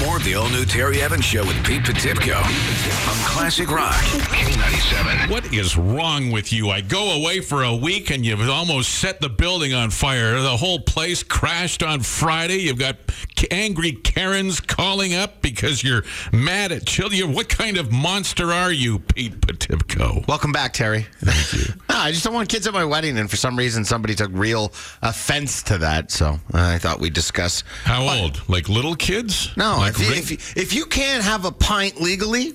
more 0.00 0.16
of 0.16 0.24
the 0.24 0.34
all 0.34 0.48
new 0.48 0.64
Terry 0.64 1.02
Evans 1.02 1.24
Show 1.24 1.44
with 1.46 1.62
Pete 1.64 1.82
Potipcoe 1.82 2.36
on 2.40 3.16
Classic 3.26 3.70
Rock 3.70 3.92
K97. 4.32 5.28
What 5.30 5.39
is 5.52 5.76
wrong 5.76 6.30
with 6.30 6.52
you? 6.52 6.70
I 6.70 6.80
go 6.80 7.12
away 7.12 7.40
for 7.40 7.62
a 7.64 7.74
week 7.74 8.10
and 8.10 8.24
you've 8.24 8.48
almost 8.48 8.90
set 8.90 9.20
the 9.20 9.28
building 9.28 9.74
on 9.74 9.90
fire. 9.90 10.40
The 10.40 10.56
whole 10.56 10.80
place 10.80 11.22
crashed 11.22 11.82
on 11.82 12.00
Friday. 12.00 12.58
You've 12.58 12.78
got 12.78 12.96
angry 13.50 13.92
Karens 13.92 14.60
calling 14.60 15.14
up 15.14 15.42
because 15.42 15.82
you're 15.82 16.04
mad 16.32 16.72
at 16.72 16.86
children. 16.86 17.32
What 17.32 17.48
kind 17.48 17.76
of 17.78 17.90
monster 17.90 18.52
are 18.52 18.72
you, 18.72 18.98
Pete 18.98 19.40
Potipcoe? 19.40 20.26
Welcome 20.28 20.52
back, 20.52 20.72
Terry. 20.72 21.06
Thank 21.18 21.52
you. 21.68 21.74
no, 21.88 21.96
I 21.96 22.12
just 22.12 22.24
don't 22.24 22.34
want 22.34 22.48
kids 22.48 22.66
at 22.66 22.72
my 22.72 22.84
wedding, 22.84 23.18
and 23.18 23.30
for 23.30 23.36
some 23.36 23.56
reason, 23.56 23.84
somebody 23.84 24.14
took 24.14 24.30
real 24.32 24.72
offense 25.02 25.62
to 25.64 25.78
that. 25.78 26.10
So 26.10 26.26
uh, 26.26 26.38
I 26.52 26.78
thought 26.78 27.00
we'd 27.00 27.14
discuss. 27.14 27.64
How 27.84 28.08
old? 28.08 28.48
Like 28.48 28.68
little 28.68 28.94
kids? 28.94 29.50
No, 29.56 29.78
Like 29.78 29.94
if, 29.94 30.00
you, 30.00 30.14
if, 30.14 30.30
you, 30.30 30.62
if 30.62 30.74
you 30.74 30.86
can't 30.86 31.24
have 31.24 31.44
a 31.44 31.52
pint 31.52 32.00
legally, 32.00 32.54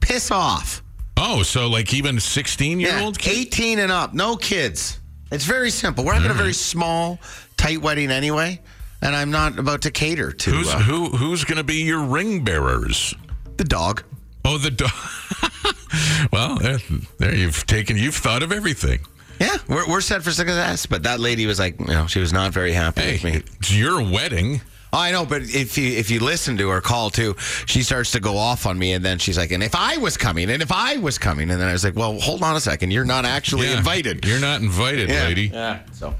piss 0.00 0.30
off. 0.30 0.82
Oh, 1.20 1.42
so 1.42 1.68
like 1.68 1.92
even 1.94 2.18
16 2.18 2.80
year 2.80 2.98
old 3.00 3.18
kids? 3.18 3.38
18 3.38 3.78
and 3.78 3.92
up, 3.92 4.14
no 4.14 4.36
kids. 4.36 4.98
It's 5.30 5.44
very 5.44 5.70
simple. 5.70 6.04
We're 6.04 6.14
having 6.14 6.30
a 6.30 6.34
very 6.34 6.52
small, 6.52 7.18
tight 7.56 7.80
wedding 7.80 8.10
anyway, 8.10 8.60
and 9.02 9.14
I'm 9.14 9.30
not 9.30 9.58
about 9.58 9.82
to 9.82 9.90
cater 9.92 10.32
to 10.32 10.50
Who's 10.50 10.68
uh, 10.74 10.78
who? 10.80 11.06
Who's 11.10 11.44
going 11.44 11.58
to 11.58 11.64
be 11.64 11.82
your 11.84 12.02
ring 12.04 12.42
bearers? 12.44 13.14
the 13.56 13.64
dog. 13.64 14.02
Oh, 14.44 14.56
the 14.58 14.70
dog. 14.70 14.90
well, 16.32 16.56
there, 16.58 16.78
there 17.18 17.34
you've 17.34 17.66
taken. 17.66 17.96
You've 17.98 18.14
thought 18.14 18.42
of 18.42 18.52
everything. 18.52 19.00
Yeah, 19.38 19.56
we're, 19.68 19.86
we're 19.88 20.00
set 20.00 20.22
for 20.22 20.30
success. 20.32 20.86
But 20.86 21.02
that 21.04 21.20
lady 21.20 21.46
was 21.46 21.58
like, 21.58 21.78
you 21.78 21.86
know, 21.86 22.06
she 22.06 22.20
was 22.20 22.32
not 22.32 22.52
very 22.52 22.72
happy 22.72 23.02
with 23.02 23.20
Hey, 23.20 23.32
me. 23.32 23.42
it's 23.58 23.72
your 23.74 24.02
wedding. 24.02 24.60
Oh, 24.92 24.98
I 24.98 25.12
know, 25.12 25.24
but 25.24 25.42
if 25.42 25.78
you 25.78 25.92
if 25.96 26.10
you 26.10 26.20
listen 26.20 26.56
to 26.58 26.68
her 26.70 26.80
call 26.80 27.10
too, 27.10 27.36
she 27.66 27.82
starts 27.82 28.10
to 28.12 28.20
go 28.20 28.36
off 28.36 28.66
on 28.66 28.78
me, 28.78 28.92
and 28.92 29.04
then 29.04 29.18
she's 29.18 29.38
like, 29.38 29.52
"And 29.52 29.62
if 29.62 29.74
I 29.74 29.98
was 29.98 30.16
coming, 30.16 30.50
and 30.50 30.62
if 30.62 30.72
I 30.72 30.96
was 30.96 31.16
coming," 31.18 31.50
and 31.50 31.60
then 31.60 31.68
I 31.68 31.72
was 31.72 31.84
like, 31.84 31.94
"Well, 31.96 32.18
hold 32.18 32.42
on 32.42 32.56
a 32.56 32.60
second, 32.60 32.90
you're 32.90 33.04
not 33.04 33.24
actually 33.24 33.68
Yeah. 33.68 33.78
invited." 33.78 34.24
You're 34.24 34.40
not 34.40 34.60
invited, 34.62 35.08
Yeah. 35.08 35.24
lady. 35.24 35.50
Yeah. 35.52 35.78
So, 35.92 36.14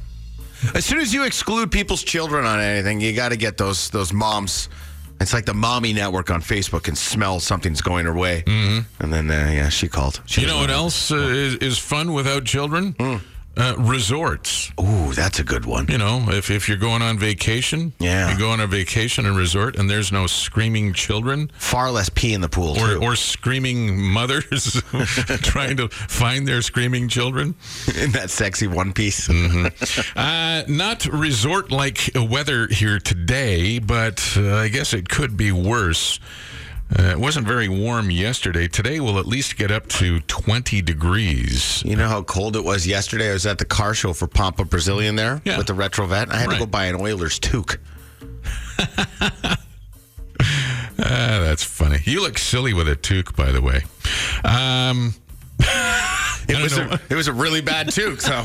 as 0.74 0.84
soon 0.84 1.00
as 1.00 1.12
you 1.12 1.24
exclude 1.24 1.70
people's 1.72 2.02
children 2.04 2.44
on 2.46 2.60
anything, 2.60 3.00
you 3.00 3.12
got 3.12 3.30
to 3.30 3.36
get 3.36 3.56
those 3.56 3.90
those 3.90 4.12
moms. 4.12 4.68
It's 5.20 5.34
like 5.34 5.44
the 5.44 5.54
mommy 5.54 5.92
network 5.92 6.30
on 6.30 6.40
Facebook 6.40 6.84
can 6.84 6.96
smell 6.96 7.40
something's 7.40 7.82
going 7.82 8.06
her 8.06 8.14
way, 8.14 8.42
mm-hmm. 8.46 8.80
and 9.02 9.12
then 9.12 9.30
uh, 9.30 9.50
yeah, 9.52 9.68
she 9.68 9.88
called. 9.88 10.20
She 10.26 10.42
You 10.42 10.46
know 10.46 10.58
what 10.58 10.70
else 10.70 11.10
uh, 11.10 11.16
is, 11.16 11.54
is 11.56 11.78
fun 11.78 12.12
without 12.14 12.44
children? 12.44 12.94
Hmm. 12.98 13.16
Uh, 13.56 13.74
resorts. 13.78 14.70
Ooh, 14.80 15.12
that's 15.12 15.38
a 15.40 15.44
good 15.44 15.66
one. 15.66 15.86
You 15.88 15.98
know, 15.98 16.24
if, 16.28 16.50
if 16.50 16.68
you're 16.68 16.78
going 16.78 17.02
on 17.02 17.18
vacation, 17.18 17.92
Yeah. 17.98 18.32
you 18.32 18.38
go 18.38 18.50
on 18.50 18.60
a 18.60 18.66
vacation 18.66 19.26
and 19.26 19.36
resort, 19.36 19.76
and 19.76 19.90
there's 19.90 20.10
no 20.12 20.26
screaming 20.28 20.94
children 20.94 21.50
Far 21.58 21.90
less 21.90 22.08
pee 22.08 22.32
in 22.32 22.40
the 22.40 22.48
pool. 22.48 22.78
or, 22.78 22.96
or 23.02 23.16
screaming 23.16 24.00
mothers 24.00 24.80
trying 25.42 25.76
to 25.78 25.88
find 25.88 26.46
their 26.48 26.62
screaming 26.62 27.08
children. 27.08 27.54
in 28.00 28.12
that 28.12 28.30
sexy 28.30 28.66
one 28.66 28.92
piece. 28.92 29.28
Uh, 30.16 30.62
not 30.68 31.04
resort 31.06 31.70
like 31.70 32.10
weather 32.14 32.66
here 32.68 32.98
today, 32.98 33.78
but 33.78 34.34
uh, 34.36 34.54
I 34.56 34.68
guess 34.68 34.92
it 34.94 35.08
could 35.08 35.36
be 35.36 35.50
worse. 35.52 36.18
Uh, 36.98 37.02
it 37.04 37.18
wasn't 37.18 37.46
very 37.46 37.68
warm 37.68 38.10
yesterday. 38.10 38.66
Today 38.66 38.98
we'll 38.98 39.18
at 39.18 39.26
least 39.26 39.56
get 39.56 39.70
up 39.70 39.86
to 39.88 40.20
20 40.20 40.82
degrees. 40.82 41.82
You 41.84 41.94
know 41.96 42.08
how 42.08 42.22
cold 42.22 42.56
it 42.56 42.64
was 42.64 42.86
yesterday? 42.86 43.30
I 43.30 43.32
was 43.32 43.46
at 43.46 43.58
the 43.58 43.64
car 43.64 43.94
show 43.94 44.12
for 44.12 44.26
Pampa 44.26 44.64
Brazilian 44.64 45.14
there 45.14 45.40
Yeah. 45.44 45.56
with 45.58 45.68
the 45.68 45.74
retro 45.74 46.06
vet. 46.06 46.30
I 46.32 46.36
had 46.36 46.48
Right. 46.48 46.54
to 46.54 46.60
go 46.60 46.66
buy 46.66 46.86
an 46.86 46.96
Oilers 46.96 47.38
toque. 47.38 47.78
Ah, 51.02 51.38
that's 51.42 51.64
funny. 51.64 51.98
You 52.04 52.20
look 52.22 52.36
silly 52.38 52.72
with 52.74 52.86
a 52.88 52.94
toque, 52.96 53.34
by 53.36 53.50
the 53.52 53.60
way. 53.62 53.82
Um, 54.44 55.14
It 56.50 56.62
was 56.62 56.78
a, 56.78 57.00
it 57.08 57.14
was 57.14 57.28
a 57.28 57.32
really 57.32 57.60
bad 57.60 57.88
toque. 57.88 58.20
So 58.20 58.44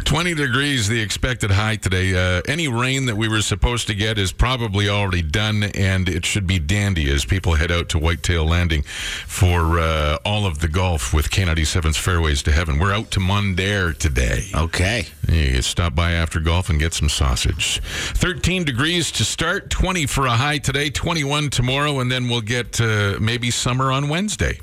20 0.04 0.34
degrees, 0.34 0.88
the 0.88 1.00
expected 1.00 1.50
high 1.50 1.76
today. 1.76 2.14
Uh, 2.14 2.42
any 2.46 2.68
rain 2.68 3.06
that 3.06 3.16
we 3.16 3.28
were 3.28 3.42
supposed 3.42 3.86
to 3.88 3.94
get 3.94 4.18
is 4.18 4.32
probably 4.32 4.88
already 4.88 5.22
done, 5.22 5.64
and 5.64 6.08
it 6.08 6.24
should 6.24 6.46
be 6.46 6.58
dandy 6.58 7.10
as 7.10 7.24
people 7.24 7.54
head 7.54 7.70
out 7.72 7.88
to 7.90 7.98
Whitetail 7.98 8.44
Landing 8.44 8.82
for 8.82 9.78
uh, 9.78 10.18
all 10.24 10.46
of 10.46 10.60
the 10.60 10.68
golf 10.68 11.12
with 11.12 11.30
K97's 11.30 11.96
Fairways 11.96 12.42
to 12.44 12.52
Heaven. 12.52 12.78
We're 12.78 12.92
out 12.92 13.10
to 13.12 13.20
Mundare 13.20 13.96
today. 13.96 14.44
okay, 14.54 15.06
You 15.28 15.52
can 15.52 15.62
stop 15.62 15.94
by 15.94 16.12
after 16.12 16.40
golf 16.40 16.70
and 16.70 16.78
get 16.78 16.92
some 16.94 17.08
sausage. 17.08 17.80
13 17.82 18.64
degrees 18.64 19.10
to 19.12 19.24
start, 19.24 19.70
20 19.70 20.06
for 20.06 20.26
a 20.26 20.32
high 20.32 20.58
today, 20.58 20.90
21 20.90 21.50
tomorrow, 21.50 22.00
and 22.00 22.10
then 22.10 22.28
we'll 22.28 22.40
get 22.40 22.80
uh, 22.80 23.16
maybe 23.20 23.50
summer 23.50 23.90
on 23.90 24.08
Wednesday. 24.08 24.60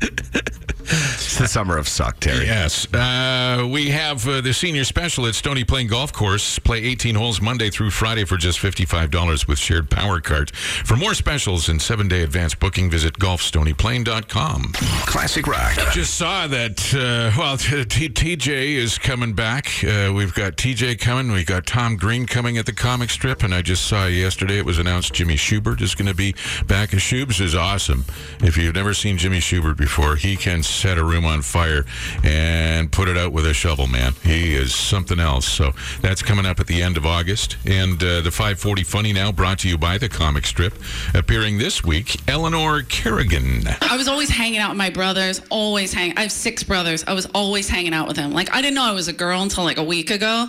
It's 0.00 1.38
the 1.38 1.48
summer 1.48 1.76
of 1.78 1.88
suck, 1.88 2.20
Terry. 2.20 2.46
Yes. 2.46 2.92
Uh, 2.92 3.66
we 3.70 3.90
have 3.90 4.26
uh, 4.28 4.40
the 4.40 4.52
senior 4.52 4.84
special 4.84 5.26
at 5.26 5.34
Stony 5.34 5.64
Plain 5.64 5.88
Golf 5.88 6.12
Course. 6.12 6.58
Play 6.58 6.84
18 6.84 7.14
holes 7.14 7.40
Monday 7.40 7.70
through 7.70 7.90
Friday 7.90 8.24
for 8.24 8.36
just 8.36 8.58
$55 8.58 9.48
with 9.48 9.58
shared 9.58 9.90
power 9.90 10.20
cart. 10.20 10.50
For 10.54 10.96
more 10.96 11.14
specials 11.14 11.68
and 11.68 11.80
seven 11.80 12.08
day 12.08 12.22
advance 12.22 12.54
booking, 12.54 12.90
visit 12.90 13.14
golfstonyplain.com. 13.18 14.72
Classic 15.06 15.46
Rock. 15.46 15.74
Just 15.92 16.14
saw 16.14 16.46
that, 16.46 16.94
uh, 16.94 17.36
well, 17.38 17.56
TJ 17.56 18.46
is 18.46 18.98
coming 18.98 19.32
back. 19.32 19.82
Uh, 19.82 20.12
we've 20.14 20.34
got 20.34 20.56
TJ 20.56 21.00
coming. 21.00 21.32
We've 21.32 21.46
got 21.46 21.66
Tom 21.66 21.96
Green 21.96 22.26
coming 22.26 22.58
at 22.58 22.66
the 22.66 22.72
comic 22.72 23.10
strip. 23.10 23.42
And 23.42 23.54
I 23.54 23.62
just 23.62 23.86
saw 23.86 24.06
yesterday 24.06 24.58
it 24.58 24.64
was 24.64 24.78
announced 24.78 25.14
Jimmy 25.14 25.36
Schubert 25.36 25.80
is 25.80 25.94
going 25.94 26.08
to 26.08 26.14
be 26.14 26.34
back. 26.66 26.92
And 26.92 27.02
Schubs 27.02 27.40
is 27.40 27.54
awesome. 27.54 28.04
If 28.40 28.56
you've 28.56 28.74
never 28.74 28.94
seen 28.94 29.18
Jimmy 29.18 29.40
Schubert 29.40 29.76
before, 29.76 29.85
he 29.86 30.36
can 30.36 30.62
set 30.62 30.98
a 30.98 31.04
room 31.04 31.24
on 31.24 31.42
fire 31.42 31.84
and 32.24 32.90
put 32.90 33.08
it 33.08 33.16
out 33.16 33.32
with 33.32 33.46
a 33.46 33.54
shovel, 33.54 33.86
man. 33.86 34.12
He 34.22 34.54
is 34.54 34.74
something 34.74 35.20
else. 35.20 35.46
So 35.46 35.72
that's 36.00 36.22
coming 36.22 36.44
up 36.44 36.60
at 36.60 36.66
the 36.66 36.82
end 36.82 36.96
of 36.96 37.06
August. 37.06 37.56
And 37.64 38.02
uh, 38.02 38.20
the 38.20 38.30
540 38.30 38.82
Funny 38.82 39.12
Now 39.12 39.32
brought 39.32 39.60
to 39.60 39.68
you 39.68 39.78
by 39.78 39.98
the 39.98 40.08
comic 40.08 40.44
strip. 40.44 40.74
Appearing 41.14 41.58
this 41.58 41.84
week, 41.84 42.16
Eleanor 42.28 42.82
Kerrigan. 42.82 43.62
I 43.80 43.96
was 43.96 44.08
always 44.08 44.28
hanging 44.28 44.58
out 44.58 44.70
with 44.70 44.78
my 44.78 44.90
brothers, 44.90 45.40
always 45.50 45.92
hanging. 45.92 46.18
I 46.18 46.22
have 46.22 46.32
six 46.32 46.62
brothers. 46.62 47.04
I 47.06 47.14
was 47.14 47.26
always 47.34 47.68
hanging 47.68 47.94
out 47.94 48.06
with 48.06 48.16
them. 48.16 48.32
Like 48.32 48.52
I 48.54 48.60
didn't 48.60 48.74
know 48.74 48.84
I 48.84 48.92
was 48.92 49.08
a 49.08 49.12
girl 49.12 49.42
until 49.42 49.64
like 49.64 49.78
a 49.78 49.84
week 49.84 50.10
ago. 50.10 50.46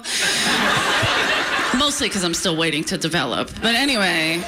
Mostly 1.77 2.07
because 2.07 2.23
I'm 2.23 2.33
still 2.33 2.57
waiting 2.57 2.83
to 2.85 2.97
develop. 2.97 3.51
But 3.61 3.75
anyway, 3.75 4.41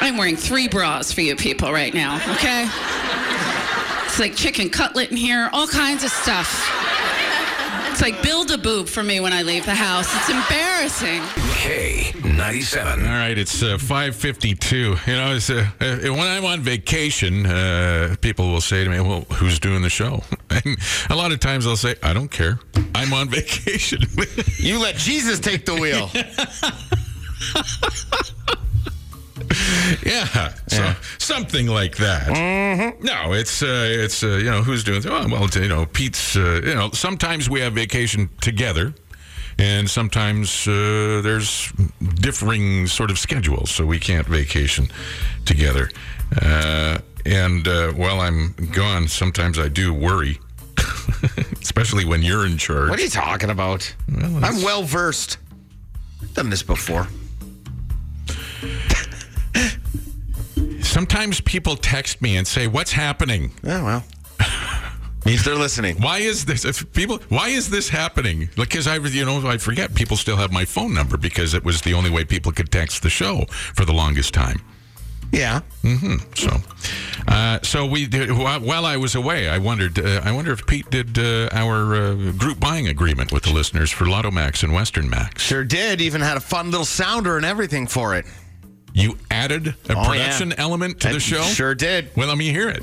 I'm 0.00 0.16
wearing 0.16 0.36
three 0.36 0.68
bras 0.68 1.12
for 1.12 1.20
you 1.20 1.34
people 1.36 1.72
right 1.72 1.92
now. 1.92 2.16
Okay. 2.34 2.68
It's 4.14 4.20
like 4.20 4.36
chicken 4.36 4.70
cutlet 4.70 5.10
in 5.10 5.16
here, 5.16 5.50
all 5.52 5.66
kinds 5.66 6.04
of 6.04 6.10
stuff. 6.10 6.70
It's 7.90 8.00
like 8.00 8.22
build 8.22 8.52
a 8.52 8.58
boob 8.58 8.86
for 8.86 9.02
me 9.02 9.18
when 9.18 9.32
I 9.32 9.42
leave 9.42 9.66
the 9.66 9.74
house. 9.74 10.06
It's 10.14 10.30
embarrassing. 10.30 11.20
K97. 11.58 13.08
All 13.08 13.12
right, 13.12 13.36
it's 13.36 13.60
uh, 13.60 13.76
5:52. 13.76 14.72
You 15.08 15.14
know, 15.16 15.34
it's, 15.34 15.50
uh, 15.50 15.66
uh, 15.80 15.96
when 16.12 16.28
I'm 16.28 16.44
on 16.44 16.60
vacation, 16.60 17.44
uh, 17.44 18.14
people 18.20 18.52
will 18.52 18.60
say 18.60 18.84
to 18.84 18.90
me, 18.90 19.00
"Well, 19.00 19.22
who's 19.32 19.58
doing 19.58 19.82
the 19.82 19.90
show?" 19.90 20.22
And 20.64 20.78
a 21.10 21.16
lot 21.16 21.32
of 21.32 21.40
times 21.40 21.66
I'll 21.66 21.74
say, 21.74 21.96
"I 22.00 22.12
don't 22.12 22.30
care. 22.30 22.60
I'm 22.94 23.12
on 23.12 23.28
vacation." 23.40 23.98
You 24.58 24.78
let 24.78 24.94
Jesus 24.94 25.40
take 25.40 25.66
the 25.66 25.74
wheel. 25.74 26.08
yeah, 30.06 30.54
so 30.68 30.94
something 31.18 31.66
like 31.66 31.96
that. 31.96 32.28
No, 33.00 33.32
it's 33.32 33.62
uh, 33.62 33.86
it's 33.88 34.22
uh, 34.22 34.28
you 34.28 34.50
know 34.50 34.62
who's 34.62 34.84
doing. 34.84 35.02
Oh, 35.06 35.26
well, 35.28 35.48
you 35.54 35.68
know, 35.68 35.86
Pete's. 35.86 36.36
Uh, 36.36 36.60
you 36.64 36.74
know, 36.74 36.90
sometimes 36.92 37.50
we 37.50 37.60
have 37.60 37.72
vacation 37.72 38.30
together. 38.40 38.94
And 39.56 39.88
sometimes 39.88 40.66
uh, 40.66 41.20
there's 41.22 41.72
differing 42.16 42.88
sort 42.88 43.12
of 43.12 43.20
schedules, 43.20 43.70
so 43.70 43.86
we 43.86 44.00
can't 44.00 44.26
vacation 44.26 44.88
together. 45.44 45.90
Uh, 46.42 46.98
and 47.24 47.68
uh, 47.68 47.92
while 47.92 48.20
I'm 48.20 48.54
gone, 48.72 49.06
sometimes 49.06 49.60
I 49.60 49.68
do 49.68 49.94
worry, 49.94 50.40
especially 51.62 52.04
when 52.04 52.22
you're 52.22 52.46
in 52.46 52.58
charge. 52.58 52.90
what 52.90 52.98
are 52.98 53.02
you 53.02 53.08
talking 53.08 53.50
about? 53.50 53.94
I'm 54.08 54.62
well 54.62 54.82
versed. 54.82 55.38
I've 56.20 56.34
done 56.34 56.50
this 56.50 56.64
before. 56.64 57.06
Sometimes 60.94 61.40
people 61.40 61.74
text 61.74 62.22
me 62.22 62.36
and 62.36 62.46
say, 62.46 62.68
"What's 62.68 62.92
happening? 62.92 63.50
Oh 63.64 63.84
well. 63.84 64.04
Means 65.26 65.42
they're 65.42 65.56
listening. 65.56 66.00
Why 66.00 66.18
is 66.18 66.44
this? 66.44 66.64
If 66.64 66.92
people, 66.92 67.18
why 67.30 67.48
is 67.48 67.68
this 67.68 67.88
happening? 67.88 68.48
Because 68.54 68.86
I, 68.86 68.98
you 68.98 69.24
know, 69.24 69.44
I 69.44 69.58
forget 69.58 69.92
people 69.96 70.16
still 70.16 70.36
have 70.36 70.52
my 70.52 70.64
phone 70.64 70.94
number 70.94 71.16
because 71.16 71.52
it 71.52 71.64
was 71.64 71.80
the 71.80 71.94
only 71.94 72.10
way 72.10 72.24
people 72.24 72.52
could 72.52 72.70
text 72.70 73.02
the 73.02 73.10
show 73.10 73.46
for 73.74 73.84
the 73.84 73.92
longest 73.92 74.34
time. 74.34 74.62
Yeah. 75.32 75.62
Mm-hmm. 75.82 76.32
So, 76.36 76.58
uh, 77.26 77.58
so 77.62 77.86
we 77.86 78.06
did. 78.06 78.30
While, 78.30 78.60
while 78.60 78.86
I 78.86 78.96
was 78.96 79.16
away, 79.16 79.48
I 79.48 79.58
wondered. 79.58 79.98
Uh, 79.98 80.20
I 80.22 80.30
wonder 80.30 80.52
if 80.52 80.64
Pete 80.64 80.88
did 80.90 81.18
uh, 81.18 81.48
our 81.50 81.96
uh, 81.96 82.14
group 82.38 82.60
buying 82.60 82.86
agreement 82.86 83.32
with 83.32 83.42
the 83.42 83.52
listeners 83.52 83.90
for 83.90 84.04
Lotto 84.04 84.30
Max 84.30 84.62
and 84.62 84.72
Western 84.72 85.10
Max. 85.10 85.42
Sure 85.42 85.64
did. 85.64 86.00
Even 86.00 86.20
had 86.20 86.36
a 86.36 86.40
fun 86.40 86.70
little 86.70 86.86
sounder 86.86 87.36
and 87.36 87.44
everything 87.44 87.88
for 87.88 88.14
it. 88.14 88.26
You 88.96 89.18
added 89.30 89.74
a 89.88 89.96
Oh, 89.96 90.04
production 90.04 90.50
yeah. 90.50 90.54
element 90.58 91.00
to 91.00 91.08
I 91.08 91.12
the 91.14 91.20
show. 91.20 91.42
Sure 91.42 91.74
did. 91.74 92.10
Well, 92.16 92.28
let 92.28 92.38
me 92.38 92.50
hear 92.50 92.68
it. 92.70 92.82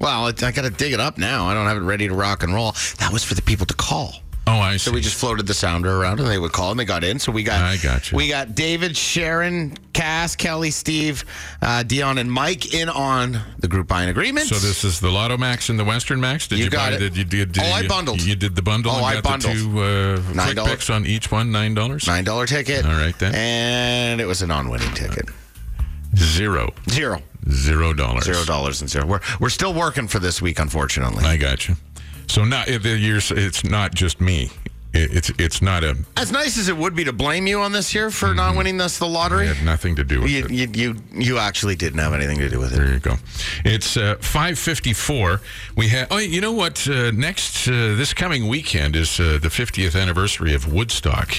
Well, 0.00 0.26
it, 0.28 0.42
I 0.42 0.50
got 0.52 0.62
to 0.62 0.70
dig 0.70 0.94
it 0.94 1.00
up 1.00 1.18
now. 1.18 1.46
I 1.46 1.54
don't 1.54 1.66
have 1.66 1.76
it 1.76 1.80
ready 1.80 2.08
to 2.08 2.14
rock 2.14 2.42
and 2.42 2.52
roll. 2.54 2.72
That 2.98 3.12
was 3.12 3.22
for 3.24 3.34
the 3.34 3.42
people 3.42 3.66
to 3.66 3.74
call. 3.74 4.14
Oh, 4.46 4.52
I 4.58 4.72
see. 4.72 4.78
So 4.78 4.92
we 4.92 5.00
just 5.02 5.16
floated 5.16 5.46
the 5.46 5.52
sounder 5.54 5.94
around, 6.00 6.18
and 6.18 6.26
they 6.28 6.38
would 6.38 6.50
call, 6.52 6.70
and 6.70 6.80
they 6.80 6.86
got 6.86 7.04
in. 7.04 7.18
So 7.18 7.30
we 7.30 7.42
got, 7.42 7.60
I 7.62 7.76
gotcha. 7.76 8.16
We 8.16 8.28
got 8.28 8.54
David, 8.54 8.96
Sharon, 8.96 9.76
Cass, 9.92 10.34
Kelly, 10.34 10.70
Steve, 10.72 11.24
uh, 11.60 11.82
Dion, 11.84 12.16
and 12.16 12.32
Mike 12.32 12.72
in 12.74 12.88
on 12.88 13.38
the 13.58 13.68
group 13.68 13.86
buying 13.86 14.08
agreement. 14.08 14.46
So 14.46 14.54
this 14.56 14.82
is 14.82 14.98
the 14.98 15.10
Lotto 15.10 15.36
Max 15.36 15.68
and 15.68 15.78
the 15.78 15.84
Western 15.84 16.20
Max. 16.22 16.48
Did 16.48 16.58
You 16.58 16.64
you, 16.64 16.70
got 16.70 16.90
buy 16.92 16.96
it. 16.96 16.98
Did 17.00 17.16
you 17.18 17.24
did? 17.24 17.52
did 17.52 17.62
Oh, 17.64 17.66
I 17.70 17.86
bundled. 17.86 18.22
You 18.22 18.34
did 18.34 18.56
the 18.56 18.62
bundle. 18.62 18.92
Oh, 18.92 18.96
and 18.96 19.18
I 19.18 19.20
bundled. 19.20 19.54
two 19.56 19.78
uh, 19.82 20.22
Nine 20.34 20.54
quick 20.54 20.66
picks 20.66 20.88
on 20.90 21.06
each 21.06 21.30
one. 21.30 21.52
Nine 21.52 21.74
dollars. 21.74 22.06
Nine 22.08 22.24
dollar 22.24 22.46
ticket. 22.46 22.86
All 22.86 22.92
right, 22.92 23.16
then. 23.18 23.34
And 23.34 24.20
it 24.22 24.26
was 24.26 24.40
a 24.42 24.46
non-winning 24.48 24.92
ticket. 24.94 25.28
Zero. 26.16 26.72
Zero. 26.88 27.22
Zero 27.50 27.92
dollars. 27.94 28.24
Zero 28.24 28.44
dollars 28.44 28.80
and 28.80 28.90
zero. 28.90 29.06
We're 29.06 29.20
we're 29.40 29.48
still 29.48 29.72
working 29.74 30.08
for 30.08 30.18
this 30.18 30.42
week, 30.42 30.58
unfortunately. 30.58 31.24
I 31.24 31.36
got 31.36 31.68
you. 31.68 31.76
So 32.28 32.44
not 32.44 32.68
if 32.68 32.82
the 32.82 32.96
years. 32.96 33.30
It's 33.30 33.64
not 33.64 33.94
just 33.94 34.20
me. 34.20 34.50
It's 34.92 35.30
it's 35.38 35.62
not 35.62 35.84
a. 35.84 35.96
As 36.16 36.32
nice 36.32 36.58
as 36.58 36.68
it 36.68 36.76
would 36.76 36.96
be 36.96 37.04
to 37.04 37.12
blame 37.12 37.46
you 37.46 37.60
on 37.60 37.70
this 37.72 37.94
year 37.94 38.10
for 38.10 38.34
not 38.34 38.56
winning 38.56 38.76
this 38.76 38.98
the 38.98 39.06
lottery, 39.06 39.46
It 39.46 39.56
had 39.56 39.64
nothing 39.64 39.94
to 39.96 40.04
do 40.04 40.20
with 40.20 40.30
you, 40.30 40.44
it. 40.44 40.50
you 40.50 40.68
you 40.74 40.96
you 41.12 41.38
actually 41.38 41.76
didn't 41.76 42.00
have 42.00 42.12
anything 42.12 42.38
to 42.38 42.48
do 42.48 42.58
with 42.58 42.72
it. 42.72 42.76
There 42.76 42.92
you 42.92 42.98
go. 42.98 43.14
It's 43.64 43.96
uh, 43.96 44.16
5:54. 44.16 45.40
We 45.76 45.88
have. 45.88 46.08
Oh, 46.10 46.18
you 46.18 46.40
know 46.40 46.50
what? 46.52 46.88
Uh, 46.88 47.12
next, 47.12 47.68
uh, 47.68 47.94
this 47.94 48.12
coming 48.12 48.48
weekend 48.48 48.96
is 48.96 49.20
uh, 49.20 49.38
the 49.40 49.48
50th 49.48 49.94
anniversary 50.00 50.54
of 50.54 50.72
Woodstock. 50.72 51.34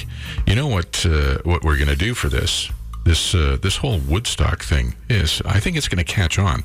You 0.48 0.56
know 0.56 0.68
what? 0.68 1.06
Uh, 1.06 1.40
what 1.44 1.64
we're 1.64 1.78
going 1.78 1.90
to 1.90 1.96
do 1.98 2.14
for 2.14 2.30
this? 2.30 2.70
This 3.04 3.34
uh, 3.36 3.58
this 3.62 3.78
whole 3.78 4.00
Woodstock 4.00 4.62
thing 4.64 4.96
is. 5.10 5.42
I 5.46 5.60
think 5.60 5.76
it's 5.78 5.88
going 5.88 6.04
to 6.04 6.12
catch 6.14 6.38
on. 6.40 6.64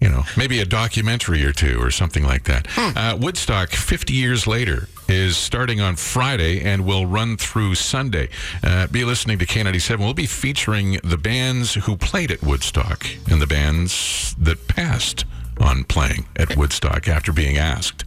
You 0.00 0.10
know, 0.10 0.24
maybe 0.36 0.60
a 0.60 0.66
documentary 0.66 1.42
or 1.44 1.52
two 1.52 1.80
or 1.82 1.90
something 1.90 2.22
like 2.22 2.44
that. 2.44 2.68
Uh, 2.76 3.16
Woodstock, 3.18 3.70
50 3.70 4.12
years 4.12 4.46
later, 4.46 4.88
is 5.08 5.36
starting 5.38 5.80
on 5.80 5.96
Friday 5.96 6.60
and 6.60 6.84
will 6.84 7.06
run 7.06 7.36
through 7.38 7.76
Sunday. 7.76 8.28
Uh, 8.62 8.86
be 8.88 9.04
listening 9.04 9.38
to 9.38 9.46
K97. 9.46 9.98
We'll 9.98 10.12
be 10.14 10.26
featuring 10.26 11.00
the 11.02 11.16
bands 11.16 11.74
who 11.74 11.96
played 11.96 12.30
at 12.30 12.42
Woodstock 12.42 13.06
and 13.30 13.40
the 13.40 13.46
bands 13.46 14.36
that 14.38 14.68
passed 14.68 15.24
on 15.60 15.84
playing 15.84 16.26
at 16.36 16.56
Woodstock 16.58 17.08
after 17.08 17.32
being 17.32 17.56
asked. 17.56 18.04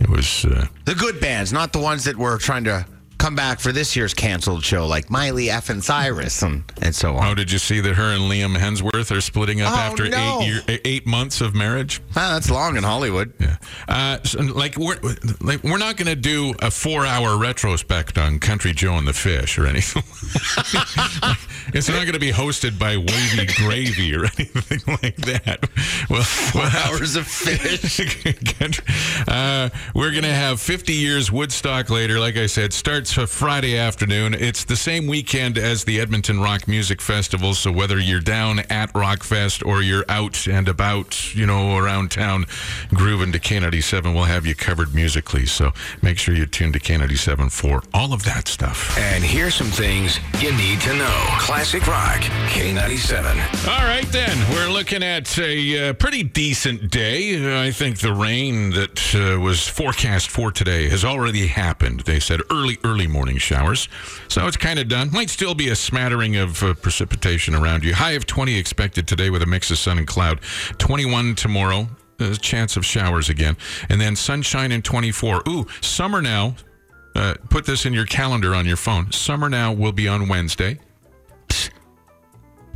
It 0.00 0.08
was. 0.08 0.46
Uh, 0.46 0.66
The 0.86 0.94
good 0.94 1.20
bands, 1.20 1.52
not 1.52 1.72
the 1.74 1.78
ones 1.80 2.04
that 2.04 2.16
were 2.16 2.38
trying 2.38 2.64
to 2.64 2.86
come 3.18 3.34
back 3.34 3.60
for 3.60 3.72
this 3.72 3.94
year's 3.96 4.14
canceled 4.14 4.64
show, 4.64 4.86
like 4.86 5.10
Miley 5.10 5.50
F 5.50 5.70
and 5.70 5.82
Cyrus 5.82 6.42
and, 6.42 6.62
and 6.80 6.94
so 6.94 7.16
on. 7.16 7.26
oh, 7.28 7.34
did 7.34 7.50
you 7.50 7.58
see 7.58 7.80
that 7.80 7.94
her 7.94 8.14
and 8.14 8.22
Liam 8.22 8.56
Hemsworth 8.56 9.14
are 9.14 9.20
splitting 9.20 9.60
up 9.60 9.72
Oh, 9.72 9.76
after 9.76 10.08
no. 10.08 10.40
eight 10.40 10.46
year, 10.46 10.80
eight 10.84 11.06
months 11.06 11.40
of 11.40 11.54
marriage? 11.54 12.00
Ah, 12.16 12.34
that's 12.34 12.50
long 12.50 12.76
in 12.76 12.84
Hollywood. 12.84 13.32
Yeah. 13.40 13.56
Uh, 13.88 14.18
so, 14.22 14.40
like 14.42 14.76
we're 14.76 14.98
like 15.40 15.62
we're 15.64 15.78
not 15.78 15.96
going 15.96 16.06
to 16.06 16.16
do 16.16 16.54
a 16.60 16.70
four-hour 16.70 17.36
retrospect 17.36 18.18
on 18.18 18.38
Country 18.38 18.72
Joe 18.72 18.94
and 18.94 19.06
the 19.06 19.12
Fish 19.12 19.58
or 19.58 19.66
anything. 19.66 20.02
it's 21.74 21.88
not 21.88 22.00
going 22.02 22.12
to 22.12 22.18
be 22.18 22.32
hosted 22.32 22.78
by 22.78 22.96
Wavy 22.96 23.46
Gravy 23.56 24.14
or 24.14 24.24
anything 24.24 24.96
like 25.02 25.16
that. 25.16 25.68
Well, 26.08 26.24
well 26.54 26.70
Hours 26.86 27.16
of 27.16 27.26
fish. 27.26 28.00
uh, 29.28 29.68
we're 29.94 30.10
going 30.10 30.22
to 30.22 30.34
have 30.34 30.60
50 30.60 30.92
years 30.92 31.32
Woodstock 31.32 31.90
later. 31.90 32.18
Like 32.20 32.36
I 32.36 32.46
said, 32.46 32.72
starts 32.72 33.07
a 33.16 33.26
Friday 33.26 33.78
afternoon. 33.78 34.34
It's 34.34 34.64
the 34.64 34.76
same 34.76 35.06
weekend 35.06 35.56
as 35.56 35.84
the 35.84 36.00
Edmonton 36.00 36.40
Rock 36.40 36.68
Music 36.68 37.00
Festival. 37.00 37.54
So 37.54 37.72
whether 37.72 37.98
you're 37.98 38.20
down 38.20 38.58
at 38.70 38.92
Rockfest 38.92 39.64
or 39.64 39.82
you're 39.82 40.04
out 40.08 40.46
and 40.46 40.68
about, 40.68 41.34
you 41.34 41.46
know, 41.46 41.78
around 41.78 42.10
town 42.10 42.44
grooving 42.92 43.32
to 43.32 43.38
K97, 43.38 44.14
we'll 44.14 44.24
have 44.24 44.44
you 44.44 44.54
covered 44.54 44.94
musically. 44.94 45.46
So 45.46 45.72
make 46.02 46.18
sure 46.18 46.34
you 46.34 46.44
tune 46.44 46.72
to 46.72 46.78
K97 46.78 47.50
for 47.50 47.82
all 47.94 48.12
of 48.12 48.24
that 48.24 48.48
stuff. 48.48 48.98
And 48.98 49.24
here's 49.24 49.54
some 49.54 49.68
things 49.68 50.18
you 50.40 50.50
need 50.56 50.80
to 50.82 50.94
know. 50.94 51.24
Classic 51.38 51.86
Rock, 51.86 52.20
K97. 52.50 53.68
All 53.68 53.86
right, 53.86 54.06
then. 54.12 54.36
We're 54.52 54.70
looking 54.70 55.02
at 55.02 55.38
a 55.38 55.90
uh, 55.90 55.92
pretty 55.94 56.24
decent 56.24 56.90
day. 56.90 57.62
I 57.64 57.70
think 57.70 58.00
the 58.00 58.12
rain 58.12 58.70
that 58.70 59.14
uh, 59.14 59.40
was 59.40 59.66
forecast 59.66 60.30
for 60.30 60.50
today 60.50 60.88
has 60.88 61.04
already 61.04 61.46
happened. 61.46 62.00
They 62.00 62.20
said 62.20 62.40
early, 62.50 62.78
early 62.84 62.97
morning 63.06 63.38
showers. 63.38 63.88
So 64.28 64.46
it's 64.46 64.56
kind 64.56 64.78
of 64.78 64.88
done. 64.88 65.10
Might 65.12 65.30
still 65.30 65.54
be 65.54 65.68
a 65.68 65.76
smattering 65.76 66.36
of 66.36 66.62
uh, 66.62 66.74
precipitation 66.74 67.54
around 67.54 67.84
you. 67.84 67.94
High 67.94 68.12
of 68.12 68.26
20 68.26 68.56
expected 68.56 69.06
today 69.06 69.30
with 69.30 69.42
a 69.42 69.46
mix 69.46 69.70
of 69.70 69.78
sun 69.78 69.98
and 69.98 70.06
cloud. 70.06 70.40
21 70.78 71.34
tomorrow. 71.34 71.88
A 72.20 72.34
chance 72.34 72.76
of 72.76 72.84
showers 72.84 73.28
again. 73.28 73.56
And 73.88 74.00
then 74.00 74.16
sunshine 74.16 74.72
in 74.72 74.82
24. 74.82 75.42
Ooh, 75.48 75.66
summer 75.80 76.20
now. 76.20 76.56
Uh, 77.14 77.34
put 77.48 77.64
this 77.64 77.86
in 77.86 77.92
your 77.92 78.06
calendar 78.06 78.54
on 78.54 78.66
your 78.66 78.76
phone. 78.76 79.12
Summer 79.12 79.48
now 79.48 79.72
will 79.72 79.92
be 79.92 80.08
on 80.08 80.28
Wednesday. 80.28 80.78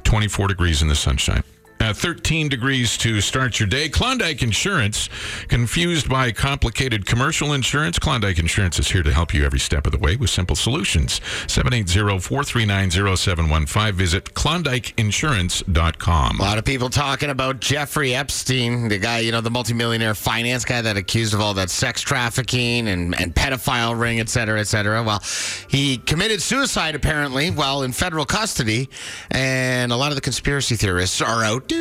24 0.05 0.49
degrees 0.49 0.83
in 0.83 0.89
the 0.89 0.95
sunshine. 0.95 1.43
Uh, 1.83 1.93
13 1.93 2.49
degrees 2.49 2.97
to 2.97 3.21
start 3.21 3.59
your 3.59 3.67
day. 3.67 3.89
Klondike 3.89 4.41
Insurance, 4.41 5.09
confused 5.49 6.09
by 6.09 6.31
complicated 6.31 7.07
commercial 7.07 7.55
insurance. 7.55 7.99
Klondike 7.99 8.39
Insurance 8.39 8.79
is 8.79 8.89
here 8.89 9.03
to 9.03 9.13
help 9.13 9.35
you 9.35 9.45
every 9.45 9.59
step 9.59 9.85
of 9.85 9.91
the 9.91 9.99
way 9.99 10.15
with 10.15 10.31
simple 10.31 10.55
solutions. 10.55 11.21
780-439-0715. 11.49 13.95
Visit 13.95 14.27
klondikeinsurance.com. 14.27 16.39
A 16.39 16.43
lot 16.43 16.57
of 16.57 16.65
people 16.65 16.89
talking 16.89 17.31
about 17.31 17.59
Jeffrey 17.59 18.15
Epstein, 18.15 18.87
the 18.87 18.99
guy, 18.99 19.19
you 19.19 19.33
know, 19.33 19.41
the 19.41 19.51
multimillionaire 19.51 20.15
finance 20.15 20.65
guy 20.65 20.83
that 20.83 20.97
accused 20.97 21.35
of 21.35 21.41
all 21.41 21.55
that 21.55 21.69
sex 21.69 22.01
trafficking 22.01 22.87
and, 22.87 23.21
and 23.21 23.35
pedophile 23.35 23.99
ring, 23.99 24.21
et 24.21 24.29
cetera, 24.29 24.61
et 24.61 24.69
cetera. 24.69 25.03
Well, 25.03 25.21
he 25.67 25.99
committed 25.99 26.43
suicide 26.43 26.95
apparently 26.95 27.51
while 27.51 27.83
in 27.83 27.91
federal 27.91 28.25
custody, 28.25 28.89
and 29.33 29.91
a 29.91 29.97
lot 29.97 30.13
of 30.13 30.15
the 30.15 30.21
conspiracy 30.21 30.77
theorists 30.77 31.21
are 31.21 31.43
out. 31.43 31.72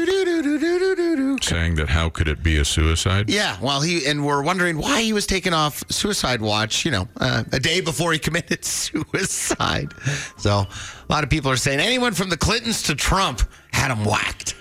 Saying 1.42 1.76
that 1.76 1.88
how 1.90 2.10
could 2.10 2.28
it 2.28 2.44
be 2.44 2.58
a 2.58 2.66
suicide? 2.66 3.30
Yeah, 3.30 3.58
well, 3.62 3.82
he 3.82 4.06
and 4.08 4.26
we're 4.26 4.42
wondering 4.44 4.78
why 4.78 5.02
he 5.02 5.12
was 5.14 5.26
taken 5.28 5.54
off 5.54 5.84
suicide 5.90 6.42
watch. 6.42 6.86
You 6.86 6.92
know, 6.92 7.08
uh, 7.20 7.44
a 7.52 7.60
day 7.60 7.82
before 7.82 8.14
he 8.14 8.20
committed 8.20 8.64
suicide. 8.66 9.94
So 10.38 10.52
a 10.52 10.68
lot 11.10 11.24
of 11.24 11.30
people 11.30 11.52
are 11.52 11.58
saying 11.58 11.80
anyone 11.80 12.14
from 12.14 12.30
the 12.30 12.38
Clintons 12.38 12.84
to 12.84 12.96
Trump 12.96 13.42
had 13.74 13.92
him 13.92 14.06
whacked. 14.06 14.56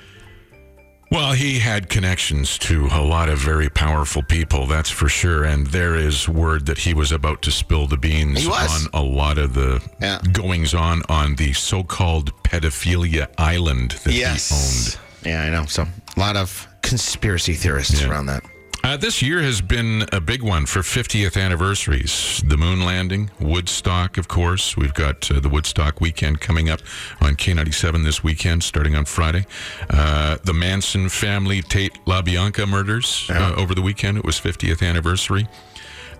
Well, 1.13 1.33
he 1.33 1.59
had 1.59 1.89
connections 1.89 2.57
to 2.59 2.87
a 2.93 3.03
lot 3.03 3.29
of 3.29 3.39
very 3.39 3.69
powerful 3.69 4.23
people, 4.23 4.67
that's 4.67 4.91
for 4.91 5.09
sure. 5.09 5.43
And 5.45 5.67
there 5.67 5.97
is 5.97 6.29
word 6.29 6.67
that 6.67 6.79
he 6.79 6.95
was 6.95 7.11
about 7.11 7.43
to 7.43 7.51
spill 7.51 7.89
the 7.89 7.97
beans 7.97 8.47
on 8.47 8.87
a 8.95 9.03
lot 9.03 9.37
of 9.37 9.55
the 9.55 9.83
Yeah. 10.01 10.21
goings 10.33 10.73
on 10.73 11.03
on 11.09 11.35
the 11.35 11.53
so 11.53 11.83
called 11.83 12.33
pedophilia 12.45 13.27
island 13.39 13.93
that 14.05 14.13
he 14.13 14.25
owned. 14.25 14.99
Yeah, 15.25 15.43
I 15.43 15.51
know. 15.51 15.67
So 15.67 15.87
a 16.17 16.21
lot 16.21 16.37
of 16.37 16.67
conspiracy 16.83 17.55
theorists 17.55 18.01
Yeah. 18.01 18.09
around 18.09 18.27
that. 18.27 18.43
Uh, 18.83 18.97
this 18.97 19.21
year 19.21 19.43
has 19.43 19.61
been 19.61 20.07
a 20.11 20.21
big 20.23 20.43
one 20.43 20.65
for 20.65 20.81
50th 20.81 21.37
anniversaries. 21.37 22.43
The 22.47 22.57
moon 22.57 22.81
landing, 22.87 23.31
Woodstock, 23.39 24.17
of 24.17 24.27
course. 24.27 24.75
We've 24.75 24.95
got 24.95 25.31
uh, 25.31 25.39
the 25.39 25.51
Woodstock 25.51 26.01
weekend 26.01 26.41
coming 26.41 26.71
up 26.71 26.81
on 27.21 27.37
K97 27.37 28.05
this 28.05 28.25
weekend, 28.25 28.65
starting 28.65 28.97
on 28.97 29.05
Friday. 29.05 29.45
Uh, 29.91 30.39
the 30.45 30.55
Manson 30.55 31.11
family 31.11 31.61
Tate 31.61 31.93
LaBianca 32.07 32.67
murders 32.67 33.27
uh, 33.29 33.53
over 33.55 33.75
the 33.75 33.83
weekend. 33.83 34.17
It 34.17 34.25
was 34.25 34.41
50th 34.41 34.83
anniversary. 34.83 35.47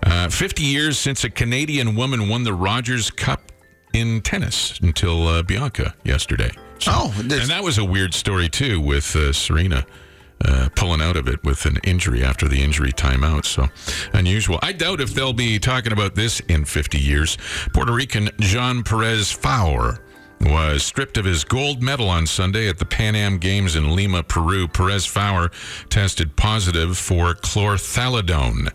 Uh, 0.03 0.29
50 0.29 0.61
years 0.63 0.99
since 0.99 1.23
a 1.23 1.31
Canadian 1.31 1.95
woman 1.95 2.29
won 2.29 2.43
the 2.43 2.53
Rogers 2.53 3.09
Cup 3.09 3.51
in 3.93 4.21
tennis 4.21 4.79
until 4.83 5.27
uh, 5.27 5.41
Bianca 5.41 5.95
yesterday. 6.03 6.51
Oh, 6.87 7.13
there's- 7.17 7.43
and 7.43 7.51
that 7.51 7.63
was 7.63 7.77
a 7.77 7.85
weird 7.85 8.13
story 8.13 8.49
too 8.49 8.79
with 8.79 9.15
uh, 9.15 9.33
Serena 9.33 9.85
uh, 10.43 10.69
pulling 10.75 11.01
out 11.01 11.15
of 11.17 11.27
it 11.27 11.43
with 11.43 11.65
an 11.65 11.77
injury 11.83 12.23
after 12.23 12.47
the 12.47 12.61
injury 12.63 12.91
timeout. 12.91 13.45
So 13.45 13.67
unusual. 14.13 14.57
I 14.61 14.71
doubt 14.73 14.99
if 15.01 15.13
they'll 15.13 15.33
be 15.33 15.59
talking 15.59 15.91
about 15.93 16.15
this 16.15 16.39
in 16.41 16.65
50 16.65 16.97
years. 16.99 17.37
Puerto 17.73 17.91
Rican 17.93 18.29
Jean 18.39 18.81
Perez 18.83 19.31
Faur 19.31 19.99
was 20.39 20.81
stripped 20.83 21.17
of 21.17 21.25
his 21.25 21.43
gold 21.43 21.83
medal 21.83 22.09
on 22.09 22.25
Sunday 22.25 22.67
at 22.67 22.79
the 22.79 22.85
Pan 22.85 23.15
Am 23.15 23.37
Games 23.37 23.75
in 23.75 23.95
Lima, 23.95 24.23
Peru. 24.23 24.67
Perez 24.67 25.05
Fowler 25.05 25.51
tested 25.89 26.35
positive 26.35 26.97
for 26.97 27.35
chlorthalidone. 27.35 28.71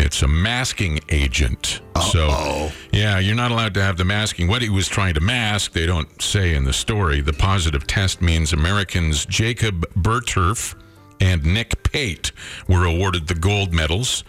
It's 0.00 0.22
a 0.22 0.28
masking 0.28 1.00
agent. 1.08 1.80
So, 2.12 2.70
yeah, 2.92 3.18
you're 3.18 3.34
not 3.34 3.50
allowed 3.50 3.74
to 3.74 3.82
have 3.82 3.96
the 3.96 4.04
masking. 4.04 4.46
What 4.46 4.62
he 4.62 4.68
was 4.68 4.86
trying 4.86 5.14
to 5.14 5.20
mask, 5.20 5.72
they 5.72 5.86
don't 5.86 6.22
say 6.22 6.54
in 6.54 6.64
the 6.64 6.72
story. 6.72 7.20
The 7.20 7.32
positive 7.32 7.86
test 7.86 8.22
means 8.22 8.52
Americans 8.52 9.26
Jacob 9.26 9.84
Butturff 9.94 10.76
and 11.20 11.44
Nick 11.44 11.82
Pate 11.82 12.30
were 12.68 12.84
awarded 12.84 13.26
the 13.26 13.34
gold 13.34 13.74
medals, 13.74 14.22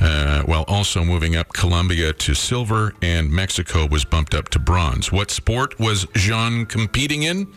uh, 0.00 0.42
while 0.42 0.64
also 0.68 1.02
moving 1.02 1.34
up 1.36 1.54
Colombia 1.54 2.12
to 2.12 2.34
silver 2.34 2.92
and 3.00 3.30
Mexico 3.30 3.86
was 3.86 4.04
bumped 4.04 4.34
up 4.34 4.50
to 4.50 4.58
bronze. 4.58 5.10
What 5.10 5.30
sport 5.30 5.80
was 5.80 6.06
Jean 6.14 6.66
competing 6.66 7.22
in? 7.22 7.50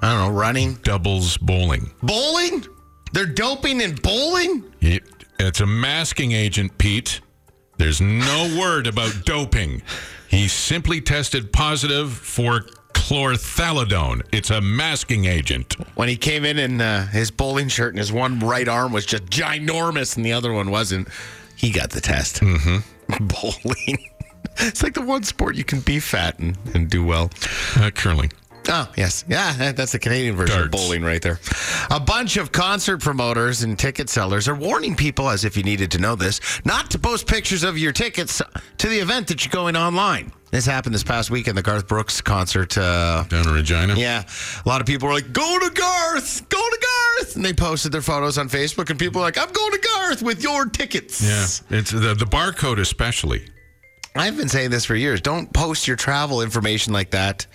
I 0.00 0.14
don't 0.14 0.32
know, 0.32 0.38
running, 0.40 0.74
Doubles 0.82 1.36
bowling. 1.36 1.90
bowling. 2.02 2.64
They're 3.12 3.26
doping 3.26 3.80
in 3.82 3.96
bowling. 3.96 4.64
He- 4.80 5.00
It's 5.38 5.60
a 5.60 5.66
masking 5.66 6.32
agent, 6.32 6.76
Pete. 6.78 7.20
There's 7.76 8.00
no 8.00 8.56
word 8.60 8.86
about 8.86 9.24
doping. 9.24 9.82
He 10.28 10.48
simply 10.48 11.00
tested 11.00 11.52
positive 11.52 12.12
for 12.12 12.62
chlorthalidone. 12.92 14.22
It's 14.32 14.50
a 14.50 14.60
masking 14.60 15.24
agent. 15.24 15.74
When 15.96 16.08
he 16.08 16.16
came 16.16 16.44
in 16.44 16.58
in 16.58 16.80
uh, 16.80 17.06
his 17.06 17.30
bowling 17.30 17.68
shirt 17.68 17.94
and 17.94 17.98
his 17.98 18.12
one 18.12 18.40
right 18.40 18.68
arm 18.68 18.92
was 18.92 19.06
just 19.06 19.24
ginormous 19.26 20.16
and 20.16 20.26
the 20.26 20.32
other 20.32 20.52
one 20.52 20.70
wasn't, 20.70 21.08
he 21.56 21.70
got 21.70 21.90
the 21.90 22.00
test. 22.00 22.40
Mm-hmm. 22.40 23.26
Bowling. 23.26 24.10
it's 24.58 24.82
like 24.82 24.94
the 24.94 25.02
one 25.02 25.22
sport 25.22 25.54
you 25.54 25.64
can 25.64 25.80
be 25.80 26.00
fat 26.00 26.38
and, 26.38 26.58
and 26.74 26.90
do 26.90 27.04
well. 27.04 27.30
Uh, 27.76 27.90
curling. 27.94 28.32
Oh, 28.70 28.90
yes. 28.96 29.24
Yeah, 29.28 29.72
that's 29.72 29.92
the 29.92 29.98
Canadian 29.98 30.36
version 30.36 30.60
of 30.62 30.70
bowling 30.70 31.02
right 31.02 31.22
there. 31.22 31.40
A 31.90 31.98
bunch 31.98 32.36
of 32.36 32.52
concert 32.52 32.98
promoters 32.98 33.62
and 33.62 33.78
ticket 33.78 34.10
sellers 34.10 34.46
are 34.46 34.54
warning 34.54 34.94
people, 34.94 35.30
as 35.30 35.44
if 35.44 35.56
you 35.56 35.62
needed 35.62 35.90
to 35.92 35.98
know 35.98 36.14
this, 36.14 36.40
not 36.66 36.90
to 36.90 36.98
post 36.98 37.26
pictures 37.26 37.64
of 37.64 37.78
your 37.78 37.92
tickets 37.92 38.42
to 38.78 38.88
the 38.88 38.98
event 38.98 39.28
that 39.28 39.44
you're 39.44 39.52
going 39.52 39.74
online. 39.74 40.32
This 40.50 40.64
happened 40.66 40.94
this 40.94 41.02
past 41.04 41.30
week 41.30 41.46
in 41.48 41.54
the 41.56 41.62
Garth 41.62 41.88
Brooks 41.88 42.20
concert. 42.20 42.76
Uh, 42.76 43.24
Down 43.28 43.48
in 43.48 43.54
Regina. 43.54 43.94
yeah, 43.96 44.24
a 44.64 44.68
lot 44.68 44.80
of 44.80 44.86
people 44.86 45.08
were 45.08 45.14
like, 45.14 45.32
go 45.32 45.58
to 45.58 45.70
Garth, 45.70 46.48
go 46.48 46.58
to 46.58 46.78
Garth. 47.18 47.36
And 47.36 47.44
they 47.44 47.52
posted 47.52 47.92
their 47.92 48.02
photos 48.02 48.38
on 48.38 48.48
Facebook, 48.48 48.90
and 48.90 48.98
people 48.98 49.20
were 49.20 49.26
like, 49.26 49.38
I'm 49.38 49.50
going 49.52 49.72
to 49.72 49.78
Garth 49.78 50.22
with 50.22 50.42
your 50.42 50.66
tickets. 50.66 51.22
Yeah. 51.22 51.78
It's 51.78 51.90
the, 51.90 52.14
the 52.14 52.24
barcode, 52.26 52.78
especially. 52.78 53.46
I've 54.16 54.36
been 54.36 54.48
saying 54.48 54.70
this 54.70 54.84
for 54.84 54.94
years. 54.96 55.20
Don't 55.20 55.52
post 55.52 55.86
your 55.86 55.96
travel 55.96 56.40
information 56.42 56.92
like 56.92 57.10
that 57.10 57.46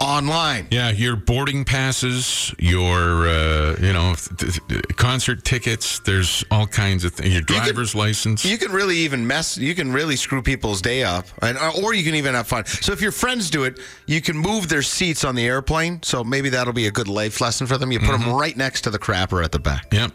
online. 0.00 0.68
Yeah, 0.70 0.90
your 0.90 1.16
boarding 1.16 1.64
passes, 1.64 2.54
your 2.58 3.28
uh, 3.28 3.76
you 3.80 3.92
know 3.92 4.14
th- 4.38 4.60
th- 4.68 4.82
concert 4.96 5.44
tickets. 5.44 6.00
There's 6.00 6.44
all 6.50 6.66
kinds 6.66 7.04
of 7.04 7.12
things. 7.12 7.34
Your 7.34 7.44
can- 7.44 7.64
driver's 7.64 7.94
license. 7.94 8.44
You 8.44 8.58
can 8.58 8.72
really 8.72 8.96
even 8.98 9.26
mess. 9.26 9.56
You 9.56 9.74
can 9.74 9.92
really 9.92 10.16
screw 10.16 10.42
people's 10.42 10.80
day 10.80 11.02
up, 11.02 11.26
and 11.42 11.58
uh, 11.58 11.72
or 11.82 11.94
you 11.94 12.04
can 12.04 12.14
even 12.14 12.34
have 12.34 12.46
fun. 12.46 12.66
So 12.66 12.92
if 12.92 13.00
your 13.00 13.12
friends 13.12 13.50
do 13.50 13.64
it, 13.64 13.80
you 14.06 14.20
can 14.20 14.36
move 14.36 14.68
their 14.68 14.82
seats 14.82 15.24
on 15.24 15.34
the 15.34 15.46
airplane. 15.46 16.02
So 16.02 16.24
maybe 16.24 16.48
that'll 16.50 16.72
be 16.72 16.86
a 16.86 16.92
good 16.92 17.08
life 17.08 17.40
lesson 17.40 17.66
for 17.66 17.78
them. 17.78 17.92
You 17.92 18.00
put 18.00 18.18
them 18.18 18.32
right 18.32 18.56
next 18.56 18.82
to 18.82 18.90
the 18.90 18.98
crapper 18.98 19.44
at 19.44 19.52
the 19.52 19.58
back. 19.58 19.92
Yep. 19.92 20.12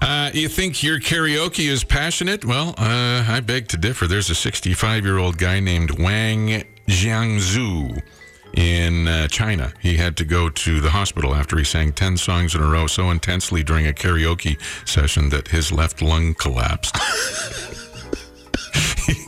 Uh, 0.00 0.30
you 0.34 0.48
think 0.48 0.82
your 0.82 0.98
karaoke 0.98 1.68
is 1.68 1.84
passionate? 1.84 2.44
Well, 2.44 2.70
uh, 2.76 3.24
I 3.28 3.40
beg 3.40 3.68
to 3.68 3.76
differ. 3.76 4.06
There's 4.08 4.30
a 4.30 4.34
65 4.34 5.04
year 5.04 5.18
old 5.18 5.38
guy 5.38 5.60
named 5.60 6.00
Wang 6.00 6.64
Jiangzhu 6.88 8.02
in 8.54 9.08
uh, 9.08 9.28
China. 9.28 9.72
He 9.80 9.96
had 9.96 10.16
to 10.18 10.24
go 10.24 10.48
to 10.48 10.80
the 10.80 10.90
hospital 10.90 11.34
after 11.34 11.58
he 11.58 11.64
sang 11.64 11.92
10 11.92 12.16
songs 12.16 12.54
in 12.54 12.62
a 12.62 12.66
row 12.66 12.86
so 12.86 13.10
intensely 13.10 13.62
during 13.62 13.86
a 13.86 13.92
karaoke 13.92 14.58
session 14.88 15.28
that 15.30 15.48
his 15.48 15.72
left 15.72 16.02
lung 16.02 16.34
collapsed. 16.34 16.96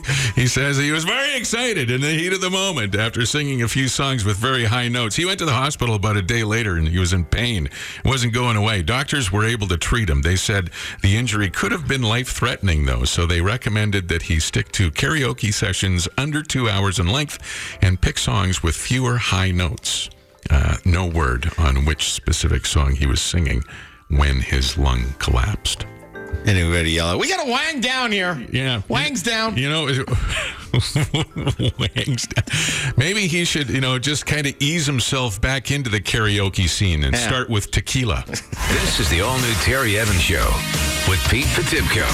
He 0.35 0.47
says 0.47 0.77
he 0.77 0.91
was 0.91 1.05
very 1.05 1.35
excited 1.37 1.89
in 1.89 2.01
the 2.01 2.11
heat 2.11 2.33
of 2.33 2.41
the 2.41 2.49
moment 2.49 2.95
after 2.95 3.25
singing 3.25 3.61
a 3.61 3.67
few 3.67 3.87
songs 3.87 4.25
with 4.25 4.35
very 4.37 4.65
high 4.65 4.89
notes. 4.89 5.15
He 5.15 5.25
went 5.25 5.39
to 5.39 5.45
the 5.45 5.53
hospital 5.53 5.95
about 5.95 6.17
a 6.17 6.21
day 6.21 6.43
later 6.43 6.75
and 6.75 6.87
he 6.87 6.99
was 6.99 7.13
in 7.13 7.25
pain. 7.25 7.67
It 7.67 8.05
wasn't 8.05 8.33
going 8.33 8.57
away. 8.57 8.81
Doctors 8.81 9.31
were 9.31 9.45
able 9.45 9.67
to 9.69 9.77
treat 9.77 10.09
him. 10.09 10.21
They 10.21 10.35
said 10.35 10.71
the 11.01 11.15
injury 11.15 11.49
could 11.49 11.71
have 11.71 11.87
been 11.87 12.01
life 12.01 12.29
threatening, 12.29 12.85
though, 12.85 13.05
so 13.05 13.25
they 13.25 13.41
recommended 13.41 14.09
that 14.09 14.23
he 14.23 14.39
stick 14.39 14.71
to 14.73 14.91
karaoke 14.91 15.53
sessions 15.53 16.07
under 16.17 16.43
two 16.43 16.69
hours 16.69 16.99
in 16.99 17.07
length 17.07 17.39
and 17.81 18.01
pick 18.01 18.17
songs 18.17 18.61
with 18.61 18.75
fewer 18.75 19.17
high 19.17 19.51
notes. 19.51 20.09
Uh, 20.49 20.77
no 20.85 21.05
word 21.05 21.49
on 21.57 21.85
which 21.85 22.11
specific 22.11 22.65
song 22.65 22.93
he 22.93 23.07
was 23.07 23.21
singing 23.21 23.63
when 24.09 24.41
his 24.41 24.77
lung 24.77 25.15
collapsed. 25.17 25.85
Anybody 26.45 26.91
yell 26.91 27.07
out, 27.07 27.19
"We 27.19 27.27
got 27.27 27.45
a 27.47 27.51
wang 27.51 27.81
down 27.81 28.11
here." 28.11 28.39
Yeah. 28.51 28.81
Wang's 28.87 29.23
down. 29.23 29.57
You 29.57 29.69
know, 29.69 29.85
Wang's 31.79 32.27
down. 32.27 32.93
maybe 32.97 33.27
he 33.27 33.45
should, 33.45 33.69
you 33.69 33.81
know, 33.81 33.97
just 33.97 34.25
kind 34.25 34.45
of 34.45 34.53
ease 34.59 34.85
himself 34.85 35.39
back 35.41 35.71
into 35.71 35.89
the 35.89 35.99
karaoke 36.01 36.67
scene 36.69 37.03
and 37.03 37.15
Yeah. 37.15 37.27
start 37.27 37.49
with 37.49 37.71
tequila. 37.71 38.23
This 38.27 38.99
is 38.99 39.09
the 39.09 39.21
all 39.21 39.37
new 39.39 39.53
Terry 39.63 39.97
Evans 39.97 40.21
Show 40.21 40.45
with 41.09 41.19
Pete 41.29 41.45
Potipcoe 41.55 42.05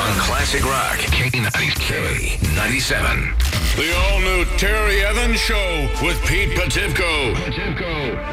on 0.00 0.18
Classic 0.18 0.64
Rock 0.64 0.98
K90K 1.16 2.42
97. 2.56 3.32
The 3.76 3.94
all 3.94 4.20
new 4.20 4.44
Terry 4.58 5.02
Evans 5.04 5.38
Show 5.38 5.88
with 6.02 6.20
Pete 6.26 6.50
Potipcoe. 6.56 7.34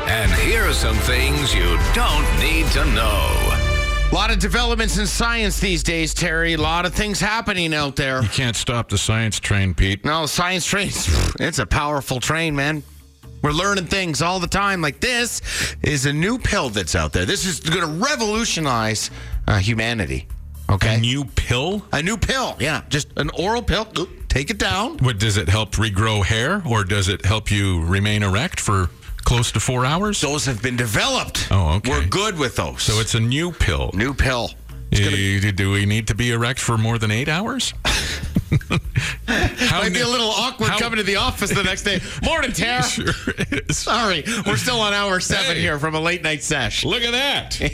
And 0.08 0.32
here 0.32 0.64
are 0.68 0.74
some 0.74 0.96
things 0.98 1.54
you 1.54 1.78
don't 1.94 2.26
need 2.40 2.66
to 2.72 2.86
know. 2.94 3.53
A 4.14 4.22
lot 4.24 4.30
of 4.30 4.38
developments 4.38 5.00
in 5.00 5.08
science 5.08 5.60
these 5.60 5.82
days, 5.82 6.14
Terry. 6.14 6.54
A 6.54 6.58
lot 6.58 6.86
of 6.86 6.94
things 6.94 7.20
happening 7.20 7.74
out 7.74 7.96
there. 7.96 8.22
You 8.22 8.30
can't 8.30 8.56
stop 8.56 8.88
the 8.88 8.98
science 9.00 9.40
train, 9.40 9.74
Pete. 9.74 10.06
No, 10.06 10.28
science 10.28 10.68
train, 10.68 10.90
it's 11.40 11.58
a 11.58 11.66
powerful 11.66 12.20
train, 12.20 12.56
man. 12.56 12.84
We're 13.42 13.54
learning 13.54 13.88
things 13.88 14.22
all 14.22 14.40
the 14.40 14.46
time. 14.46 14.82
Like 14.82 15.00
this 15.00 15.42
is 15.82 16.06
a 16.06 16.14
new 16.14 16.38
pill 16.38 16.70
that's 16.70 16.94
out 16.94 17.12
there. 17.12 17.26
This 17.26 17.48
is 17.48 17.60
going 17.60 17.82
to 17.82 18.06
revolutionize 18.08 19.10
uh, 19.48 19.58
humanity. 19.58 20.28
Okay. 20.70 20.94
A 20.94 21.00
new 21.00 21.26
pill? 21.26 21.84
A 21.92 22.04
new 22.04 22.16
pill. 22.16 22.56
Yeah. 22.60 22.84
Just 22.90 23.08
an 23.18 23.32
oral 23.32 23.64
pill. 23.64 23.88
Take 24.30 24.52
it 24.52 24.60
down. 24.60 25.00
What 25.00 25.18
does 25.18 25.38
it 25.38 25.50
help 25.50 25.72
regrow 25.72 26.24
hair 26.24 26.62
or 26.70 26.84
does 26.84 27.08
it 27.08 27.26
help 27.26 27.50
you 27.50 27.84
remain 27.84 28.22
erect 28.22 28.60
for 28.60 28.92
close 29.26 29.52
to 29.54 29.60
four 29.60 29.86
hours? 29.86 30.22
Those 30.22 30.46
have 30.46 30.62
been 30.62 30.76
developed. 30.76 31.48
Oh, 31.52 31.76
okay. 31.78 31.92
We're 31.92 32.06
good 32.08 32.38
with 32.38 32.56
those. 32.56 32.82
So 32.84 33.00
it's 33.00 33.16
a 33.16 33.20
new 33.20 33.52
pill. 33.52 33.92
new 33.94 34.14
pill. 34.14 34.52
Eh, 34.92 35.52
Do 35.56 35.72
we 35.72 35.86
need 35.88 36.08
to 36.08 36.16
be 36.16 36.32
erect 36.32 36.60
for 36.60 36.78
more 36.78 36.98
than 37.00 37.10
eight 37.12 37.28
hours? 37.30 37.74
How 39.28 39.82
Might 39.82 39.94
be 39.94 40.02
a 40.02 40.08
little 40.08 40.30
awkward 40.30 40.70
how- 40.70 40.78
coming 40.80 40.98
to 40.98 41.04
the 41.04 41.16
office 41.16 41.50
the 41.50 41.64
next 41.64 41.82
day. 41.84 42.00
Morning, 42.24 42.52
Tara. 42.52 42.84
Sure 42.84 43.06
is. 43.68 43.78
Sorry, 43.78 44.24
we're 44.46 44.58
still 44.58 44.80
on 44.80 44.94
hour 44.94 45.20
seven 45.20 45.56
Hey. 45.56 45.62
here 45.62 45.80
from 45.80 45.96
a 45.96 46.00
late 46.00 46.22
night 46.22 46.44
sesh. 46.44 46.86
Look 46.86 47.02
at 47.02 47.12
that. 47.12 47.60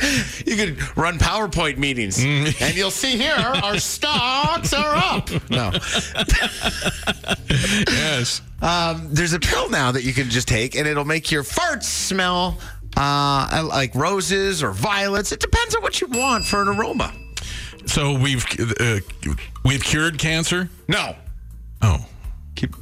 You 0.46 0.56
could 0.56 0.96
run 0.96 1.18
PowerPoint 1.18 1.78
meetings, 1.78 2.18
Mm. 2.18 2.60
and 2.60 2.74
you'll 2.76 2.90
see 2.90 3.16
here 3.16 3.34
our 3.34 3.78
stocks 3.94 4.72
are 4.72 4.94
up. 4.96 5.30
No, 5.50 5.70
yes. 7.88 8.42
um, 8.62 9.08
there's 9.12 9.32
a 9.32 9.38
pill 9.40 9.70
now 9.70 9.92
that 9.92 10.02
you 10.04 10.12
can 10.12 10.28
just 10.30 10.48
take, 10.48 10.74
and 10.76 10.86
it'll 10.86 11.04
make 11.04 11.30
your 11.30 11.42
farts 11.42 11.84
smell 11.84 12.58
uh, 12.96 13.66
like 13.68 13.94
roses 13.94 14.62
or 14.62 14.72
violets. 14.72 15.32
It 15.32 15.40
depends 15.40 15.74
on 15.74 15.82
what 15.82 16.00
you 16.00 16.06
want 16.08 16.44
for 16.44 16.62
an 16.62 16.68
aroma. 16.68 17.12
So 17.86 18.18
we've 18.18 18.44
uh, 18.80 18.98
we've 19.64 19.82
cured 19.84 20.18
cancer. 20.18 20.68
No, 20.88 21.16
Oh, 21.82 22.04
keep. 22.54 22.74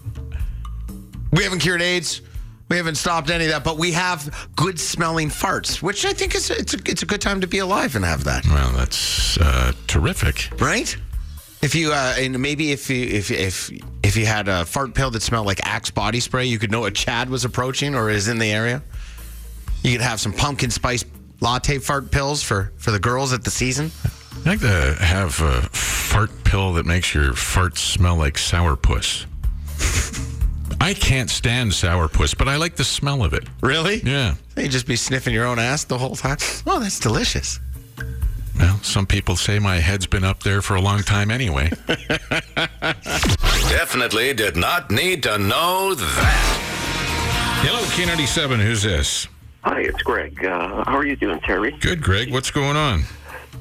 We 1.33 1.43
haven't 1.45 1.59
cured 1.61 1.83
AIDS. 1.83 2.21
We 2.73 2.79
haven't 2.79 2.95
stopped 2.95 3.29
any 3.29 3.45
of 3.45 3.51
that, 3.51 3.65
but 3.65 3.77
we 3.77 3.93
have 3.93 4.49
good 4.57 4.81
smelling 4.81 5.29
farts, 5.29 5.83
which 5.83 6.07
I 6.07 6.15
think 6.15 6.35
is 6.35 6.49
it's 6.49 6.73
a, 6.73 6.79
it's 6.87 7.03
a 7.03 7.07
good 7.07 7.21
time 7.21 7.43
to 7.43 7.47
be 7.47 7.59
alive 7.59 7.97
and 7.97 8.03
have 8.03 8.25
that. 8.25 8.47
well, 8.47 8.73
that's 8.73 9.37
uh, 9.37 9.73
terrific. 9.89 10.49
right? 10.59 10.97
If 11.61 11.75
you 11.75 11.93
uh, 11.93 12.15
and 12.17 12.41
maybe 12.41 12.73
if 12.73 12.89
you 12.89 13.05
if 13.05 13.31
if 13.31 13.71
if 14.03 14.17
you 14.17 14.25
had 14.25 14.49
a 14.49 14.65
fart 14.65 14.95
pill 14.95 15.11
that 15.11 15.21
smelled 15.21 15.45
like 15.45 15.61
Axe 15.67 15.91
body 15.91 16.19
spray, 16.19 16.47
you 16.47 16.59
could 16.59 16.71
know 16.71 16.87
a 16.87 16.91
Chad 16.91 17.29
was 17.29 17.45
approaching 17.45 17.95
or 17.95 18.09
is 18.09 18.29
in 18.29 18.39
the 18.39 18.51
area. 18.51 18.83
You 19.83 19.93
could 19.93 20.01
have 20.01 20.19
some 20.19 20.33
pumpkin 20.33 20.71
spice 20.71 21.05
latte 21.43 21.77
fart 21.77 22.11
pills 22.11 22.43
for 22.43 22.73
for 22.79 22.91
the 22.91 22.99
girls 22.99 23.35
at 23.35 23.45
the 23.45 23.51
season. 23.51 23.91
I'd 24.39 24.47
like 24.47 24.61
to 24.61 24.97
have 24.99 25.39
a 25.43 25.61
fart 25.73 26.31
pill 26.45 26.73
that 26.73 26.87
makes 26.87 27.13
your 27.13 27.33
farts 27.33 27.81
smell 27.81 28.17
like 28.17 28.37
sourpuss. 28.37 29.27
I 30.83 30.95
can't 30.95 31.31
stand 31.31 31.71
sourpuss, 31.71 32.37
but 32.37 32.49
I 32.49 32.57
like 32.57 32.75
the 32.75 32.83
smell 32.83 33.23
of 33.23 33.35
it. 33.35 33.45
Really? 33.61 34.03
Yeah. 34.03 34.35
You 34.57 34.67
just 34.67 34.89
be 34.89 34.97
sniffing 34.97 35.33
your 35.33 35.47
own 35.47 35.61
ass 35.61 35.85
the 35.85 35.97
whole 35.97 36.17
time. 36.17 36.39
Oh, 36.67 36.81
that's 36.81 36.99
delicious. 36.99 37.61
Well, 38.59 38.77
some 38.83 39.07
people 39.07 39.37
say 39.37 39.61
my 39.61 39.77
head's 39.77 40.09
been 40.09 40.25
up 40.25 40.43
there 40.43 40.61
for 40.61 40.75
a 40.75 40.81
long 40.81 41.05
time 41.05 41.31
anyway. 41.31 41.71
Definitely 43.69 44.35
did 44.35 44.57
not 44.57 44.91
need 44.91 45.23
to 45.23 45.39
know 45.39 45.95
that. 45.95 47.63
Hello, 47.63 47.79
K97. 47.95 48.59
Who's 48.59 48.83
this? 48.83 49.29
Hi, 49.63 49.83
it's 49.83 50.03
Greg. 50.03 50.45
Uh, 50.45 50.83
how 50.85 50.97
are 50.97 51.07
you 51.07 51.15
doing, 51.15 51.39
Terry? 51.43 51.71
Good, 51.79 52.03
Greg. 52.03 52.33
What's 52.33 52.51
going 52.51 52.77
on? 52.77 53.05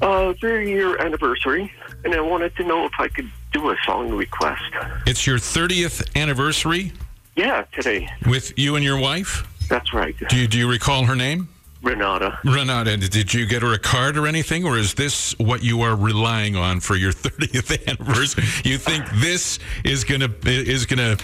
Uh, 0.02 0.34
three 0.40 0.72
year 0.72 1.00
anniversary, 1.00 1.72
and 2.04 2.16
I 2.16 2.20
wanted 2.20 2.56
to 2.56 2.64
know 2.64 2.84
if 2.84 2.94
I 2.98 3.06
could 3.06 3.30
do 3.52 3.70
a 3.70 3.76
song 3.86 4.10
request. 4.10 4.64
It's 5.06 5.24
your 5.24 5.38
30th 5.38 6.16
anniversary 6.20 6.90
Yeah, 7.36 7.64
today. 7.72 8.08
with 8.26 8.56
you 8.58 8.76
and 8.76 8.84
your 8.84 8.98
wife. 8.98 9.46
That's 9.68 9.94
right. 9.94 10.14
Do 10.28 10.36
you, 10.36 10.46
do 10.46 10.58
you 10.58 10.68
recall 10.70 11.04
her 11.04 11.16
name? 11.16 11.48
Renata. 11.82 12.38
Renata, 12.44 12.96
did 12.96 13.34
you 13.34 13.44
get 13.46 13.62
her 13.62 13.72
a 13.72 13.78
card 13.78 14.16
or 14.16 14.26
anything, 14.26 14.64
or 14.64 14.78
is 14.78 14.94
this 14.94 15.36
what 15.38 15.64
you 15.64 15.80
are 15.82 15.96
relying 15.96 16.54
on 16.54 16.78
for 16.80 16.94
your 16.94 17.12
30th 17.12 17.88
anniversary? 17.88 18.44
You 18.64 18.78
think 18.78 19.08
this 19.14 19.58
is 19.84 20.04
gonna 20.04 20.28
is 20.44 20.86
gonna? 20.86 21.16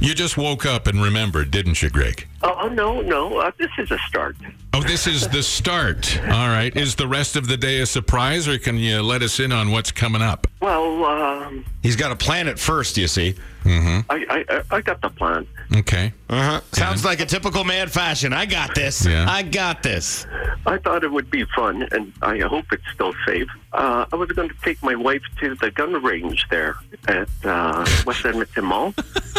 You 0.00 0.14
just 0.14 0.36
woke 0.36 0.66
up 0.66 0.86
and 0.86 1.02
remembered, 1.02 1.50
didn't 1.50 1.80
you, 1.82 1.88
Greg? 1.88 2.26
Oh, 2.42 2.68
no, 2.68 3.00
no. 3.00 3.38
Uh, 3.38 3.52
this 3.58 3.70
is 3.78 3.90
a 3.90 3.98
start. 4.08 4.36
Oh, 4.74 4.82
this 4.82 5.06
is 5.06 5.28
the 5.28 5.42
start. 5.42 6.18
All 6.24 6.48
right. 6.48 6.76
Is 6.76 6.94
the 6.96 7.06
rest 7.06 7.36
of 7.36 7.46
the 7.46 7.56
day 7.56 7.80
a 7.80 7.86
surprise, 7.86 8.46
or 8.48 8.58
can 8.58 8.76
you 8.76 9.02
let 9.02 9.22
us 9.22 9.38
in 9.40 9.52
on 9.52 9.70
what's 9.70 9.92
coming 9.92 10.20
up? 10.20 10.46
Well, 10.64 11.04
um, 11.04 11.64
He's 11.82 11.94
got 11.94 12.10
a 12.10 12.16
plan 12.16 12.48
at 12.48 12.58
first, 12.58 12.96
you 12.96 13.06
see. 13.06 13.34
I, 13.66 14.02
I, 14.08 14.44
I- 14.48 14.62
I 14.76 14.80
got 14.80 15.02
the 15.02 15.10
plan. 15.10 15.46
Okay. 15.76 16.12
Uh-huh. 16.30 16.60
Sounds 16.72 17.04
like 17.04 17.20
a 17.20 17.26
typical 17.26 17.64
man 17.64 17.88
fashion. 17.88 18.32
I 18.32 18.46
got 18.46 18.74
this. 18.74 19.04
Yeah. 19.04 19.26
I 19.28 19.42
got 19.42 19.82
this. 19.82 20.26
I 20.66 20.78
thought 20.78 21.04
it 21.04 21.12
would 21.12 21.30
be 21.30 21.44
fun, 21.54 21.86
and 21.92 22.12
I 22.22 22.38
hope 22.38 22.64
it's 22.72 22.82
still 22.94 23.12
safe. 23.26 23.48
Uh, 23.74 24.06
I 24.10 24.16
was 24.16 24.30
going 24.32 24.48
to 24.48 24.54
take 24.64 24.82
my 24.82 24.94
wife 24.94 25.22
to 25.40 25.54
the 25.56 25.70
gun 25.70 26.02
range 26.02 26.46
there 26.50 26.76
at 27.08 27.28
uh, 27.44 27.84
West 28.06 28.24
Edmonton 28.24 28.64
Mall 28.64 28.94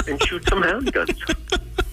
and 0.08 0.22
shoot 0.24 0.48
some 0.48 0.62
handguns. 0.62 1.17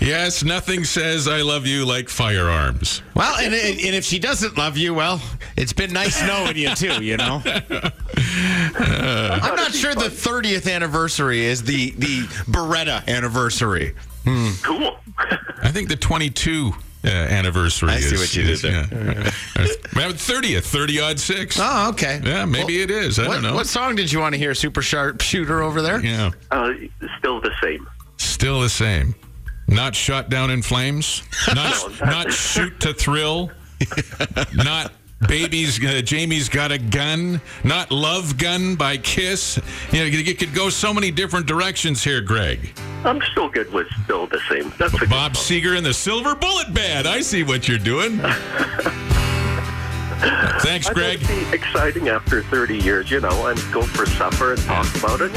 Yes, 0.00 0.44
nothing 0.44 0.84
says 0.84 1.26
I 1.28 1.42
love 1.42 1.66
you 1.66 1.84
like 1.84 2.08
firearms. 2.08 3.02
Well, 3.14 3.36
and, 3.38 3.54
and, 3.54 3.78
and 3.80 3.94
if 3.94 4.04
she 4.04 4.18
doesn't 4.18 4.56
love 4.58 4.76
you, 4.76 4.94
well, 4.94 5.20
it's 5.56 5.72
been 5.72 5.92
nice 5.92 6.20
knowing 6.26 6.56
you 6.56 6.74
too, 6.74 7.02
you 7.02 7.16
know? 7.16 7.42
I'm 8.76 9.56
not 9.56 9.72
sure 9.72 9.94
the 9.94 10.10
30th 10.10 10.72
anniversary 10.72 11.44
is 11.44 11.62
the, 11.62 11.90
the 11.92 12.22
Beretta 12.50 13.06
anniversary. 13.08 13.94
Cool. 14.62 14.96
I 15.62 15.70
think 15.70 15.88
the 15.88 15.96
22 15.96 16.72
uh, 17.04 17.08
anniversary. 17.08 17.90
I 17.90 18.00
see 18.00 18.14
is- 18.14 18.20
what 18.20 18.36
you 18.36 18.42
did 18.42 18.50
is, 18.52 18.62
there. 18.62 18.86
Yeah. 18.92 19.30
Well, 19.94 20.12
30th, 20.12 20.64
30 20.64 21.00
odd 21.00 21.20
six. 21.20 21.56
Oh, 21.60 21.90
okay. 21.90 22.20
Yeah, 22.24 22.44
maybe 22.46 22.82
it 22.82 22.90
is. 22.90 23.18
I 23.20 23.28
what, 23.28 23.34
don't 23.34 23.42
know. 23.44 23.54
What 23.54 23.68
song 23.68 23.94
did 23.94 24.10
you 24.10 24.18
want 24.18 24.32
to 24.34 24.38
hear, 24.38 24.54
Super 24.54 24.82
Sharp 24.82 25.20
Shooter 25.20 25.62
over 25.62 25.80
there? 25.82 26.00
Yeah, 26.04 26.32
Uh, 26.50 26.72
still 27.18 27.40
the 27.40 27.52
same. 27.62 27.88
Still 28.16 28.60
the 28.60 28.68
same. 28.68 29.14
Not 29.66 29.94
shot 29.94 30.28
down 30.28 30.50
in 30.50 30.62
flames. 30.62 31.22
Not 31.54 32.00
not 32.00 32.32
shoot 32.32 32.78
to 32.80 32.92
thrill. 32.92 33.50
not 34.54 34.92
baby's 35.26 35.82
uh, 35.84 36.02
Jamie's 36.02 36.48
got 36.48 36.72
a 36.72 36.78
gun. 36.78 37.40
Not 37.62 37.90
love 37.90 38.36
gun 38.36 38.76
by 38.76 38.98
Kiss. 38.98 39.58
You 39.90 40.00
know, 40.00 40.04
you 40.04 40.34
could 40.34 40.54
go 40.54 40.68
so 40.68 40.92
many 40.92 41.10
different 41.10 41.46
directions 41.46 42.04
here, 42.04 42.20
Greg. 42.20 42.72
I'm 43.04 43.20
still 43.32 43.48
good 43.48 43.72
with 43.72 43.86
still 44.04 44.26
the 44.26 44.40
same. 44.48 44.72
That's 44.78 44.94
a 45.00 45.06
Bob 45.06 45.36
song. 45.36 45.58
Seger 45.58 45.76
and 45.76 45.84
the 45.84 45.94
Silver 45.94 46.34
Bullet 46.34 46.72
Band. 46.72 47.06
I 47.06 47.20
see 47.20 47.42
what 47.42 47.68
you're 47.68 47.78
doing. 47.78 48.18
Thanks, 50.60 50.88
Greg. 50.88 51.20
it'd 51.22 51.28
be 51.28 51.54
exciting 51.54 52.08
after 52.08 52.42
30 52.44 52.78
years, 52.78 53.10
you 53.10 53.20
know, 53.20 53.46
and 53.46 53.58
go 53.72 53.82
for 53.82 54.06
supper 54.06 54.52
and 54.52 54.62
talk 54.62 54.86
about 54.96 55.20
it. 55.20 55.32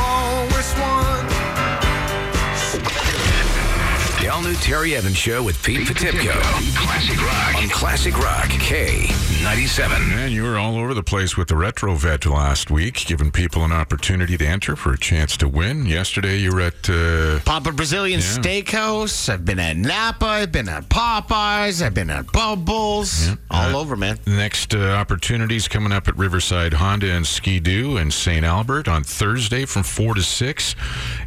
The 4.28 4.34
all 4.34 4.42
new 4.42 4.56
Terry 4.56 4.94
Evans 4.94 5.16
Show 5.16 5.42
with 5.42 5.64
Pete 5.64 5.88
Potipcoe. 5.88 6.42
Classic 6.76 7.18
Rock. 7.24 7.56
On 7.64 7.70
Classic 7.70 8.18
Rock 8.18 8.48
K97. 8.50 10.10
Man, 10.10 10.32
you 10.34 10.44
were 10.44 10.58
all 10.58 10.76
over 10.78 10.94
the 10.94 11.02
place 11.02 11.38
with 11.38 11.48
the 11.48 11.56
Retro 11.56 11.96
Vet 11.96 12.26
last 12.26 12.70
week, 12.70 13.06
giving 13.06 13.32
people 13.32 13.64
an 13.64 13.72
opportunity 13.72 14.36
to 14.38 14.46
enter 14.46 14.76
for 14.76 14.92
a 14.92 14.98
chance 14.98 15.38
to 15.38 15.48
win. 15.48 15.86
Yesterday, 15.86 16.40
you 16.40 16.52
were 16.52 16.60
at. 16.60 16.90
Uh, 16.90 17.40
Pampa 17.46 17.72
Brazilian 17.72 18.20
Yeah. 18.20 18.26
Steakhouse. 18.26 19.30
I've 19.30 19.46
been 19.46 19.60
at 19.60 19.78
Napa. 19.78 20.26
I've 20.26 20.52
been 20.52 20.68
at 20.68 20.90
Popeyes. 20.90 21.82
I've 21.82 21.94
been 21.94 22.10
at 22.10 22.30
Bubbles. 22.34 23.30
All 23.50 23.74
Uh, 23.76 23.80
over, 23.80 23.96
man. 23.96 24.20
Next 24.28 24.76
uh, 24.76 24.80
opportunities 24.92 25.70
coming 25.70 25.94
up 25.94 26.10
at 26.10 26.18
Riverside 26.18 26.74
Honda 26.74 27.10
and 27.14 27.26
Ski-Doo 27.26 27.96
and 27.96 28.12
St. 28.14 28.44
Albert 28.46 28.90
on 28.90 29.06
Thursday 29.06 29.64
from 29.64 29.84
4 29.84 30.16
to 30.16 30.22
6. 30.22 30.76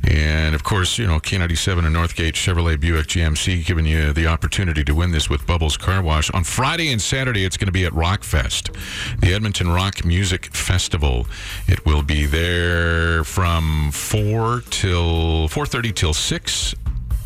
And, 0.07 0.54
of 0.54 0.64
course, 0.64 0.99
you 0.99 1.07
know, 1.07 1.19
K97 1.19 1.87
and 1.87 1.97
Northgate 1.97 2.33
Chevrolet 2.35 2.78
Buick 2.78 2.90
GMC 2.99 3.65
giving 3.65 3.87
you 3.87 4.13
the 4.13 4.27
opportunity 4.27 4.85
to 4.85 4.95
win 4.95 5.11
this 5.13 5.31
with 5.31 5.47
Bubbles 5.47 5.76
Car 5.76 6.03
Wash. 6.03 6.31
On 6.31 6.45
Friday 6.45 6.93
and 6.93 7.00
Saturday, 7.00 7.45
it's 7.45 7.57
going 7.57 7.67
to 7.67 7.73
be 7.73 7.85
at 7.85 7.93
Rockfest, 7.93 8.75
the 9.21 9.33
Edmonton 9.33 9.71
Rock 9.71 10.05
Music 10.05 10.47
Festival. 10.55 11.26
It 11.67 11.85
will 11.87 12.03
be 12.03 12.26
there 12.26 13.25
from 13.25 13.91
4 13.93 14.63
till 14.71 15.49
4.30 15.49 15.95
till 15.95 16.15
6. 16.15 16.75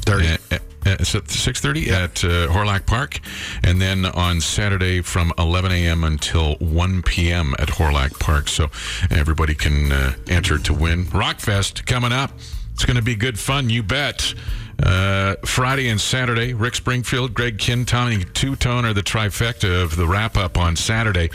30. 0.03 0.29
Uh, 0.29 0.37
uh, 0.51 0.59
it's 0.87 1.15
at 1.15 1.25
6.30 1.25 1.89
at 1.89 2.25
uh, 2.25 2.53
Hawrelak 2.53 2.87
Park. 2.87 3.21
And 3.63 3.81
then 3.81 4.05
on 4.05 4.41
Saturday 4.41 5.01
from 5.01 5.33
11 5.39 5.73
a.m. 5.73 6.05
until 6.05 6.57
1 6.57 7.03
p.m. 7.03 7.55
at 7.59 7.69
Hawrelak 7.69 8.19
Park. 8.21 8.49
So 8.49 8.71
everybody 9.11 9.55
can 9.55 9.93
uh, 9.93 10.15
enter 10.29 10.59
to 10.59 10.75
win. 10.75 11.07
Rockfest 11.07 11.87
coming 11.87 12.13
up. 12.13 12.33
It's 12.75 12.85
going 12.85 12.97
to 12.97 13.03
be 13.03 13.15
good 13.15 13.39
fun, 13.39 13.71
you 13.71 13.83
bet. 13.83 14.35
Uh, 14.83 15.37
Friday 15.45 15.89
and 15.89 16.01
Saturday, 16.01 16.53
Rick 16.53 16.75
Springfield, 16.75 17.35
Greg 17.35 17.59
Kihn, 17.59 17.87
Tommy 17.87 18.19
Tutone 18.19 18.85
are 18.85 18.93
the 18.93 19.03
trifecta 19.03 19.83
of 19.83 19.97
the 19.97 20.07
wrap 20.07 20.37
up 20.37 20.59
on 20.59 20.77
Saturday. 20.77 21.31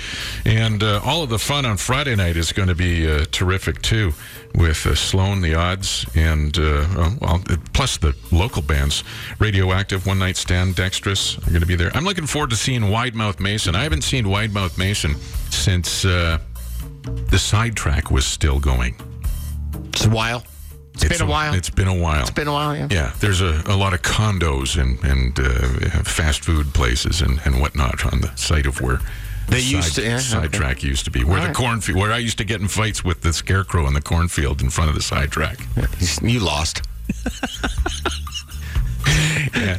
And 0.46 0.84
uh, 0.84 1.02
all 1.04 1.24
of 1.24 1.30
the 1.30 1.40
fun 1.40 1.66
on 1.66 1.78
Friday 1.78 2.16
night 2.16 2.36
is 2.38 2.52
going 2.52 2.68
to 2.68 2.76
be 2.76 3.10
uh, 3.10 3.26
terrific 3.32 3.82
too, 3.82 4.14
with 4.56 4.86
uh, 4.86 4.96
Sloan, 4.96 5.42
the 5.42 5.56
odds, 5.56 6.06
and 6.16 6.58
uh, 6.58 6.86
well, 7.22 7.44
plus 7.74 7.98
the 7.98 8.16
local 8.32 8.62
bands. 8.62 9.04
Radioactive, 9.40 10.06
One 10.06 10.20
Night 10.20 10.38
Stand, 10.38 10.76
Dextrous 10.76 11.38
are 11.38 11.50
going 11.50 11.62
to 11.62 11.68
be 11.68 11.76
there. 11.76 11.92
I'm 11.94 12.06
looking 12.06 12.28
forward 12.28 12.50
to 12.52 12.56
seeing 12.56 12.82
Widemouth 12.82 13.40
Mason. 13.40 13.76
I 13.76 13.84
haven't 13.84 14.04
seen 14.04 14.26
Widemouth 14.26 14.78
Mason 14.78 15.16
since 15.50 16.06
uh, 16.06 16.40
the 17.04 17.40
sidetrack 17.40 18.12
was 18.12 18.26
still 18.26 18.60
going. 18.60 18.96
It's 19.90 20.06
a 20.06 20.10
while. 20.10 20.44
It's 21.04 21.18
been 21.18 21.28
a 21.28 21.30
while. 21.30 21.54
It's 21.54 21.70
been 21.70 21.88
a 21.88 21.94
while. 21.96 22.22
It's 22.22 22.30
been 22.32 22.48
a 22.48 22.54
while, 22.54 22.76
yeah. 22.76 22.88
Yeah, 22.92 23.14
there's 23.20 23.42
a, 23.42 23.62
a 23.66 23.76
lot 23.76 23.94
of 23.94 24.02
condos 24.02 24.80
and 24.80 25.04
and 25.04 25.40
uh, 25.40 26.04
fast 26.04 26.44
food 26.44 26.74
places 26.74 27.22
and, 27.22 27.40
and 27.46 27.60
whatnot 27.62 28.06
on 28.12 28.22
the 28.22 28.36
site 28.36 28.66
of 28.66 28.82
where 28.82 29.00
They 29.48 29.58
the 29.58 29.64
used 29.64 29.96
to- 29.96 30.02
yeah, 30.04 30.16
okay. 30.16 30.24
sidetrack 30.24 30.84
used 30.84 31.06
to 31.06 31.12
be. 31.12 31.24
Where 31.24 31.40
the 31.42 31.48
right. 31.48 31.56
cornfield, 31.56 31.98
where 32.00 32.12
I 32.12 32.18
used 32.18 32.38
to 32.38 32.44
get 32.44 32.62
in 32.62 32.68
fights 32.68 33.04
with 33.04 33.22
the 33.22 33.34
scarecrow 33.34 33.88
in 33.88 33.94
the 33.94 34.02
cornfield 34.02 34.62
in 34.62 34.70
front 34.70 34.90
of 34.90 34.96
the 34.96 35.02
sidetrack. 35.02 35.60
You 36.22 36.40
lost. 36.40 36.82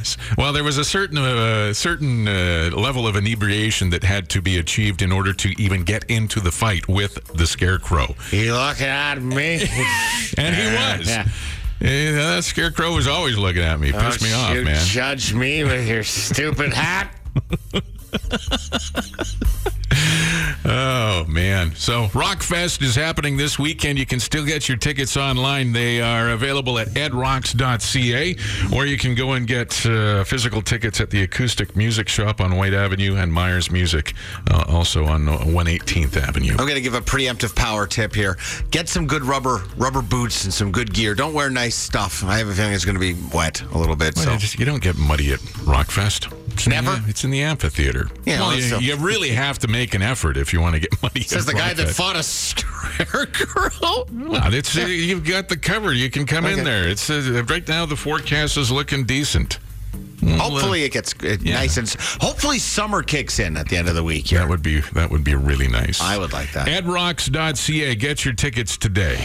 yes. 0.00 0.16
Well, 0.36 0.52
there 0.52 0.64
was 0.64 0.78
a 0.78 0.84
certain 0.84 1.18
uh, 1.18 1.72
certain 1.72 2.26
uh, 2.26 2.70
level 2.74 3.06
of 3.06 3.16
inebriation 3.16 3.90
that 3.90 4.02
had 4.02 4.28
to 4.30 4.42
be 4.42 4.58
achieved 4.58 5.02
in 5.02 5.12
order 5.12 5.32
to 5.34 5.48
even 5.60 5.84
get 5.84 6.04
into 6.04 6.40
the 6.40 6.50
fight 6.50 6.88
with 6.88 7.14
the 7.34 7.46
scarecrow, 7.46 8.14
You 8.30 8.54
looking 8.54 8.86
at 8.86 9.20
me? 9.22 9.54
and 10.38 10.56
he 10.56 10.66
was. 10.76 11.16
Yeah. 11.82 12.34
That 12.36 12.44
scarecrow 12.44 12.94
was 12.94 13.08
always 13.08 13.38
looking 13.38 13.62
at 13.62 13.80
me. 13.80 13.90
Pissed 13.90 14.20
me 14.22 14.34
off, 14.34 14.54
you 14.54 14.66
man. 14.66 14.84
judge 14.84 15.32
me 15.32 15.64
with 15.64 15.88
your 15.88 16.04
stupid 16.04 16.74
hat? 16.74 17.10
Oh 20.62 21.24
man! 21.26 21.74
So 21.74 22.06
Rockfest 22.08 22.82
is 22.82 22.94
happening 22.94 23.36
this 23.38 23.58
weekend. 23.58 23.98
You 23.98 24.04
can 24.04 24.20
still 24.20 24.44
get 24.44 24.68
your 24.68 24.76
tickets 24.76 25.16
online. 25.16 25.72
They 25.72 26.02
are 26.02 26.30
available 26.30 26.78
at 26.78 26.88
edrocks.ca, 26.88 28.36
or 28.76 28.84
you 28.86 28.98
can 28.98 29.14
go 29.14 29.32
and 29.32 29.46
get 29.46 29.86
uh, 29.86 30.22
physical 30.24 30.60
tickets 30.60 31.00
at 31.00 31.08
the 31.10 31.22
Acoustic 31.22 31.74
Music 31.76 32.08
Shop 32.10 32.40
on 32.42 32.56
Whyte 32.56 32.74
Avenue 32.74 33.16
and 33.16 33.32
Myhre's 33.32 33.70
Music, 33.70 34.12
uh, 34.50 34.64
also 34.68 35.06
on 35.06 35.28
uh, 35.28 35.38
118th 35.38 36.16
Avenue. 36.18 36.50
I'm 36.52 36.58
going 36.58 36.74
to 36.74 36.80
give 36.82 36.94
a 36.94 37.00
preemptive 37.00 37.56
power 37.56 37.86
tip 37.86 38.14
here. 38.14 38.36
Get 38.70 38.88
some 38.88 39.06
good 39.06 39.22
rubber 39.22 39.62
rubber 39.78 40.02
boots 40.02 40.44
and 40.44 40.52
some 40.52 40.70
good 40.72 40.92
gear. 40.92 41.14
Don't 41.14 41.32
wear 41.32 41.48
nice 41.48 41.74
stuff. 41.74 42.22
I 42.24 42.36
have 42.38 42.48
a 42.48 42.52
feeling 42.54 42.74
it's 42.74 42.84
going 42.84 42.96
to 42.96 43.00
be 43.00 43.16
wet 43.34 43.62
a 43.72 43.78
little 43.78 43.96
bit. 43.96 44.14
Well, 44.16 44.26
So 44.26 44.32
you, 44.32 44.38
just- 44.38 44.58
you 44.58 44.66
don't 44.66 44.82
get 44.82 44.98
muddy 44.98 45.32
at 45.32 45.40
Rockfest. 45.40 46.36
It's 46.52 46.66
in 46.66 46.70
the- 46.72 46.82
Never? 46.82 47.02
it's 47.08 47.24
in 47.24 47.30
the 47.30 47.40
amphitheater. 47.42 48.10
Yeah, 48.26 48.40
well, 48.40 48.48
well, 48.48 48.56
you, 48.56 48.62
so- 48.62 48.78
you 48.78 48.96
really 48.96 49.30
have 49.30 49.58
to 49.60 49.68
make 49.68 49.94
an 49.94 50.02
effort 50.02 50.36
if 50.36 50.49
you 50.52 50.60
want 50.60 50.74
to 50.74 50.80
get 50.80 51.02
money. 51.02 51.20
says 51.22 51.46
the 51.46 51.52
guy 51.54 51.72
that 51.74 51.88
Rockfest. 51.88 51.94
fought 51.94 52.16
a 52.16 52.22
scarecrow. 52.22 54.06
Well, 54.30 54.54
it's 54.54 54.76
uh, 54.76 54.82
you've 54.82 55.24
got 55.24 55.48
the 55.48 55.56
cover. 55.56 55.92
You 55.92 56.10
can 56.10 56.26
come 56.26 56.46
in 56.46 56.64
there. 56.64 56.86
It's 56.88 57.08
uh, 57.10 57.44
right 57.48 57.66
now 57.66 57.86
the 57.86 57.96
forecast 57.96 58.56
is 58.56 58.70
looking 58.70 59.04
decent. 59.04 59.58
Hopefully 60.24 60.82
it 60.84 60.92
gets 60.92 61.14
Yeah. 61.22 61.54
nice 61.54 61.76
and 61.78 61.88
hopefully 62.20 62.58
summer 62.58 63.02
kicks 63.02 63.38
in 63.38 63.56
at 63.56 63.68
the 63.68 63.76
end 63.76 63.88
of 63.88 63.94
the 63.94 64.04
week. 64.04 64.28
Here. 64.28 64.38
That 64.40 64.48
would 64.48 64.62
be 64.62 64.80
that 64.92 65.10
would 65.10 65.24
be 65.24 65.34
really 65.34 65.66
nice. 65.68 66.00
I 66.00 66.18
would 66.18 66.32
like 66.32 66.52
that. 66.52 66.68
Edrocks.ca. 66.68 67.94
Get 67.96 68.24
your 68.24 68.34
tickets 68.34 68.76
today. 68.76 69.16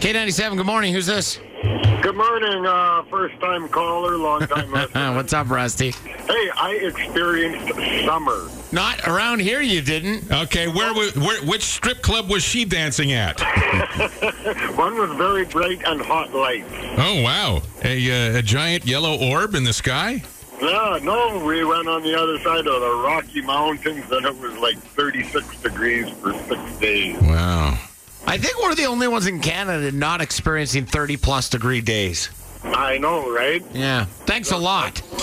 K97. 0.00 0.56
Good 0.56 0.66
morning. 0.66 0.94
Who's 0.94 1.06
this? 1.06 1.38
Good 1.62 2.16
morning, 2.16 2.64
uh, 2.64 3.02
first 3.10 3.38
time 3.40 3.68
caller, 3.68 4.16
long 4.16 4.40
time 4.46 4.72
listener. 4.72 5.14
What's 5.14 5.32
up, 5.34 5.50
Rusty? 5.50 5.90
hey, 5.90 6.50
I 6.56 6.80
experienced 6.82 7.74
summer. 8.06 8.48
Not 8.72 9.06
around 9.06 9.40
here. 9.40 9.60
You 9.60 9.82
didn't. 9.82 10.30
Okay, 10.32 10.68
where, 10.68 10.94
wa- 10.94 11.10
where 11.22 11.42
which 11.44 11.62
strip 11.62 12.00
club 12.00 12.30
was 12.30 12.42
she 12.42 12.64
dancing 12.64 13.12
at? 13.12 13.40
One 14.76 14.96
was 14.98 15.10
very 15.18 15.44
bright 15.44 15.82
and 15.86 16.00
hot 16.00 16.32
lights. 16.32 16.66
Oh 16.96 17.20
wow, 17.22 17.60
a 17.84 18.34
uh, 18.36 18.38
a 18.38 18.42
giant 18.42 18.86
yellow 18.86 19.18
orb 19.18 19.54
in 19.54 19.64
the 19.64 19.72
sky. 19.74 20.22
Yeah, 20.62 20.98
no, 21.02 21.42
we 21.44 21.62
went 21.64 21.88
on 21.88 22.02
the 22.02 22.18
other 22.18 22.38
side 22.38 22.66
of 22.66 22.80
the 22.80 23.02
Rocky 23.04 23.42
Mountains 23.42 24.10
and 24.10 24.24
it 24.26 24.38
was 24.38 24.56
like 24.58 24.76
36 24.78 25.60
degrees 25.62 26.08
for 26.20 26.32
six 26.34 26.60
days. 26.78 27.18
Wow. 27.20 27.78
I 28.26 28.38
think 28.38 28.62
we're 28.62 28.74
the 28.74 28.84
only 28.86 29.08
ones 29.08 29.26
in 29.26 29.40
Canada 29.40 29.90
not 29.92 30.20
experiencing 30.20 30.86
30 30.86 31.16
plus 31.16 31.48
degree 31.48 31.80
days. 31.80 32.30
I 32.62 32.98
know, 32.98 33.32
right? 33.32 33.62
Yeah. 33.72 34.04
Thanks 34.26 34.50
a 34.52 34.56
lot. 34.56 35.02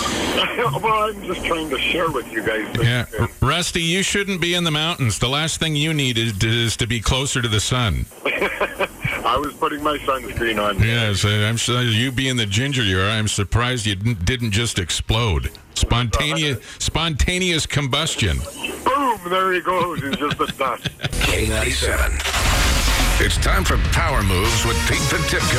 well, 0.82 1.08
I'm 1.08 1.22
just 1.22 1.44
trying 1.44 1.70
to 1.70 1.78
share 1.78 2.10
with 2.10 2.30
you 2.32 2.42
guys. 2.42 2.70
this. 2.76 2.84
Yeah, 2.84 3.06
R- 3.20 3.28
Rusty, 3.40 3.80
you 3.82 4.02
shouldn't 4.02 4.40
be 4.40 4.54
in 4.54 4.64
the 4.64 4.70
mountains. 4.72 5.18
The 5.18 5.28
last 5.28 5.60
thing 5.60 5.76
you 5.76 5.94
need 5.94 6.18
is, 6.18 6.42
is 6.42 6.76
to 6.78 6.86
be 6.86 7.00
closer 7.00 7.40
to 7.40 7.48
the 7.48 7.60
sun. 7.60 8.06
I 8.24 9.36
was 9.36 9.52
putting 9.54 9.82
my 9.82 9.98
sunscreen 9.98 10.62
on. 10.62 10.80
Yes, 10.80 11.24
I'm 11.24 11.56
sure 11.56 11.82
you 11.82 12.10
being 12.10 12.36
the 12.36 12.46
ginger 12.46 12.82
you 12.82 13.00
are. 13.00 13.08
I'm 13.08 13.28
surprised 13.28 13.86
you 13.86 13.94
didn't, 13.94 14.24
didn't 14.24 14.50
just 14.52 14.78
explode. 14.78 15.50
Spontaneous 15.74 16.58
spontaneous 16.78 17.66
combustion. 17.66 18.38
Boom, 18.84 19.20
there 19.28 19.52
he 19.52 19.60
goes. 19.60 20.02
He's 20.02 20.16
just 20.16 20.40
a 20.40 20.46
dust. 20.46 20.84
K97. 20.98 22.87
It's 23.20 23.36
time 23.38 23.64
for 23.64 23.76
Power 23.90 24.22
Moves 24.22 24.64
with 24.64 24.76
Pete 24.88 25.02
Potipcoe. 25.10 25.58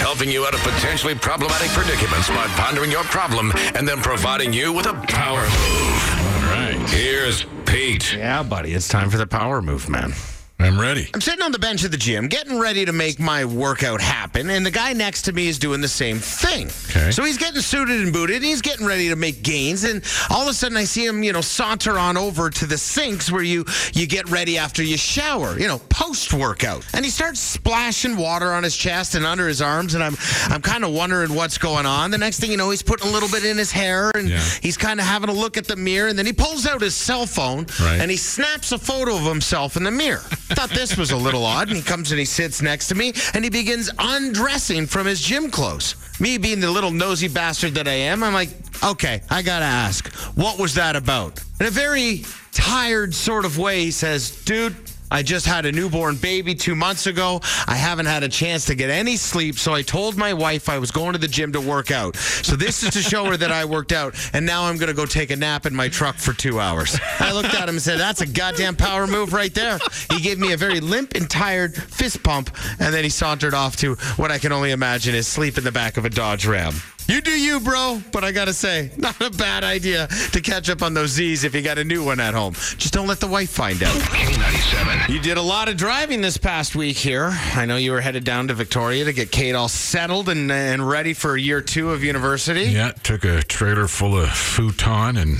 Helping 0.00 0.30
you 0.30 0.44
out 0.44 0.52
of 0.52 0.60
potentially 0.60 1.14
problematic 1.14 1.70
predicaments 1.70 2.28
by 2.28 2.46
pondering 2.48 2.90
your 2.90 3.02
problem 3.04 3.50
and 3.74 3.88
then 3.88 4.02
providing 4.02 4.52
you 4.52 4.70
with 4.70 4.84
a 4.84 4.92
power 5.08 5.40
move. 5.40 6.20
All 6.20 6.42
right, 6.52 6.76
Here's 6.90 7.46
Pete. 7.64 8.12
Yeah, 8.12 8.42
buddy. 8.42 8.74
It's 8.74 8.88
time 8.88 9.08
for 9.08 9.16
the 9.16 9.26
power 9.26 9.62
move, 9.62 9.88
man. 9.88 10.12
I'm 10.60 10.80
ready. 10.80 11.10
I'm 11.12 11.20
sitting 11.20 11.42
on 11.42 11.50
the 11.52 11.58
bench 11.58 11.84
at 11.84 11.90
the 11.90 11.96
gym, 11.96 12.28
getting 12.28 12.58
ready 12.60 12.84
to 12.84 12.92
make 12.92 13.18
my 13.18 13.44
workout 13.44 14.00
happen, 14.00 14.48
and 14.50 14.64
the 14.64 14.70
guy 14.70 14.92
next 14.92 15.22
to 15.22 15.32
me 15.32 15.48
is 15.48 15.58
doing 15.58 15.80
the 15.80 15.88
same 15.88 16.18
thing. 16.18 16.68
Okay. 16.90 17.10
So 17.10 17.24
he's 17.24 17.36
getting 17.36 17.60
suited 17.60 18.00
and 18.00 18.12
booted, 18.12 18.36
and 18.36 18.44
he's 18.44 18.62
getting 18.62 18.86
ready 18.86 19.08
to 19.08 19.16
make 19.16 19.42
gains, 19.42 19.82
and 19.82 20.02
all 20.30 20.42
of 20.42 20.48
a 20.48 20.54
sudden 20.54 20.76
I 20.76 20.84
see 20.84 21.04
him, 21.04 21.22
you 21.24 21.32
know, 21.32 21.40
saunter 21.40 21.98
on 21.98 22.16
over 22.16 22.50
to 22.50 22.66
the 22.66 22.78
sinks 22.78 23.32
where 23.32 23.42
you 23.42 23.64
you 23.94 24.06
get 24.06 24.30
ready 24.30 24.56
after 24.56 24.82
you 24.82 24.96
shower, 24.96 25.58
you 25.58 25.66
know, 25.66 25.80
post 25.90 26.32
workout, 26.32 26.86
and 26.94 27.04
he 27.04 27.10
starts 27.10 27.40
splashing 27.40 28.16
water 28.16 28.52
on 28.52 28.62
his 28.62 28.76
chest 28.76 29.16
and 29.16 29.26
under 29.26 29.48
his 29.48 29.60
arms, 29.60 29.94
and 29.94 30.04
I'm 30.04 30.16
I'm 30.46 30.62
kind 30.62 30.84
of 30.84 30.92
wondering 30.92 31.34
what's 31.34 31.58
going 31.58 31.84
on. 31.84 32.12
The 32.12 32.18
next 32.18 32.38
thing 32.38 32.52
you 32.52 32.56
know, 32.56 32.70
he's 32.70 32.82
putting 32.82 33.08
a 33.08 33.12
little 33.12 33.28
bit 33.28 33.44
in 33.44 33.58
his 33.58 33.72
hair, 33.72 34.12
and 34.14 34.28
Yeah. 34.28 34.40
he's 34.62 34.76
kind 34.76 35.00
of 35.00 35.04
having 35.06 35.28
a 35.30 35.34
look 35.34 35.56
at 35.56 35.66
the 35.66 35.76
mirror, 35.76 36.08
and 36.08 36.18
then 36.18 36.26
he 36.26 36.32
pulls 36.32 36.64
out 36.64 36.80
his 36.80 36.94
cell 36.94 37.26
phone, 37.26 37.66
Right. 37.80 38.00
and 38.00 38.08
he 38.10 38.16
snaps 38.16 38.70
a 38.70 38.78
photo 38.78 39.16
of 39.16 39.24
himself 39.24 39.76
in 39.76 39.82
the 39.82 39.90
mirror. 39.90 40.22
Thought 40.54 40.70
this 40.70 40.96
was 40.96 41.10
a 41.10 41.16
little 41.16 41.44
odd, 41.44 41.68
and 41.68 41.76
he 41.76 41.82
comes 41.82 42.10
and 42.10 42.18
he 42.18 42.24
sits 42.24 42.62
next 42.62 42.88
to 42.88 42.94
me, 42.94 43.12
and 43.34 43.44
he 43.44 43.50
begins 43.50 43.90
undressing 43.98 44.86
from 44.86 45.06
his 45.06 45.20
gym 45.20 45.50
clothes. 45.50 45.96
Me 46.20 46.38
being 46.38 46.60
the 46.60 46.70
little 46.70 46.90
nosy 46.90 47.28
bastard 47.28 47.74
that 47.74 47.88
I 47.88 47.92
am, 47.92 48.22
I'm 48.22 48.32
like, 48.32 48.50
okay, 48.84 49.20
I 49.30 49.42
gotta 49.42 49.64
ask, 49.64 50.08
what 50.36 50.58
was 50.58 50.74
that 50.74 50.96
about? 50.96 51.42
In 51.60 51.66
a 51.66 51.70
very 51.70 52.24
tired 52.52 53.14
sort 53.14 53.44
of 53.44 53.58
way, 53.58 53.80
he 53.84 53.90
says, 53.90 54.30
dude. 54.44 54.76
I 55.14 55.22
just 55.22 55.46
had 55.46 55.64
a 55.64 55.70
newborn 55.70 56.16
baby 56.16 56.56
two 56.56 56.74
months 56.74 57.06
ago. 57.06 57.40
I 57.68 57.76
haven't 57.76 58.06
had 58.06 58.24
a 58.24 58.28
chance 58.28 58.64
to 58.64 58.74
get 58.74 58.90
any 58.90 59.16
sleep, 59.16 59.60
so 59.60 59.72
I 59.72 59.82
told 59.82 60.16
my 60.16 60.34
wife 60.34 60.68
I 60.68 60.80
was 60.80 60.90
going 60.90 61.12
to 61.12 61.20
the 61.20 61.28
gym 61.28 61.52
to 61.52 61.60
work 61.60 61.92
out. 61.92 62.16
So 62.16 62.56
this 62.56 62.82
is 62.82 62.90
to 62.94 63.00
show 63.00 63.24
her 63.26 63.36
that 63.36 63.52
I 63.52 63.64
worked 63.64 63.92
out, 63.92 64.16
and 64.32 64.44
now 64.44 64.64
I'm 64.64 64.76
going 64.76 64.88
to 64.88 64.92
go 64.92 65.06
take 65.06 65.30
a 65.30 65.36
nap 65.36 65.66
in 65.66 65.74
my 65.74 65.88
truck 65.88 66.16
for 66.16 66.32
two 66.32 66.58
hours. 66.58 66.98
I 67.20 67.30
looked 67.30 67.54
at 67.54 67.68
him 67.68 67.76
and 67.76 67.82
said, 67.82 68.00
That's 68.00 68.22
a 68.22 68.26
goddamn 68.26 68.74
power 68.74 69.06
move 69.06 69.32
right 69.32 69.54
there. 69.54 69.78
He 70.10 70.20
gave 70.20 70.40
me 70.40 70.52
a 70.52 70.56
very 70.56 70.80
limp 70.80 71.14
and 71.14 71.30
tired 71.30 71.76
fist 71.76 72.24
pump, 72.24 72.50
and 72.80 72.92
then 72.92 73.04
he 73.04 73.10
sauntered 73.10 73.54
off 73.54 73.76
to 73.76 73.94
what 74.16 74.32
I 74.32 74.38
can 74.38 74.50
only 74.50 74.72
imagine 74.72 75.14
is 75.14 75.28
sleep 75.28 75.56
in 75.56 75.62
the 75.62 75.70
back 75.70 75.96
of 75.96 76.04
a 76.04 76.10
Dodge 76.10 76.44
Ram. 76.44 76.74
You 77.06 77.20
do 77.20 77.30
you, 77.30 77.60
bro. 77.60 78.00
But 78.12 78.24
I 78.24 78.32
gotta 78.32 78.52
say, 78.52 78.90
not 78.96 79.20
a 79.20 79.30
bad 79.30 79.64
idea 79.64 80.06
to 80.32 80.40
catch 80.40 80.70
up 80.70 80.82
on 80.82 80.94
those 80.94 81.10
Z's 81.10 81.44
if 81.44 81.54
you 81.54 81.62
got 81.62 81.78
a 81.78 81.84
new 81.84 82.04
one 82.04 82.20
at 82.20 82.34
home. 82.34 82.54
Just 82.54 82.94
don't 82.94 83.06
let 83.06 83.20
the 83.20 83.26
wife 83.26 83.50
find 83.50 83.82
out. 83.82 83.94
K97. 83.94 85.08
You 85.10 85.20
did 85.20 85.36
a 85.36 85.42
lot 85.42 85.68
of 85.68 85.76
driving 85.76 86.20
this 86.20 86.36
past 86.36 86.74
week 86.74 86.96
here. 86.96 87.30
I 87.54 87.66
know 87.66 87.76
you 87.76 87.92
were 87.92 88.00
headed 88.00 88.24
down 88.24 88.48
to 88.48 88.54
Victoria 88.54 89.04
to 89.04 89.12
get 89.12 89.30
Kate 89.30 89.54
all 89.54 89.68
settled 89.68 90.28
and, 90.28 90.50
and 90.50 90.88
ready 90.88 91.12
for 91.12 91.36
year 91.36 91.60
two 91.60 91.90
of 91.90 92.02
university. 92.02 92.64
Yeah, 92.64 92.92
took 92.92 93.24
a 93.24 93.42
trailer 93.42 93.86
full 93.88 94.18
of 94.18 94.30
futon 94.30 95.16
and 95.16 95.38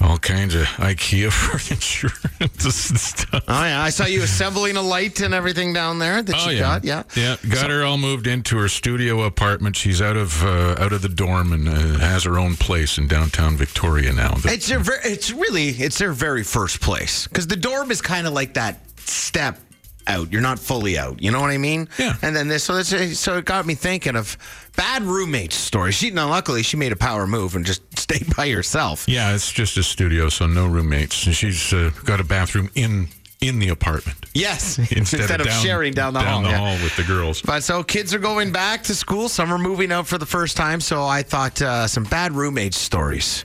all 0.00 0.18
kinds 0.18 0.54
of 0.54 0.64
IKEA 0.64 1.32
furniture 1.32 2.10
and 2.40 2.60
stuff. 2.72 3.44
Oh 3.48 3.64
yeah, 3.64 3.82
I 3.82 3.90
saw 3.90 4.04
you 4.04 4.22
assembling 4.22 4.76
a 4.76 4.82
light 4.82 5.20
and 5.20 5.32
everything 5.32 5.72
down 5.72 5.98
there 5.98 6.22
that 6.22 6.34
Oh 6.36 6.50
you 6.50 6.56
yeah, 6.56 6.60
got. 6.60 6.84
Yeah, 6.84 7.02
yeah. 7.14 7.36
Got 7.48 7.70
her 7.70 7.82
all 7.84 7.96
moved 7.96 8.26
into 8.26 8.58
her 8.58 8.68
studio 8.68 9.22
apartment. 9.22 9.76
She's 9.76 10.02
out 10.02 10.16
of 10.16 10.42
uh, 10.44 10.76
out 10.78 10.92
of 10.92 11.02
the 11.02 11.08
dorm 11.08 11.52
and 11.52 11.68
uh, 11.68 11.72
has 11.98 12.24
her 12.24 12.38
own 12.38 12.56
place 12.56 12.98
in 12.98 13.08
downtown 13.08 13.56
Victoria 13.56 14.12
now. 14.12 14.34
It's 14.44 14.68
their 14.68 14.80
ver- 14.80 15.00
it's 15.04 15.32
really 15.32 15.68
it's 15.68 15.98
their 15.98 16.12
very 16.12 16.42
first 16.42 16.80
place 16.80 17.26
because 17.26 17.46
the 17.46 17.56
dorm 17.56 17.90
is 17.90 18.02
kind 18.02 18.26
of 18.26 18.32
like 18.32 18.54
that 18.54 18.80
step 19.00 19.58
out. 20.06 20.32
You're 20.32 20.42
not 20.42 20.58
fully 20.58 20.98
out. 20.98 21.20
You 21.20 21.30
know 21.30 21.40
what 21.40 21.50
I 21.50 21.58
mean? 21.58 21.88
Yeah. 21.98 22.16
And 22.22 22.34
then 22.36 22.48
this, 22.48 22.64
so 22.64 22.76
that's 22.76 23.18
so 23.18 23.38
it 23.38 23.44
got 23.44 23.66
me 23.66 23.74
thinking 23.74 24.16
of 24.16 24.36
bad 24.76 25.02
roommate 25.02 25.52
story. 25.52 25.92
She 25.92 26.10
now 26.10 26.28
luckily 26.28 26.62
she 26.62 26.76
made 26.76 26.92
a 26.92 26.96
power 26.96 27.26
move 27.26 27.56
and 27.56 27.64
just 27.64 27.82
stayed 27.98 28.34
by 28.36 28.50
herself. 28.50 29.08
yeah, 29.08 29.34
it's 29.34 29.50
just 29.52 29.76
a 29.76 29.82
studio, 29.82 30.28
so 30.28 30.46
no 30.46 30.66
roommates. 30.66 31.26
And 31.26 31.34
she's 31.34 31.72
uh, 31.72 31.90
got 32.04 32.20
a 32.20 32.24
bathroom 32.24 32.70
in 32.74 33.08
in 33.40 33.58
the 33.58 33.68
apartment 33.68 34.16
Yes, 34.32 34.78
instead, 34.92 35.40
of, 35.40 35.46
down, 35.46 35.62
sharing 35.62 35.92
down 35.92 36.14
the 36.14 36.20
down 36.20 36.28
hall. 36.28 36.42
the 36.42 36.48
yeah. 36.48 36.56
hall 36.58 36.82
with 36.82 36.96
the 36.96 37.02
girls. 37.04 37.42
But 37.42 37.62
so 37.62 37.82
kids 37.82 38.14
are 38.14 38.18
going 38.18 38.52
back 38.52 38.82
to 38.84 38.94
school. 38.94 39.28
Some 39.28 39.52
are 39.52 39.58
moving 39.58 39.92
out 39.92 40.06
for 40.06 40.18
the 40.18 40.26
first 40.26 40.56
time. 40.56 40.80
So 40.80 41.04
I 41.04 41.22
thought 41.22 41.60
uh, 41.62 41.86
some 41.86 42.04
bad 42.04 42.32
roommate 42.32 42.74
stories 42.74 43.44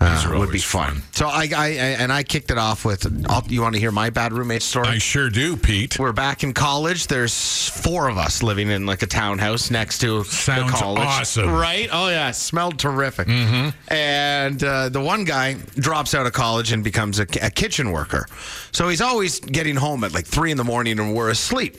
uh, 0.00 0.38
would 0.38 0.50
be 0.50 0.58
fun. 0.58 0.94
fun. 0.94 1.02
So 1.12 1.26
I, 1.26 1.48
I, 1.54 1.66
I 1.66 1.70
and 2.00 2.12
I 2.12 2.22
kicked 2.22 2.50
it 2.50 2.58
off 2.58 2.84
with. 2.84 3.06
I'll, 3.28 3.44
you 3.48 3.60
want 3.60 3.74
to 3.74 3.80
hear 3.80 3.92
my 3.92 4.10
bad 4.10 4.32
roommate 4.32 4.62
story? 4.62 4.88
I 4.88 4.98
sure 4.98 5.28
do, 5.28 5.56
Pete. 5.56 5.98
We're 5.98 6.12
back 6.12 6.42
in 6.42 6.54
college. 6.54 7.06
There's 7.06 7.68
four 7.68 8.08
of 8.08 8.16
us 8.16 8.42
living 8.42 8.70
in 8.70 8.86
like 8.86 9.02
a 9.02 9.06
townhouse 9.06 9.70
next 9.70 9.98
to 10.00 10.24
Sounds 10.24 10.72
the 10.72 10.78
college. 10.78 11.06
awesome. 11.06 11.50
right? 11.50 11.88
Oh 11.92 12.08
yeah, 12.08 12.30
smelled 12.30 12.78
terrific. 12.78 13.28
Mm-hmm. 13.28 13.92
And 13.92 14.64
uh, 14.64 14.88
the 14.88 15.00
one 15.00 15.24
guy 15.24 15.54
drops 15.76 16.14
out 16.14 16.26
of 16.26 16.32
college 16.32 16.72
and 16.72 16.82
becomes 16.82 17.18
a, 17.20 17.26
a 17.42 17.50
kitchen 17.50 17.92
worker. 17.92 18.26
So 18.72 18.88
he's 18.88 19.00
always 19.02 19.40
getting 19.40 19.76
home 19.76 20.04
at 20.04 20.14
like 20.14 20.26
three 20.26 20.50
in 20.50 20.56
the 20.56 20.64
morning 20.64 20.98
and 20.98 21.14
we're 21.14 21.30
asleep. 21.30 21.76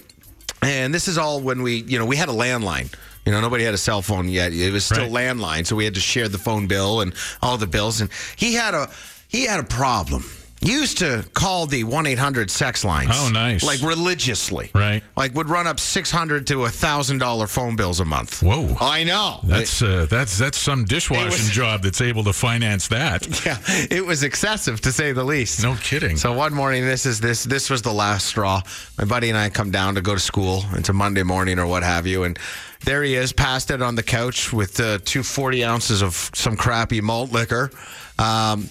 And 0.62 0.93
this 0.93 1.07
is 1.07 1.17
all 1.17 1.41
when 1.41 1.63
we, 1.63 1.77
you 1.84 1.97
know, 1.97 2.05
we 2.05 2.17
had 2.17 2.29
a 2.29 2.34
landline. 2.34 2.93
You 3.25 3.31
know, 3.31 3.39
nobody 3.41 3.63
had 3.63 3.73
a 3.73 3.77
cell 3.77 4.01
phone 4.01 4.27
yet. 4.27 4.51
It 4.51 4.71
was 4.73 4.84
still 4.86 5.10
Right. 5.10 5.36
landline, 5.38 5.67
so 5.67 5.75
we 5.75 5.86
had 5.86 5.93
to 5.93 5.99
share 5.99 6.27
the 6.27 6.39
phone 6.39 6.67
bill 6.67 7.01
and 7.01 7.13
all 7.41 7.57
the 7.57 7.67
bills. 7.67 8.01
And 8.01 8.10
he 8.36 8.53
had 8.55 8.73
a 8.73 8.89
he 9.27 9.45
had 9.45 9.60
a 9.60 9.63
problem. 9.63 10.25
Used 10.63 11.00
to 11.00 11.26
call 11.34 11.65
the 11.65 11.84
one 11.86 12.06
eight 12.06 12.19
hundred 12.19 12.52
sex 12.52 12.86
lines. 12.86 13.10
Oh, 13.12 13.30
nice. 13.34 13.63
Like 13.63 13.82
religiously. 13.82 14.69
Right. 14.76 15.02
Like 15.17 15.34
would 15.34 15.50
run 15.50 15.65
up 15.65 15.80
six 15.80 16.12
hundred 16.12 16.45
to 16.47 16.65
a 16.65 16.69
thousand 16.69 17.17
dollar 17.17 17.47
phone 17.47 17.76
bills 17.76 18.00
a 18.00 18.06
month. 18.06 18.43
Whoa. 18.43 18.76
I 18.80 19.04
know. 19.04 19.39
That's 19.43 19.82
uh, 19.82 20.06
that's 20.08 20.38
that's 20.38 20.60
some 20.60 20.86
dishwashing 20.86 21.30
was- 21.30 21.50
job 21.50 21.82
that's 21.82 22.00
able 22.00 22.24
to 22.26 22.34
finance 22.34 22.88
that. 22.89 23.26
yeah, 23.45 23.58
it 23.89 24.06
was 24.06 24.21
excessive 24.21 24.82
to 24.82 24.91
say 24.91 25.13
the 25.13 25.24
least. 25.24 25.63
No 25.63 25.76
kidding. 25.82 26.15
So 26.15 26.32
one 26.34 26.54
morning, 26.54 26.86
this 26.86 27.08
is 27.08 27.19
this 27.19 27.43
this 27.43 27.71
was 27.71 27.82
the 27.82 27.93
last 27.93 28.28
straw. 28.28 28.62
My 29.00 29.06
buddy 29.06 29.30
and 29.30 29.38
I 29.39 29.50
come 29.50 29.71
down 29.71 29.95
to 29.95 30.02
go 30.02 30.13
to 30.13 30.19
school. 30.19 30.63
It's 30.74 30.89
a 30.89 30.93
Monday 30.93 31.24
morning 31.24 31.58
or 31.58 31.65
what 31.65 31.82
have 31.82 32.06
you, 32.06 32.24
and 32.24 32.38
there 32.86 33.02
he 33.02 33.15
is, 33.15 33.34
passed 33.34 33.71
out 33.71 33.82
on 33.82 33.95
the 33.95 34.04
couch 34.04 34.54
with 34.54 34.80
uh, 34.80 35.00
two 35.06 35.24
40 35.24 35.65
ounces 35.65 36.04
of 36.04 36.30
some 36.36 36.56
crappy 36.56 37.02
malt 37.02 37.32
liquor. 37.32 37.71
Um, 38.19 38.69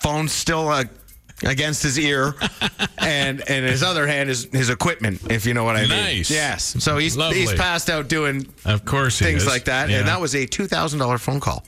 phone 0.00 0.26
still 0.28 0.68
uh, 0.68 0.84
against 1.44 1.82
his 1.82 1.98
ear, 1.98 2.34
and 2.98 3.42
and 3.48 3.64
his 3.64 3.82
other 3.82 4.06
hand 4.06 4.30
is 4.30 4.48
his 4.52 4.70
equipment, 4.70 5.20
if 5.30 5.46
you 5.46 5.54
know 5.54 5.64
what 5.64 5.76
I 5.76 5.80
mean. 5.82 5.90
Nice. 5.90 6.30
Yes. 6.30 6.76
So 6.82 6.98
he's 6.98 7.16
Lovely. 7.16 7.38
he's 7.40 7.52
passed 7.54 7.88
out 7.90 8.08
doing 8.08 8.46
Of 8.64 8.84
course, 8.84 9.18
things 9.18 9.46
like 9.46 9.64
that, 9.66 9.88
Yeah. 9.90 9.98
and 10.00 10.08
that 10.08 10.20
was 10.20 10.34
a 10.34 10.46
two 10.46 10.66
thousand 10.66 10.98
dollar 10.98 11.18
phone 11.18 11.40
call. 11.40 11.64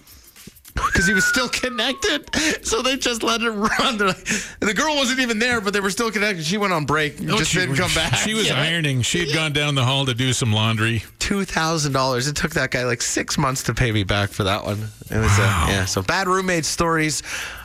because 0.75 1.05
he 1.05 1.13
was 1.13 1.25
still 1.27 1.49
connected. 1.49 2.25
So 2.65 2.81
they 2.81 2.97
just 2.97 3.25
let 3.25 3.43
it 3.43 3.51
run. 3.51 3.99
They're 3.99 4.07
like, 4.07 4.25
the 4.61 4.73
girl 4.73 4.95
wasn't 4.95 5.19
even 5.19 5.41
there, 5.41 5.61
but 5.61 5.73
they 5.73 5.81
were 5.81 5.91
still 5.91 6.13
connected. 6.13 6.45
She 6.45 6.59
went 6.59 6.73
on 6.73 6.87
break, 6.87 7.19
and 7.19 7.29
just 7.29 7.51
she, 7.51 7.59
didn't 7.59 7.75
come 7.75 7.93
back. 7.95 8.15
She 8.15 8.35
was 8.35 8.47
Yeah. 8.49 8.61
ironing. 8.61 9.03
She 9.03 9.19
had 9.27 9.35
gone 9.35 9.53
down 9.53 9.75
the 9.75 9.85
hall 9.85 10.07
to 10.07 10.15
do 10.15 10.33
some 10.33 10.53
laundry. 10.53 11.03
two 11.19 11.45
thousand 11.45 11.93
dollars. 11.93 12.29
It 12.29 12.37
took 12.37 12.53
that 12.53 12.71
guy 12.71 12.85
like 12.85 13.03
six 13.03 13.37
months 13.37 13.65
to 13.65 13.75
pay 13.75 13.91
me 13.91 14.05
back 14.05 14.31
for 14.31 14.45
that 14.45 14.65
one. 14.65 14.79
It 15.11 15.19
was 15.19 15.39
uh, 15.41 15.67
yeah. 15.69 15.85
So 15.87 16.03
bad 16.03 16.29
roommate 16.29 16.65
stories 16.65 17.23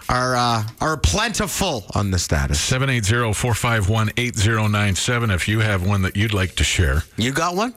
are 0.09 0.35
uh, 0.35 0.63
are 0.81 0.97
plentiful 0.97 1.85
on 1.93 2.11
the 2.11 2.19
status. 2.19 2.59
780-451-8097 2.71 5.33
if 5.33 5.47
you 5.47 5.59
have 5.59 5.87
one 5.87 6.01
that 6.03 6.15
you'd 6.15 6.33
like 6.33 6.55
to 6.55 6.63
share. 6.63 7.03
You 7.17 7.31
got 7.31 7.55
one? 7.55 7.73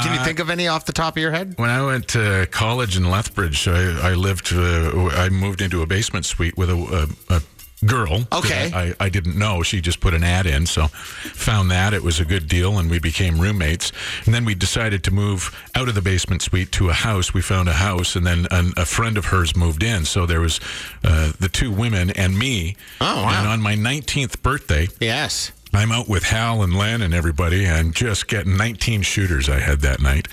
Can 0.00 0.18
you 0.18 0.24
think 0.24 0.38
of 0.38 0.48
any 0.48 0.68
off 0.68 0.86
the 0.86 0.92
top 0.92 1.18
of 1.18 1.20
your 1.20 1.32
head? 1.32 1.52
When 1.58 1.68
I 1.68 1.84
went 1.84 2.08
to 2.08 2.48
college 2.50 2.96
in 2.96 3.10
Lethbridge, 3.10 3.68
I, 3.68 4.12
I 4.12 4.14
lived. 4.14 4.50
Uh, 4.52 5.08
I 5.08 5.28
moved 5.28 5.60
into 5.60 5.82
a 5.82 5.86
basement 5.86 6.24
suite 6.24 6.56
with 6.56 6.70
a, 6.70 7.08
a, 7.28 7.36
a 7.36 7.42
girl. 7.84 8.24
Okay. 8.32 8.70
I, 8.74 8.94
I 9.00 9.08
didn't 9.08 9.36
know. 9.38 9.62
She 9.62 9.80
just 9.80 10.00
put 10.00 10.14
an 10.14 10.22
ad 10.24 10.46
in, 10.46 10.66
so 10.66 10.86
found 10.88 11.70
that 11.70 11.92
it 11.94 12.02
was 12.02 12.20
a 12.20 12.24
good 12.24 12.48
deal, 12.48 12.78
and 12.78 12.90
we 12.90 12.98
became 12.98 13.40
roommates. 13.40 13.92
And 14.24 14.34
then 14.34 14.44
we 14.44 14.54
decided 14.54 15.02
to 15.04 15.10
move 15.10 15.50
out 15.74 15.88
of 15.88 15.94
the 15.94 16.02
basement 16.02 16.42
suite 16.42 16.72
to 16.72 16.88
a 16.90 16.92
house. 16.92 17.34
We 17.34 17.42
found 17.42 17.68
a 17.68 17.72
house, 17.74 18.14
and 18.16 18.26
then 18.26 18.46
an, 18.50 18.72
a 18.76 18.84
friend 18.86 19.16
of 19.18 19.26
hers 19.26 19.56
moved 19.56 19.82
in. 19.82 20.04
So 20.04 20.26
there 20.26 20.40
was 20.40 20.60
uh, 21.04 21.32
the 21.40 21.48
two 21.48 21.70
women 21.72 22.10
and 22.10 22.38
me. 22.38 22.76
Oh, 23.00 23.22
wow. 23.24 23.38
And 23.40 23.48
on 23.48 23.60
my 23.60 23.74
19th 23.74 24.42
birthday, 24.42 24.88
Yes. 25.00 25.52
I'm 25.74 25.90
out 25.90 26.08
with 26.08 26.24
Hal 26.24 26.62
and 26.62 26.74
Len 26.76 27.00
and 27.02 27.14
everybody, 27.14 27.64
and 27.64 27.94
just 27.94 28.28
getting 28.28 28.56
19 28.56 29.02
shooters 29.02 29.48
I 29.48 29.58
had 29.58 29.80
that 29.80 30.00
night, 30.02 30.28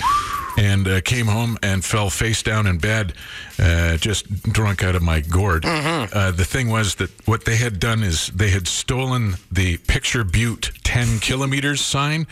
and 0.58 0.86
uh, 0.88 1.00
came 1.02 1.28
home 1.28 1.58
and 1.64 1.84
fell 1.84 2.10
face 2.10 2.44
down 2.44 2.68
in 2.68 2.78
bed, 2.78 3.14
uh, 3.58 3.96
just 3.98 4.32
drunk 4.44 4.84
out 4.84 4.96
of 4.96 5.02
my 5.02 5.22
gourd. 5.22 5.64
Uh, 5.66 6.32
the 6.32 6.44
thing 6.44 6.68
was 6.70 6.96
that 6.96 7.10
what 7.26 7.46
they 7.46 7.56
had 7.56 7.80
done 7.80 8.04
is 8.04 8.28
they 8.28 8.50
had 8.50 8.68
stolen 8.68 9.36
the 9.52 9.78
Picture 9.78 10.24
Butte 10.26 10.72
10 10.84 11.20
kilometers 11.20 11.80
sign, 11.80 12.28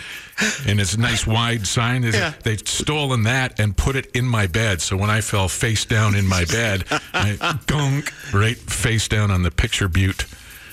and 0.67 0.81
it's 0.81 0.93
a 0.93 0.99
nice 0.99 1.25
wide 1.25 1.65
sign. 1.65 2.03
Yeah. 2.03 2.33
They'd 2.43 2.67
stolen 2.67 3.23
that 3.23 3.57
and 3.59 3.75
put 3.77 3.95
it 3.95 4.07
in 4.15 4.25
my 4.25 4.47
bed. 4.47 4.81
So 4.81 4.97
when 4.97 5.09
I 5.09 5.21
fell 5.21 5.47
face 5.47 5.85
down 5.85 6.13
in 6.15 6.27
my 6.27 6.43
bed, 6.45 6.83
I 7.13 7.57
gunk 7.67 8.11
right 8.33 8.57
face 8.57 9.07
down 9.07 9.31
on 9.31 9.43
the 9.43 9.51
Picture 9.51 9.87
Butte. 9.87 10.25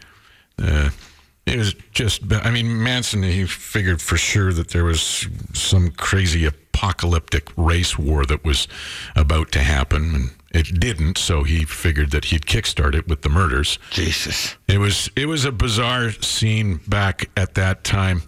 Uh, 0.63 0.91
it 1.47 1.57
was 1.59 1.75
just, 1.93 2.23
I 2.33 2.51
mean, 2.51 2.83
Manson, 2.83 3.23
he 3.23 3.47
figured 3.47 4.03
for 4.03 4.17
sure 4.17 4.53
that 4.53 4.71
there 4.71 4.83
was 4.85 5.29
some 5.55 5.93
crazy 5.93 6.45
apocalyptic 6.45 7.49
race 7.57 7.97
war 7.99 8.27
that 8.27 8.45
was 8.45 8.67
about 9.15 9.53
to 9.53 9.61
happen, 9.61 10.15
and 10.15 10.31
it 10.57 10.81
didn't, 10.81 11.19
so 11.19 11.43
he 11.45 11.65
figured 11.65 12.11
that 12.11 12.27
he'd 12.27 12.43
kickstart 12.47 12.95
it 12.95 13.07
with 13.07 13.23
the 13.23 13.29
murders. 13.29 13.79
Jesus. 13.91 14.57
It 14.67 14.79
was 14.79 15.11
it 15.17 15.27
was 15.27 15.45
a 15.45 15.53
bizarre 15.53 16.11
scene 16.11 16.81
back 16.89 17.29
at 17.37 17.55
that 17.55 17.85
time, 17.85 18.23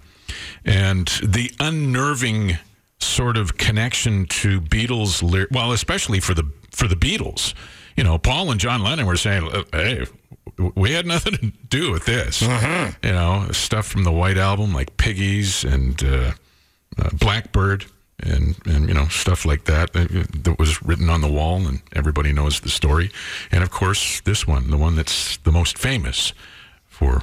and 0.64 1.09
the 1.23 1.51
unnerving 1.59 2.59
sort 3.01 3.37
of 3.37 3.57
connection 3.57 4.27
to 4.27 4.61
Beatles. 4.61 5.23
Well, 5.51 5.73
especially 5.73 6.21
for 6.21 6.35
the 6.35 6.51
for 6.71 6.87
the 6.87 6.97
Beatles, 6.97 7.55
you 7.97 8.05
know, 8.05 8.19
Paul 8.19 8.51
and 8.51 8.61
John 8.61 8.83
Lennon 8.83 9.07
were 9.07 9.17
saying, 9.17 9.51
"Hey, 9.73 10.07
we 10.75 10.93
had 10.93 11.07
nothing 11.07 11.37
to 11.37 11.53
do 11.69 11.91
with 11.91 12.05
this." 12.05 12.43
You 13.03 13.12
know, 13.12 13.49
stuff 13.53 13.87
from 13.87 14.05
the 14.05 14.12
White 14.12 14.38
Album 14.38 14.73
like 14.73 14.97
Piggies 14.97 15.64
and 15.64 16.03
uh, 16.05 16.33
uh, 16.99 17.11
Blackbird. 17.14 17.87
And, 18.20 18.57
and 18.66 18.88
you 18.88 18.94
know 18.94 19.07
stuff 19.07 19.44
like 19.44 19.64
that 19.66 19.94
uh, 19.94 20.07
that 20.42 20.57
was 20.59 20.83
written 20.83 21.09
on 21.09 21.20
the 21.20 21.31
wall 21.31 21.64
and 21.68 21.83
everybody 21.94 22.33
knows 22.33 22.59
the 22.59 22.68
story 22.68 23.12
and 23.52 23.62
of 23.62 23.70
course 23.70 24.20
this 24.22 24.44
one 24.44 24.70
the 24.70 24.76
one 24.76 24.96
that's 24.96 25.37
the 25.37 25.52
most 25.52 25.78
famous 25.78 26.33
for 26.85 27.22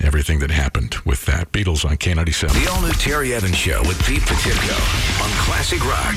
everything 0.00 0.38
that 0.38 0.50
happened 0.50 0.94
with 1.04 1.26
that 1.26 1.52
Beatles 1.52 1.84
on 1.84 1.96
K97 1.96 2.64
The 2.64 2.70
all 2.70 2.80
new 2.80 2.92
Terry 2.92 3.34
Evans 3.34 3.56
Show 3.56 3.82
with 3.82 4.02
Pete 4.06 4.22
Potipcoe 4.22 5.22
on 5.22 5.30
Classic 5.44 5.84
Rock. 5.84 6.14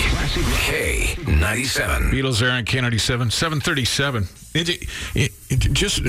K97. 1.17 2.09
Beatles 2.11 2.39
there 2.39 2.51
on 2.51 2.63
K97 2.65 3.31
737 3.31 4.23
it, 4.57 4.69
it, 5.15 5.31
it, 5.49 5.59
just 5.73 6.01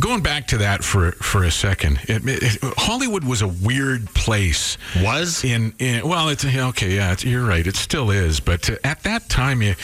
going 0.00 0.22
back 0.22 0.46
to 0.48 0.58
that 0.58 0.84
for 0.84 1.12
for 1.12 1.44
a 1.44 1.50
second 1.50 1.98
Hollywood 2.76 3.24
was 3.24 3.42
a 3.42 3.48
weird 3.48 4.06
place 4.14 4.78
Was? 5.02 5.44
in, 5.44 5.74
in 5.78 6.06
well 6.06 6.28
it's 6.28 6.44
okay 6.44 6.94
yeah 6.94 7.12
it's, 7.12 7.24
you're 7.24 7.44
right 7.44 7.66
it 7.66 7.76
still 7.76 8.10
is 8.10 8.40
but 8.40 8.70
uh, 8.70 8.76
at 8.84 9.02
that 9.02 9.28
time 9.28 9.62
you 9.62 9.74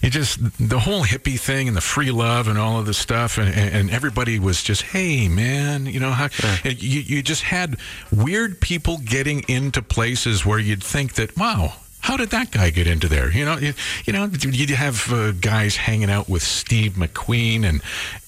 you 0.00 0.10
just 0.10 0.38
the 0.68 0.78
whole 0.78 1.02
hippie 1.02 1.38
thing 1.38 1.68
and 1.68 1.76
the 1.76 1.82
free 1.82 2.10
love 2.10 2.48
and 2.48 2.58
all 2.58 2.78
of 2.78 2.86
the 2.86 2.94
stuff 2.94 3.38
and, 3.38 3.54
and, 3.54 3.90
everybody 3.94 4.38
was 4.38 4.62
just 4.62 4.82
hey 4.82 5.28
man 5.28 5.86
you 5.86 6.00
know 6.00 6.10
how 6.10 6.28
and 6.64 6.82
you, 6.82 7.00
you 7.00 7.22
just 7.22 7.42
had 7.42 7.76
weird 8.10 8.60
people 8.60 8.98
getting 9.04 9.44
into 9.48 9.80
places 9.82 10.44
where 10.44 10.58
you'd 10.58 10.82
think 10.82 11.14
that 11.14 11.36
wow 11.36 11.74
how 12.04 12.18
did 12.18 12.28
that 12.30 12.50
guy 12.50 12.68
get 12.68 12.86
into 12.86 13.08
there? 13.08 13.30
You 13.32 13.46
know, 13.46 13.56
you, 13.56 13.72
you 14.04 14.12
know, 14.12 14.26
you'd 14.26 14.68
have 14.70 15.10
uh, 15.10 15.32
guys 15.32 15.76
hanging 15.76 16.10
out 16.10 16.28
with 16.28 16.42
Steve 16.42 16.92
McQueen, 16.92 17.64
and 17.64 17.80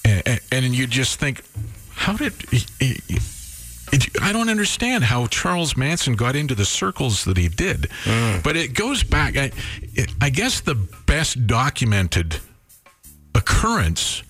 and, 0.05 0.41
and 0.51 0.75
you 0.75 0.87
just 0.87 1.19
think, 1.21 1.43
how 1.95 2.17
did 2.17 2.33
he, 2.51 2.65
he- 2.81 3.19
it, 3.93 4.07
I 4.21 4.33
don't 4.33 4.49
understand 4.49 5.05
how 5.05 5.27
Charles 5.27 5.77
Manson 5.77 6.17
got 6.17 6.35
into 6.35 6.55
the 6.57 6.65
circles 6.65 7.25
that 7.25 7.37
he 7.37 7.49
did. 7.49 7.89
But 8.43 8.57
it 8.57 8.75
goes 8.75 9.05
back. 9.05 9.37
I, 9.37 9.53
it, 9.95 10.11
I 10.21 10.31
guess 10.31 10.61
the 10.61 10.75
best 11.07 11.47
documented 11.47 12.41
occurrence 13.35 14.23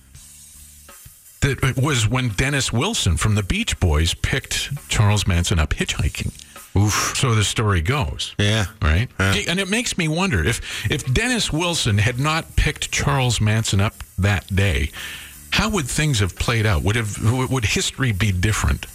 that 1.41 1.75
was 1.77 2.07
when 2.07 2.29
Dennis 2.29 2.71
Wilson 2.73 3.17
from 3.17 3.35
the 3.35 3.43
Beach 3.43 3.79
Boys 3.79 4.13
picked 4.13 4.69
Charles 4.89 5.25
Manson 5.25 5.57
up 5.57 5.71
hitchhiking. 5.73 6.31
Oof. 6.75 7.13
So 7.15 7.33
the 7.33 7.43
story 7.43 7.81
goes. 7.81 8.35
Yeah. 8.37 8.65
Right? 8.81 9.07
And 9.47 9.59
it 9.59 9.69
makes 9.69 9.97
me 9.97 10.07
wonder 10.07 10.43
if 10.43 10.91
if 10.91 11.11
Dennis 11.13 11.51
Wilson 11.51 11.97
had 11.97 12.19
not 12.19 12.55
picked 12.55 12.91
Charles 12.91 13.41
Manson 13.41 13.79
up 13.81 13.95
that 14.19 14.47
day, 14.55 14.91
how 15.51 15.69
would 15.69 15.85
things 15.87 16.19
have 16.19 16.35
played 16.35 16.65
out? 16.65 16.83
Would 16.83 16.95
have 16.95 17.17
would 17.49 17.65
history 17.65 18.11
be 18.11 18.31
different? 18.31 18.85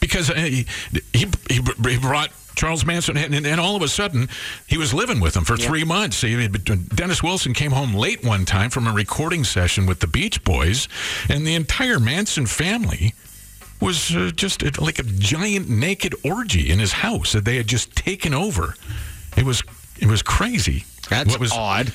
Because 0.00 0.30
uh, 0.30 0.34
he 0.34 0.66
he, 1.12 1.26
he 1.48 1.98
brought 1.98 2.30
Charles 2.54 2.84
Manson, 2.84 3.16
and, 3.16 3.34
and 3.34 3.60
all 3.60 3.76
of 3.76 3.82
a 3.82 3.88
sudden, 3.88 4.28
he 4.66 4.76
was 4.76 4.92
living 4.92 5.20
with 5.20 5.34
him 5.34 5.44
for 5.44 5.56
three 5.56 5.84
months. 5.84 6.20
He- 6.20 6.48
Dennis 6.48 7.22
Wilson 7.22 7.54
came 7.54 7.70
home 7.70 7.94
late 7.94 8.24
one 8.24 8.44
time 8.44 8.70
from 8.70 8.86
a 8.86 8.92
recording 8.92 9.42
session 9.42 9.86
with 9.86 10.00
the 10.00 10.06
Beach 10.06 10.44
Boys, 10.44 10.86
and 11.30 11.46
the 11.46 11.54
entire 11.54 11.98
Manson 11.98 12.46
family 12.46 13.14
was 13.82 14.14
uh, 14.16 14.30
just 14.34 14.62
uh, 14.62 14.70
like 14.80 14.98
a 14.98 15.02
giant 15.02 15.68
naked 15.68 16.14
orgy 16.24 16.70
in 16.70 16.78
his 16.78 16.92
house 16.92 17.32
that 17.32 17.44
they 17.44 17.56
had 17.56 17.66
just 17.66 17.94
taken 17.96 18.32
over. 18.34 18.74
It 19.36 19.44
was 19.44 19.62
it 20.00 20.06
was 20.08 20.22
crazy. 20.22 20.84
That's 21.10 21.30
What 21.30 21.40
was 21.40 21.52
odd. 21.52 21.92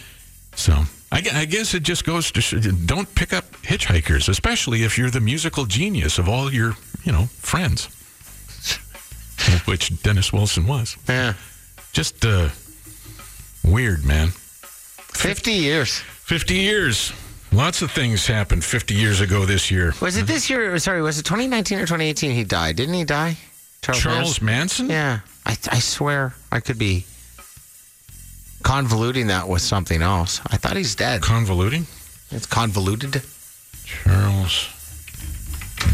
so 0.56 0.74
I, 1.12 1.24
I 1.34 1.46
guess 1.46 1.74
it 1.74 1.84
just 1.84 2.04
goes 2.06 2.32
to 2.32 2.42
sh- 2.42 2.68
don't 2.86 3.14
pick 3.16 3.34
up 3.34 3.46
hitchhikers, 3.64 4.28
especially 4.30 4.84
if 4.84 4.98
you're 4.98 5.10
the 5.10 5.22
musical 5.22 5.66
genius 5.66 6.20
of 6.20 6.28
all 6.30 6.54
your 6.54 6.76
you 7.04 7.12
know 7.12 7.28
friends, 7.40 7.88
which 9.66 10.02
Dennis 10.04 10.32
Wilson 10.34 10.68
was. 10.68 10.98
Yeah. 11.08 11.34
Just 11.94 12.26
uh, 12.26 12.50
weird, 13.64 14.04
man. 14.06 14.30
50 15.14 15.52
years. 15.52 16.00
Fifty 16.00 16.56
years. 16.56 17.14
Lots 17.52 17.82
of 17.82 17.92
things 17.92 18.28
happened 18.28 18.64
50 18.64 18.94
years 18.94 19.22
ago 19.22 19.46
this 19.46 19.72
year. 19.72 19.94
Was 20.02 20.18
it 20.18 20.28
this 20.28 20.50
year? 20.50 20.78
Sorry, 20.80 21.02
was 21.02 21.18
it 21.18 21.24
2019 21.24 21.78
or 21.80 21.82
2018 21.82 22.32
he 22.32 22.44
died? 22.44 22.76
Didn't 22.76 22.94
he 22.96 23.04
die? 23.04 23.38
Charles 23.82 24.42
Manson? 24.42 24.90
Yeah. 24.90 25.20
I, 25.46 25.56
I 25.72 25.80
swear 25.80 26.34
I 26.52 26.60
could 26.60 26.78
be 26.78 27.06
convoluting 28.64 29.28
that 29.28 29.48
with 29.48 29.62
something 29.62 30.02
else. 30.02 30.42
I 30.48 30.58
thought 30.58 30.76
he's 30.76 30.94
dead. 30.96 31.22
Convoluting? 31.22 31.86
It's 32.32 32.46
convoluted. 32.46 33.24
Charles 33.86 34.68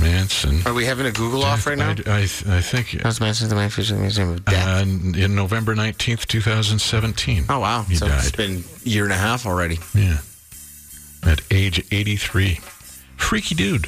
Manson. 0.02 0.66
Are 0.66 0.74
we 0.74 0.86
having 0.86 1.06
a 1.06 1.12
Google 1.12 1.44
off 1.44 1.68
right 1.68 1.78
now? 1.78 1.94
I, 2.08 2.12
I, 2.12 2.22
I 2.24 2.62
think 2.62 2.88
Charles 2.88 3.20
Manson's 3.20 3.50
the 3.52 3.56
man 3.56 3.70
featured 3.70 3.92
in 3.92 3.98
the 3.98 4.02
Museum 4.02 4.30
of 4.30 4.44
Death. 4.46 4.82
uh, 4.82 4.82
in 4.82 5.36
November 5.36 5.76
19th, 5.76 6.26
2017. 6.26 7.46
oh, 7.50 7.60
wow. 7.60 7.84
He 7.84 7.96
so 7.96 8.08
it's 8.08 8.32
died. 8.32 8.38
been 8.38 8.64
a 8.86 8.90
year 8.90 9.04
and 9.04 9.14
a 9.14 9.18
half 9.18 9.46
already. 9.46 9.78
Yeah. 9.94 10.18
At 11.26 11.42
age 11.52 11.84
83. 11.92 12.56
Freaky 13.18 13.56
dude. 13.56 13.88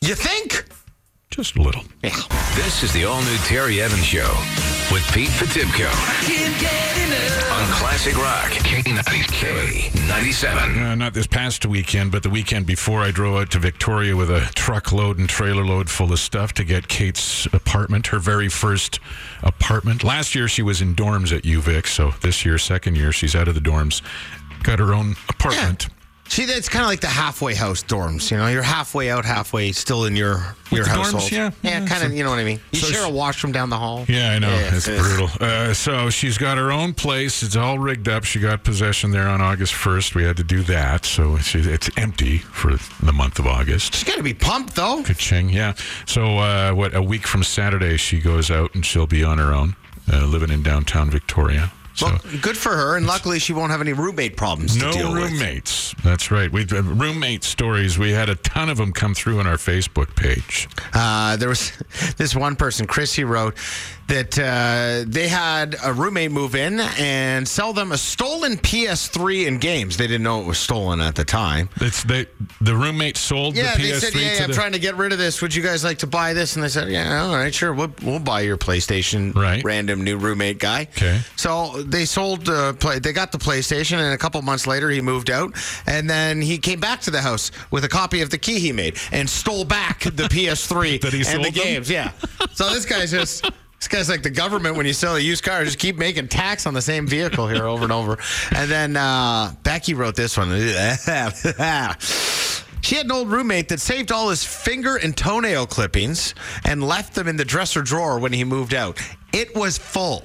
You 0.00 0.14
think? 0.14 0.64
Just 1.30 1.56
a 1.56 1.62
little. 1.62 1.82
Yeah. 2.02 2.16
This 2.56 2.82
is 2.82 2.92
the 2.92 3.04
all 3.04 3.22
new 3.22 3.36
Terry 3.44 3.80
Evans 3.80 4.04
Show 4.04 4.28
with 4.90 5.04
Pete 5.12 5.28
Potipcoe 5.30 5.86
on 7.52 7.68
Classic 7.72 8.16
Rock 8.16 8.50
K97. 8.50 10.90
Uh, 10.90 10.94
not 10.96 11.14
this 11.14 11.28
past 11.28 11.64
weekend, 11.66 12.10
but 12.10 12.24
the 12.24 12.30
weekend 12.30 12.66
before, 12.66 13.00
I 13.00 13.12
drove 13.12 13.36
out 13.36 13.50
to 13.52 13.60
Victoria 13.60 14.16
with 14.16 14.28
a 14.30 14.40
truckload 14.56 15.18
and 15.18 15.28
trailer 15.28 15.64
load 15.64 15.88
full 15.88 16.12
of 16.12 16.18
stuff 16.18 16.52
to 16.54 16.64
get 16.64 16.88
Kate's 16.88 17.46
apartment, 17.46 18.08
her 18.08 18.18
very 18.18 18.48
first 18.48 18.98
apartment. 19.44 20.02
Last 20.02 20.34
year, 20.34 20.48
she 20.48 20.62
was 20.62 20.82
in 20.82 20.96
dorms 20.96 21.36
at 21.36 21.44
UVic, 21.44 21.86
so 21.86 22.10
this 22.22 22.44
year, 22.44 22.58
second 22.58 22.96
year, 22.96 23.12
she's 23.12 23.36
out 23.36 23.46
of 23.46 23.54
the 23.54 23.60
dorms, 23.60 24.02
got 24.64 24.80
her 24.80 24.92
own 24.92 25.14
apartment. 25.28 25.88
See, 26.30 26.44
that's 26.44 26.68
kind 26.68 26.84
of 26.84 26.88
like 26.88 27.00
the 27.00 27.08
halfway 27.08 27.56
house 27.56 27.82
dorms. 27.82 28.30
You 28.30 28.36
know, 28.36 28.46
you're 28.46 28.62
halfway 28.62 29.10
out, 29.10 29.24
halfway 29.24 29.72
still 29.72 30.04
in 30.04 30.14
your 30.14 30.54
your 30.70 30.84
the 30.84 30.90
dorms, 30.90 31.12
household. 31.12 31.32
yeah. 31.32 31.50
yeah, 31.62 31.80
Yeah, 31.80 31.86
kind 31.88 32.04
of. 32.04 32.12
You 32.12 32.22
know 32.22 32.30
what 32.30 32.38
I 32.38 32.44
mean? 32.44 32.60
You 32.70 32.78
So 32.78 32.86
share 32.86 33.04
a 33.04 33.10
washroom 33.10 33.52
down 33.52 33.68
the 33.68 33.76
hall. 33.76 34.04
Yeah, 34.08 34.30
I 34.30 34.38
know. 34.38 34.48
Yeah, 34.48 34.76
it's 34.76 34.86
it's- 34.86 35.04
brutal. 35.04 35.28
Uh, 35.40 35.74
so 35.74 36.08
she's 36.08 36.38
got 36.38 36.56
her 36.56 36.70
own 36.70 36.94
place. 36.94 37.42
It's 37.42 37.56
all 37.56 37.80
rigged 37.80 38.08
up. 38.08 38.22
She 38.22 38.38
got 38.38 38.62
possession 38.62 39.10
there 39.10 39.26
on 39.26 39.40
August 39.40 39.74
1st. 39.74 40.14
We 40.14 40.22
had 40.22 40.36
to 40.36 40.44
do 40.44 40.62
that. 40.62 41.04
So 41.04 41.36
she, 41.38 41.58
it's 41.58 41.90
empty 41.96 42.38
for 42.38 42.76
the 43.04 43.12
month 43.12 43.40
of 43.40 43.48
August. 43.48 43.96
She's 43.96 44.04
got 44.04 44.16
to 44.16 44.22
be 44.22 44.32
pumped 44.34 44.76
though. 44.76 45.02
Ka-ching, 45.02 45.48
yeah. 45.50 45.74
So, 46.06 46.38
uh, 46.38 46.72
what, 46.72 46.94
a 46.94 47.02
week 47.02 47.26
from 47.26 47.42
Saturday, 47.42 47.96
she 47.96 48.20
goes 48.20 48.52
out 48.52 48.72
and 48.76 48.86
she'll 48.86 49.08
be 49.08 49.24
on 49.24 49.38
her 49.38 49.52
own, 49.52 49.74
uh, 50.12 50.26
living 50.26 50.50
in 50.50 50.62
downtown 50.62 51.10
Victoria. 51.10 51.72
So, 52.00 52.06
Well, 52.06 52.20
good 52.40 52.56
for 52.56 52.74
her, 52.74 52.96
and 52.96 53.06
luckily 53.06 53.38
she 53.38 53.52
won't 53.52 53.70
have 53.70 53.80
any 53.82 53.92
roommate 53.92 54.36
problems 54.36 54.74
to 54.76 54.86
no 54.86 54.92
deal 54.92 55.12
with. 55.12 55.30
roommates. 55.30 55.94
That's 56.02 56.30
right. 56.30 56.50
We 56.50 56.62
uh, 56.62 56.82
roommate 56.82 57.44
stories. 57.44 57.98
We 57.98 58.10
had 58.12 58.28
a 58.30 58.36
ton 58.36 58.68
of 58.70 58.78
them 58.78 58.92
come 58.92 59.14
through 59.14 59.38
on 59.38 59.46
our 59.46 59.56
Facebook 59.56 60.16
page. 60.16 60.66
Uh, 60.94 61.36
there 61.36 61.48
was 61.48 61.72
this 62.16 62.34
one 62.34 62.56
person, 62.56 62.86
Chrissy, 62.86 63.24
wrote 63.24 63.54
that 64.10 64.38
uh, 64.38 65.04
they 65.08 65.28
had 65.28 65.76
a 65.84 65.92
roommate 65.92 66.32
move 66.32 66.56
in 66.56 66.80
and 66.98 67.46
sell 67.46 67.72
them 67.72 67.92
a 67.92 67.96
stolen 67.98 68.56
PS3 68.58 69.46
and 69.46 69.60
games. 69.60 69.96
They 69.96 70.08
didn't 70.08 70.24
know 70.24 70.40
it 70.40 70.46
was 70.46 70.58
stolen 70.58 71.00
at 71.00 71.14
the 71.14 71.24
time. 71.24 71.68
It's 71.80 72.02
they, 72.02 72.26
the 72.60 72.74
roommate 72.74 73.16
sold 73.16 73.54
Yeah, 73.54 73.76
the 73.76 73.82
they 73.82 73.90
PS3 73.90 74.00
said, 74.00 74.14
yeah, 74.14 74.42
I'm 74.44 74.48
the 74.48 74.54
trying 74.54 74.72
to 74.72 74.80
get 74.80 74.96
rid 74.96 75.12
of 75.12 75.18
this. 75.18 75.40
Would 75.40 75.54
you 75.54 75.62
guys 75.62 75.84
like 75.84 75.98
to 75.98 76.08
buy 76.08 76.32
this? 76.34 76.56
And 76.56 76.64
they 76.64 76.68
said, 76.68 76.90
yeah, 76.90 77.22
all 77.24 77.34
right, 77.36 77.54
sure. 77.54 77.72
We'll, 77.72 77.94
we'll 78.02 78.18
buy 78.18 78.40
your 78.40 78.56
PlayStation. 78.56 79.34
Right. 79.34 79.62
Random 79.62 80.02
new 80.02 80.18
roommate 80.18 80.58
guy. 80.58 80.82
Okay. 80.96 81.20
So 81.36 81.82
they 81.82 82.04
sold, 82.04 82.48
uh, 82.48 82.72
play, 82.74 82.98
they 82.98 83.12
got 83.12 83.30
the 83.30 83.38
PlayStation, 83.38 83.98
and 83.98 84.12
a 84.12 84.18
couple 84.18 84.42
months 84.42 84.66
later 84.66 84.90
he 84.90 85.00
moved 85.00 85.30
out, 85.30 85.54
and 85.86 86.10
then 86.10 86.42
he 86.42 86.58
came 86.58 86.80
back 86.80 87.00
to 87.02 87.12
the 87.12 87.20
house 87.20 87.52
with 87.70 87.84
a 87.84 87.88
copy 87.88 88.22
of 88.22 88.30
the 88.30 88.38
key 88.38 88.58
he 88.58 88.72
made 88.72 88.96
and 89.12 89.30
stole 89.30 89.64
back 89.64 90.00
the 90.00 90.10
PS3 90.30 91.00
That 91.00 91.12
he 91.12 91.20
and 91.28 91.44
the 91.44 91.50
them? 91.50 91.52
games. 91.52 91.88
Yeah. 91.88 92.10
So 92.54 92.68
this 92.70 92.84
guy's 92.84 93.12
just. 93.12 93.48
This 93.80 93.88
guy's 93.88 94.08
like 94.10 94.22
the 94.22 94.30
government 94.30 94.76
when 94.76 94.84
you 94.84 94.92
sell 94.92 95.16
a 95.16 95.20
used 95.20 95.42
car, 95.42 95.64
just 95.64 95.78
keep 95.78 95.96
making 95.96 96.28
tax 96.28 96.66
on 96.66 96.74
the 96.74 96.82
same 96.82 97.06
vehicle 97.06 97.48
here 97.48 97.66
over 97.66 97.82
and 97.82 97.92
over. 97.92 98.18
And 98.54 98.70
then 98.70 98.96
uh, 98.96 99.54
Becky 99.62 99.94
wrote 99.94 100.16
this 100.16 100.36
one. 100.36 100.50
She 102.82 102.96
had 102.96 103.04
an 103.04 103.12
old 103.12 103.30
roommate 103.30 103.68
that 103.68 103.80
saved 103.80 104.10
all 104.10 104.30
his 104.30 104.42
finger 104.42 104.96
and 104.96 105.16
toenail 105.16 105.66
clippings 105.66 106.34
and 106.64 106.82
left 106.82 107.14
them 107.14 107.28
in 107.28 107.36
the 107.36 107.44
dresser 107.44 107.82
drawer 107.82 108.18
when 108.18 108.32
he 108.32 108.42
moved 108.42 108.74
out. 108.74 108.98
It 109.32 109.54
was 109.54 109.78
full. 109.78 110.24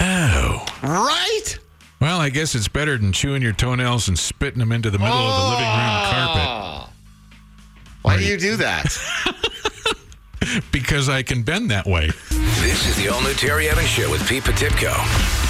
Oh. 0.00 0.66
Right? 0.82 1.58
Well, 2.00 2.20
I 2.20 2.28
guess 2.30 2.54
it's 2.54 2.68
better 2.68 2.98
than 2.98 3.12
chewing 3.12 3.42
your 3.42 3.52
toenails 3.52 4.08
and 4.08 4.18
spitting 4.18 4.58
them 4.58 4.72
into 4.72 4.90
the 4.90 4.98
middle 4.98 5.16
of 5.16 5.42
the 5.42 5.48
living 5.50 5.68
room 5.68 6.00
carpet 6.10 6.92
Why 8.02 8.18
do 8.18 8.24
you 8.24 8.36
do 8.36 8.56
that? 8.56 8.98
because 10.72 11.08
I 11.08 11.22
can 11.22 11.42
bend 11.42 11.70
that 11.70 11.86
way. 11.86 12.10
This 12.60 12.88
is 12.88 12.96
the 12.96 13.08
all 13.08 13.22
new 13.22 13.34
Terry 13.34 13.68
Evans 13.68 13.88
Show 13.88 14.10
with 14.10 14.26
Pete 14.28 14.44
Potipcoe. 14.44 14.96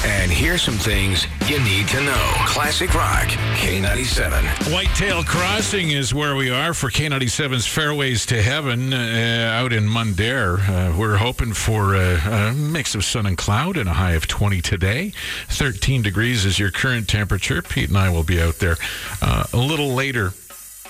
And 0.06 0.30
here's 0.30 0.62
some 0.62 0.74
things 0.74 1.26
you 1.48 1.58
need 1.60 1.88
to 1.88 2.00
know. 2.02 2.32
Classic 2.46 2.92
Rock 2.94 3.28
K97. 3.56 4.72
Whitetail 4.72 5.24
Crossing 5.24 5.90
is 5.90 6.14
where 6.14 6.36
we 6.36 6.50
are 6.50 6.72
for 6.74 6.90
K97's 6.90 7.66
Fairways 7.66 8.26
to 8.26 8.40
Heaven 8.42 8.92
uh, 8.92 9.50
out 9.52 9.72
in 9.72 9.84
Mundare. 9.88 10.58
Uh, 10.58 10.96
we're 10.96 11.16
hoping 11.16 11.52
for 11.52 11.94
a, 11.94 12.16
a 12.16 12.52
mix 12.54 12.94
of 12.94 13.04
sun 13.04 13.26
and 13.26 13.36
cloud 13.36 13.76
and 13.76 13.88
a 13.88 13.94
high 13.94 14.12
of 14.12 14.28
20 14.28 14.60
today. 14.60 15.12
13 15.48 16.02
degrees 16.02 16.44
is 16.44 16.58
your 16.58 16.70
current 16.70 17.08
temperature. 17.08 17.62
Pete 17.62 17.88
and 17.88 17.98
I 17.98 18.10
will 18.10 18.22
be 18.24 18.40
out 18.40 18.56
there 18.56 18.76
uh, 19.20 19.44
a 19.52 19.56
little 19.56 19.94
later, 19.94 20.32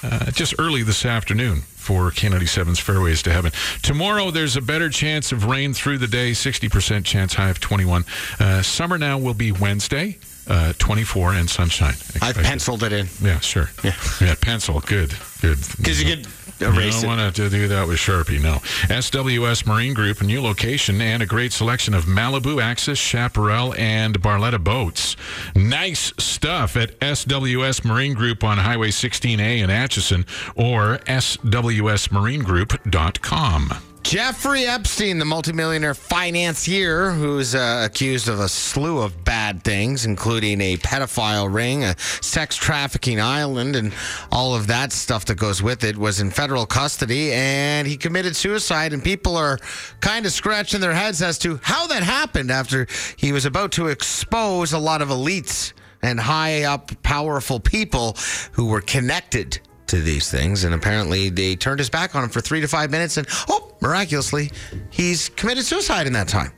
uh, 0.03 0.31
just 0.31 0.55
early 0.59 0.83
this 0.83 1.05
afternoon. 1.05 1.63
For 1.88 2.11
K97's 2.11 2.79
Fairways 2.79 3.22
to 3.22 3.33
Heaven. 3.33 3.51
Tomorrow, 3.81 4.31
there's 4.31 4.59
a 4.59 4.61
better 4.61 4.90
chance 4.90 5.33
of 5.33 5.46
rain 5.46 5.72
through 5.72 5.96
the 5.96 6.07
day, 6.07 6.33
60% 6.33 7.03
chance, 7.07 7.33
high 7.33 7.48
of 7.48 7.61
21. 7.61 8.05
Uh, 8.38 8.61
summer 8.61 8.98
now 8.98 9.16
will 9.16 9.33
be 9.33 9.53
Wednesday, 9.53 10.18
uh, 10.48 10.74
24, 10.77 11.33
and 11.33 11.48
sunshine. 11.48 11.94
I've 12.20 12.37
penciled 12.37 12.83
it 12.83 12.92
in. 12.92 13.09
Yeah, 13.22 13.40
sure. 13.40 13.70
Yeah, 13.83 13.94
yeah 14.20 14.35
pencil. 14.38 14.81
Good, 14.81 15.14
good. 15.40 15.57
Because 15.79 16.03
you 16.03 16.22
could 16.59 16.75
You 16.75 16.90
don't 16.90 17.07
want 17.07 17.35
to 17.35 17.49
do 17.49 17.68
that 17.68 17.88
with 17.88 17.97
Sharpie, 17.99 18.42
no. 18.42 18.57
SWS 18.88 19.66
Marine 19.66 19.94
Group, 19.94 20.21
a 20.21 20.25
new 20.25 20.42
location 20.42 21.01
and 21.01 21.23
a 21.23 21.27
great 21.27 21.53
selection 21.53 21.94
of 21.94 22.05
Malibu, 22.05 22.61
Axis, 22.62 22.99
Chaparral, 22.99 23.73
and 23.75 24.21
Barletta 24.21 24.62
boats. 24.62 25.16
Nice 25.55 26.12
stuff 26.18 26.77
at 26.77 26.99
SWS 27.01 27.83
Marine 27.85 28.14
Group 28.14 28.42
on 28.44 28.59
Highway 28.59 28.90
16A 28.90 29.62
in 29.62 29.71
Acheson 29.71 30.27
or 30.57 30.99
swsmarinegroup.com. 31.07 33.73
Jeffrey 34.09 34.64
Epstein, 34.64 35.18
the 35.18 35.27
multimillionaire 35.27 35.92
financier 35.92 37.11
who's 37.11 37.55
uh, 37.55 37.83
accused 37.85 38.27
of 38.27 38.40
a 38.40 38.49
slew 38.49 39.03
of 39.03 39.23
bad 39.23 39.62
things, 39.62 40.07
including 40.07 40.62
a 40.62 40.79
pedophile 40.79 41.53
ring, 41.53 41.85
a 41.85 41.94
sex 41.99 42.57
trafficking 42.57 43.21
island, 43.21 43.77
and 43.77 43.92
all 44.33 44.55
of 44.55 44.66
that 44.68 44.92
stuff 44.92 45.27
that 45.27 45.35
goes 45.35 45.62
with 45.62 45.85
it, 45.85 45.94
was 45.94 46.21
in 46.21 46.31
federal 46.31 46.64
custody 46.64 47.35
and 47.35 47.87
he 47.87 47.99
committed 47.99 48.35
suicide. 48.35 48.94
And 48.94 49.05
people 49.05 49.37
are 49.37 49.59
kind 50.01 50.25
of 50.25 50.33
scratching 50.33 50.81
their 50.81 50.94
heads 50.94 51.21
as 51.21 51.38
to 51.40 51.61
how 51.62 51.87
that 51.88 52.03
happened 52.03 52.51
after 52.51 52.87
he 53.18 53.33
was 53.33 53.44
about 53.44 53.73
to 53.73 53.88
expose 53.88 54.73
a 54.73 54.79
lot 54.79 55.03
of 55.03 55.11
elites 55.11 55.75
and 56.01 56.18
high 56.18 56.62
up, 56.62 56.92
powerful 57.03 57.61
people 57.61 58.16
who 58.53 58.68
were 58.68 58.81
connected 58.81 59.61
to 59.88 60.01
these 60.01 60.31
things, 60.31 60.64
and 60.64 60.74
apparently 60.74 61.29
they 61.31 61.57
turned 61.57 61.79
his 61.79 61.90
back 61.90 62.14
on 62.14 62.24
him 62.24 62.31
for 62.31 62.40
three 62.40 62.61
to 62.61 62.68
five 62.68 62.90
minutes, 62.90 63.16
and 63.16 63.27
oh, 63.48 63.74
miraculously, 63.81 64.51
he's 64.90 65.29
committed 65.31 65.64
suicide 65.64 66.07
in 66.07 66.12
that 66.12 66.29
time. 66.29 66.53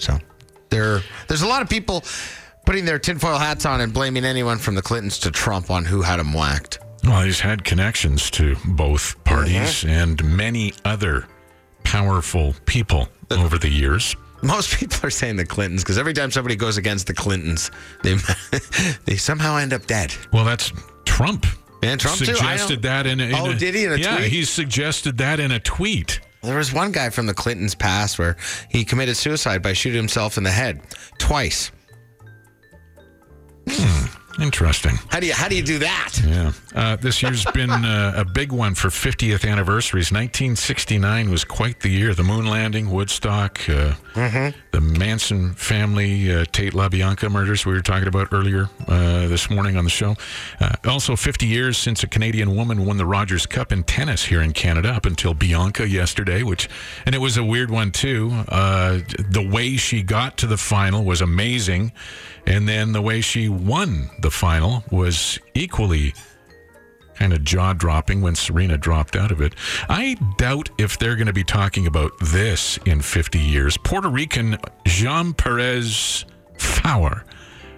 So 0.00 0.18
there, 0.70 1.00
there's 1.28 1.42
a 1.42 1.46
lot 1.46 1.62
of 1.62 1.68
people 1.68 2.04
putting 2.66 2.84
their 2.84 2.98
tinfoil 2.98 3.38
hats 3.38 3.66
on 3.66 3.80
and 3.80 3.92
blaming 3.92 4.24
anyone 4.24 4.58
from 4.58 4.74
the 4.74 4.82
Clintons 4.82 5.18
to 5.20 5.30
Trump 5.30 5.70
on 5.70 5.84
who 5.84 6.02
had 6.02 6.18
him 6.18 6.32
whacked. 6.32 6.78
Well, 7.04 7.22
he's 7.22 7.40
had 7.40 7.64
connections 7.64 8.30
to 8.32 8.56
both 8.64 9.22
parties 9.24 9.82
mm-hmm. 9.82 9.90
and 9.90 10.36
many 10.36 10.72
other 10.84 11.26
powerful 11.82 12.54
people 12.64 13.08
over 13.30 13.58
the 13.58 13.68
years. 13.68 14.16
Most 14.42 14.78
people 14.78 15.06
are 15.06 15.10
saying 15.10 15.36
the 15.36 15.44
Clintons 15.44 15.82
because 15.82 15.98
every 15.98 16.14
time 16.14 16.30
somebody 16.30 16.56
goes 16.56 16.76
against 16.76 17.06
the 17.06 17.14
Clintons, 17.14 17.70
they 18.02 18.16
they 19.04 19.16
somehow 19.16 19.56
end 19.56 19.72
up 19.72 19.86
dead. 19.86 20.14
Well, 20.32 20.44
that's 20.44 20.72
Trump. 21.04 21.46
And 21.84 22.00
Trump 22.00 22.18
too, 22.18 22.24
suggested 22.26 22.82
that 22.82 23.06
in 23.06 23.20
a, 23.20 23.24
in 23.24 23.34
Oh, 23.34 23.50
a- 23.50 23.54
did 23.54 23.74
he 23.74 23.84
in 23.84 23.92
a 23.92 23.96
yeah, 23.96 24.16
tweet? 24.18 24.30
he 24.32 24.44
suggested 24.44 25.18
that 25.18 25.40
in 25.40 25.50
a 25.52 25.60
tweet. 25.60 26.20
There 26.42 26.58
was 26.58 26.72
one 26.72 26.92
guy 26.92 27.08
from 27.10 27.26
the 27.26 27.34
Clintons 27.34 27.74
past 27.74 28.18
where 28.18 28.36
he 28.68 28.84
committed 28.84 29.16
suicide 29.16 29.62
by 29.62 29.72
shooting 29.72 29.96
himself 29.96 30.36
in 30.36 30.44
the 30.44 30.50
head 30.50 30.82
twice. 31.18 31.70
Hmm. 33.68 34.06
Interesting. 34.40 34.96
How 35.08 35.20
do 35.20 35.26
you 35.26 35.32
how 35.32 35.48
do 35.48 35.56
you 35.56 35.62
do 35.62 35.78
that? 35.78 36.20
Yeah. 36.26 36.52
Uh, 36.74 36.96
this 36.96 37.22
year's 37.22 37.44
been 37.54 37.70
uh, 37.70 38.14
a 38.16 38.24
big 38.24 38.50
one 38.52 38.74
for 38.74 38.88
50th 38.88 39.48
anniversaries. 39.48 40.10
1969 40.10 41.30
was 41.30 41.44
quite 41.44 41.80
the 41.80 41.88
year. 41.88 42.14
The 42.14 42.24
moon 42.24 42.46
landing, 42.46 42.90
Woodstock, 42.90 43.60
uh, 43.68 43.94
the 44.14 44.80
Manson 44.80 45.54
family, 45.54 46.32
uh, 46.32 46.44
Tate 46.50 46.72
LaBianca 46.72 47.30
murders 47.30 47.64
we 47.64 47.72
were 47.72 47.80
talking 47.80 48.08
about 48.08 48.28
earlier 48.32 48.68
uh, 48.88 49.28
this 49.28 49.50
morning 49.50 49.76
on 49.76 49.84
the 49.84 49.90
show. 49.90 50.16
Uh, 50.60 50.72
also, 50.84 51.14
50 51.16 51.46
years 51.46 51.78
since 51.78 52.02
a 52.02 52.08
Canadian 52.08 52.56
woman 52.56 52.84
won 52.84 52.96
the 52.96 53.06
Rogers 53.06 53.46
Cup 53.46 53.70
in 53.72 53.84
tennis 53.84 54.24
here 54.24 54.42
in 54.42 54.52
Canada 54.52 54.90
up 54.90 55.06
until 55.06 55.34
Bianca 55.34 55.88
yesterday, 55.88 56.42
which, 56.42 56.68
and 57.06 57.14
it 57.14 57.18
was 57.18 57.36
a 57.36 57.44
weird 57.44 57.70
one 57.70 57.92
too. 57.92 58.30
Uh, 58.48 58.98
the 59.18 59.46
way 59.48 59.76
she 59.76 60.02
got 60.02 60.36
to 60.38 60.46
the 60.46 60.56
final 60.56 61.04
was 61.04 61.20
amazing. 61.20 61.92
And 62.46 62.68
then 62.68 62.92
the 62.92 63.02
way 63.02 63.20
she 63.20 63.48
won 63.48 64.10
the 64.20 64.30
final 64.30 64.84
was 64.90 65.38
equally 65.54 66.14
kind 67.14 67.32
of 67.32 67.44
jaw 67.44 67.72
dropping 67.72 68.20
when 68.20 68.34
Serena 68.34 68.76
dropped 68.76 69.16
out 69.16 69.30
of 69.30 69.40
it. 69.40 69.54
I 69.88 70.16
doubt 70.36 70.70
if 70.78 70.98
they're 70.98 71.16
going 71.16 71.26
to 71.26 71.32
be 71.32 71.44
talking 71.44 71.86
about 71.86 72.12
this 72.20 72.78
in 72.84 73.00
50 73.00 73.38
years. 73.38 73.76
Puerto 73.76 74.08
Rican 74.08 74.58
Jean 74.84 75.32
Perez 75.32 76.24
Fowler 76.58 77.24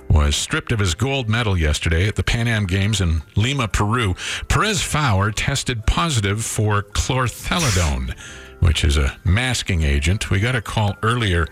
was 0.09 0.37
stripped 0.37 0.73
of 0.73 0.79
his 0.79 0.95
gold 0.95 1.29
medal 1.29 1.57
yesterday 1.57 2.09
at 2.09 2.17
the 2.17 2.23
Pan 2.23 2.49
Am 2.49 2.67
Games 2.67 3.01
in 3.01 3.23
Lima, 3.35 3.69
Peru. 3.69 4.15
Perez 4.49 4.83
Fowler 4.83 5.33
tested 5.33 5.87
positive 5.87 6.45
for 6.45 6.83
chlorthalidone, 6.83 8.17
which 8.61 8.85
is 8.85 8.97
a 8.97 9.19
masking 9.25 9.83
agent. 9.83 10.31
We 10.31 10.41
got 10.41 10.55
a 10.55 10.63
call 10.63 10.97
earlier 11.03 11.47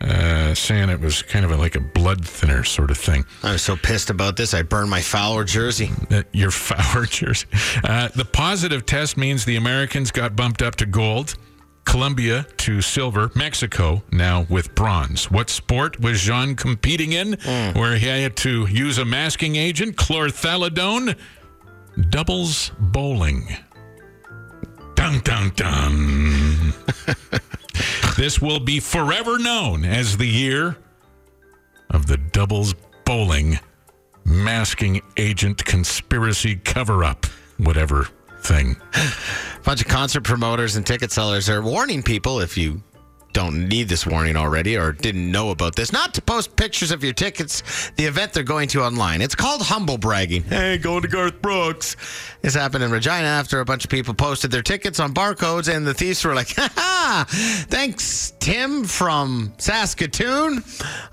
uh, 0.00 0.54
saying 0.54 0.88
it 0.88 1.00
was 1.00 1.22
kind 1.22 1.44
of 1.44 1.50
a, 1.50 1.56
like 1.56 1.74
a 1.74 1.80
blood 1.80 2.24
thinner 2.24 2.64
sort 2.64 2.90
of 2.90 2.98
thing. 2.98 3.24
I 3.42 3.52
was 3.52 3.62
so 3.62 3.76
pissed 3.76 4.10
about 4.10 4.36
this, 4.36 4.54
I 4.54 4.62
burned 4.62 4.90
my 4.90 5.00
Fowler 5.00 5.44
jersey. 5.44 5.90
Uh, 6.10 6.22
your 6.32 6.50
Fowler 6.52 7.06
jersey. 7.06 7.46
Uh, 7.84 8.08
the 8.14 8.24
positive 8.24 8.86
test 8.86 9.16
means 9.16 9.44
the 9.44 9.56
Americans 9.56 10.10
got 10.10 10.36
bumped 10.36 10.62
up 10.62 10.76
to 10.76 10.86
gold. 10.86 11.36
Colombia 11.84 12.46
to 12.58 12.82
silver, 12.82 13.30
Mexico 13.34 14.02
now 14.12 14.44
with 14.50 14.74
bronze. 14.74 15.30
What 15.30 15.48
sport 15.48 15.98
was 15.98 16.20
Jean 16.20 16.54
competing 16.54 17.12
in 17.12 17.32
where 17.72 17.96
he 17.96 18.06
had 18.06 18.36
to 18.38 18.66
use 18.66 18.98
a 18.98 19.06
masking 19.06 19.56
agent, 19.56 19.96
chlorthalidone? 19.96 21.16
Doubles 22.10 22.72
bowling. 22.78 23.48
Dun 24.96 25.20
dun 25.20 25.50
dun. 25.56 26.74
this 28.16 28.40
will 28.40 28.60
be 28.60 28.80
forever 28.80 29.38
known 29.38 29.84
as 29.84 30.16
the 30.16 30.26
year 30.26 30.76
of 31.90 32.06
the 32.06 32.16
doubles 32.16 32.74
bowling 33.04 33.58
masking 34.24 35.00
agent 35.16 35.64
conspiracy 35.64 36.56
cover 36.56 37.02
up, 37.04 37.26
whatever 37.56 38.08
thing. 38.42 38.76
A 38.94 39.60
bunch 39.64 39.80
of 39.80 39.88
concert 39.88 40.24
promoters 40.24 40.76
and 40.76 40.86
ticket 40.86 41.10
sellers 41.10 41.48
are 41.48 41.62
warning 41.62 42.02
people 42.02 42.40
if 42.40 42.56
you 42.56 42.82
don't 43.38 43.68
need 43.68 43.88
this 43.88 44.04
warning 44.04 44.34
already 44.36 44.76
or 44.76 44.90
didn't 44.90 45.30
know 45.30 45.50
about 45.50 45.76
this, 45.76 45.92
not 45.92 46.12
to 46.14 46.20
post 46.20 46.56
pictures 46.56 46.90
of 46.90 47.04
your 47.04 47.12
tickets, 47.12 47.62
the 47.94 48.04
event 48.04 48.32
they're 48.32 48.42
going 48.42 48.66
to 48.68 48.82
online. 48.82 49.22
It's 49.22 49.36
called 49.36 49.62
humble 49.62 49.96
bragging. 49.96 50.42
Hey, 50.58 50.76
going 50.76 51.02
to 51.02 51.08
Garth 51.08 51.40
Brooks. 51.40 51.94
This 52.42 52.54
happened 52.54 52.82
in 52.82 52.90
Regina 52.90 53.28
after 53.28 53.60
a 53.60 53.64
bunch 53.64 53.84
of 53.84 53.90
people 53.90 54.12
posted 54.12 54.50
their 54.50 54.62
tickets 54.62 54.98
on 54.98 55.14
barcodes, 55.14 55.72
and 55.72 55.86
the 55.86 55.94
thieves 55.94 56.24
were 56.24 56.34
like, 56.34 56.52
ha 56.56 56.68
ha, 56.74 57.26
thanks, 57.68 58.32
Tim 58.40 58.82
from 58.84 59.52
Saskatoon. 59.58 60.64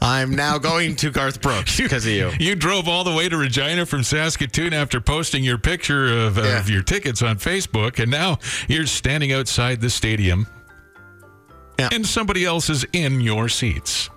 I'm 0.02 0.36
now 0.36 0.58
going 0.58 0.96
to 0.98 1.12
Garth 1.12 1.42
Brooks 1.42 1.78
because 1.82 2.08
of 2.08 2.12
you. 2.12 2.32
You 2.40 2.56
drove 2.56 2.88
all 2.88 3.04
the 3.04 3.14
way 3.14 3.30
to 3.30 3.38
Regina 3.38 3.86
from 3.86 4.02
Saskatoon 4.04 4.74
after 4.74 5.00
posting 5.00 5.44
your 5.44 5.60
picture 5.60 6.08
of, 6.26 6.38
Yeah. 6.38 6.60
of 6.60 6.72
your 6.72 6.82
tickets 6.82 7.22
on 7.22 7.38
Facebook, 7.38 8.00
and 8.02 8.10
now 8.10 8.40
you're 8.68 8.88
standing 8.88 9.32
outside 9.32 9.80
the 9.82 9.92
stadium, 9.92 10.48
Yeah. 11.78 11.90
and 11.92 12.06
somebody 12.06 12.46
else 12.46 12.70
is 12.70 12.86
in 12.94 13.22
your 13.22 13.50
seats. 13.50 14.10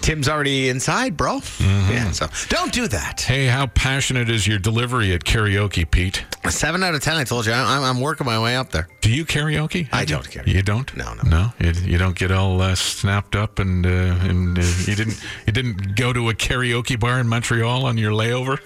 Tim's 0.00 0.28
already 0.28 0.68
inside, 0.68 1.16
bro. 1.16 1.40
Yeah, 1.60 2.10
so 2.10 2.26
don't 2.48 2.72
do 2.72 2.88
that. 2.88 3.20
Hey, 3.22 3.46
how 3.46 3.66
passionate 3.66 4.28
is 4.28 4.46
your 4.46 4.58
delivery 4.58 5.12
at 5.14 5.24
karaoke, 5.24 5.90
Pete? 5.90 6.24
Seven 6.50 6.82
out 6.82 6.94
of 6.94 7.02
ten. 7.02 7.16
I 7.16 7.24
told 7.24 7.46
you, 7.46 7.52
I'm, 7.52 7.82
I'm 7.82 8.00
working 8.00 8.26
my 8.26 8.40
way 8.42 8.56
up 8.56 8.70
there. 8.70 8.88
Do 9.00 9.10
you 9.10 9.24
karaoke? 9.24 9.88
I 9.92 10.04
don't 10.04 10.24
karaoke. 10.28 10.48
You 10.54 10.62
don't? 10.62 10.94
No, 10.96 11.14
no. 11.14 11.22
no. 11.22 11.52
You, 11.58 11.72
you 11.82 11.98
don't 11.98 12.16
get 12.16 12.30
all 12.30 12.60
uh, 12.60 12.74
snapped 12.74 13.34
up, 13.36 13.58
and 13.58 13.84
uh, 13.86 13.88
and 13.88 14.58
uh, 14.58 14.62
you 14.86 14.94
didn't 14.94 15.22
you 15.46 15.52
didn't 15.52 15.96
go 15.96 16.12
to 16.12 16.28
a 16.30 16.34
karaoke 16.34 16.98
bar 16.98 17.18
in 17.20 17.28
Montreal 17.28 17.86
on 17.86 17.96
your 17.98 18.12
layover. 18.12 18.58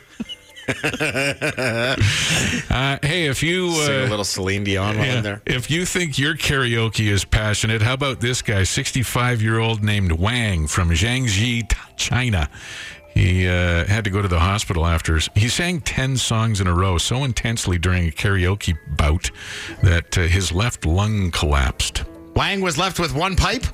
uh, 0.85 1.97
hey, 3.03 3.27
if 3.27 3.43
you 3.43 3.73
Sing 3.73 3.95
a 3.95 4.05
uh, 4.05 4.09
little 4.09 4.25
Celine 4.25 4.65
Dion 4.65 4.97
yeah, 4.97 5.21
there. 5.21 5.43
if 5.45 5.71
you 5.71 5.85
think 5.85 6.19
your 6.19 6.37
karaoke 6.37 7.09
is 7.09 7.25
passionate, 7.25 7.83
how 7.83 7.95
about 7.95 8.21
this 8.21 8.43
guy, 8.43 8.63
65 8.63 9.43
year 9.43 9.59
old 9.59 9.83
named 9.83 10.13
Wang 10.13 10.67
from 10.67 10.91
Jiangxi, 10.91 11.73
China? 11.97 12.49
He 13.15 13.47
uh, 13.47 13.85
had 13.87 14.05
to 14.05 14.11
go 14.11 14.23
to 14.23 14.29
the 14.29 14.39
hospital 14.39 14.87
after 14.87 15.19
he 15.35 15.49
sang 15.49 15.81
10 15.81 16.17
songs 16.17 16.61
in 16.61 16.67
a 16.67 16.75
row 16.75 16.97
so 16.97 17.25
intensely 17.25 17.79
during 17.79 18.09
a 18.09 18.11
karaoke 18.11 18.79
bout 18.97 19.31
that 19.83 20.17
uh, 20.17 20.23
his 20.23 20.53
left 20.53 20.87
lung 20.87 21.31
collapsed. 21.31 22.05
Wang 22.35 22.61
was 22.63 22.79
left 22.79 22.99
with 22.99 23.15
one 23.15 23.37
pipe. 23.37 23.65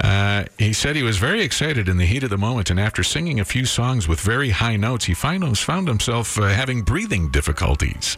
Uh, 0.00 0.44
he 0.58 0.72
said 0.72 0.94
he 0.94 1.02
was 1.02 1.18
very 1.18 1.42
excited 1.42 1.88
in 1.88 1.96
the 1.96 2.06
heat 2.06 2.22
of 2.22 2.30
the 2.30 2.38
moment, 2.38 2.70
and 2.70 2.78
after 2.78 3.02
singing 3.02 3.40
a 3.40 3.44
few 3.44 3.64
songs 3.64 4.06
with 4.06 4.20
very 4.20 4.50
high 4.50 4.76
notes, 4.76 5.06
he 5.06 5.14
find, 5.14 5.58
found 5.58 5.88
himself 5.88 6.38
uh, 6.38 6.42
having 6.42 6.82
breathing 6.82 7.30
difficulties. 7.30 8.16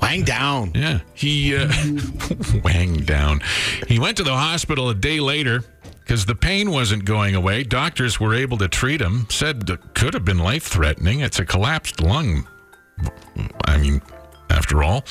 Wang 0.00 0.24
down. 0.24 0.72
Yeah, 0.74 1.00
he 1.14 1.56
uh, 1.56 1.70
wang 2.64 3.04
down. 3.04 3.40
He 3.86 3.98
went 3.98 4.16
to 4.16 4.24
the 4.24 4.34
hospital 4.34 4.88
a 4.88 4.94
day 4.94 5.20
later 5.20 5.62
because 6.00 6.26
the 6.26 6.34
pain 6.34 6.70
wasn't 6.70 7.04
going 7.04 7.34
away. 7.34 7.62
Doctors 7.62 8.18
were 8.18 8.34
able 8.34 8.58
to 8.58 8.68
treat 8.68 9.00
him. 9.00 9.26
Said 9.30 9.68
it 9.70 9.94
could 9.94 10.14
have 10.14 10.24
been 10.24 10.38
life 10.38 10.64
threatening. 10.64 11.20
It's 11.20 11.38
a 11.38 11.44
collapsed 11.44 12.00
lung. 12.00 12.46
I 13.66 13.78
mean, 13.78 14.02
after 14.50 14.82
all. 14.82 15.04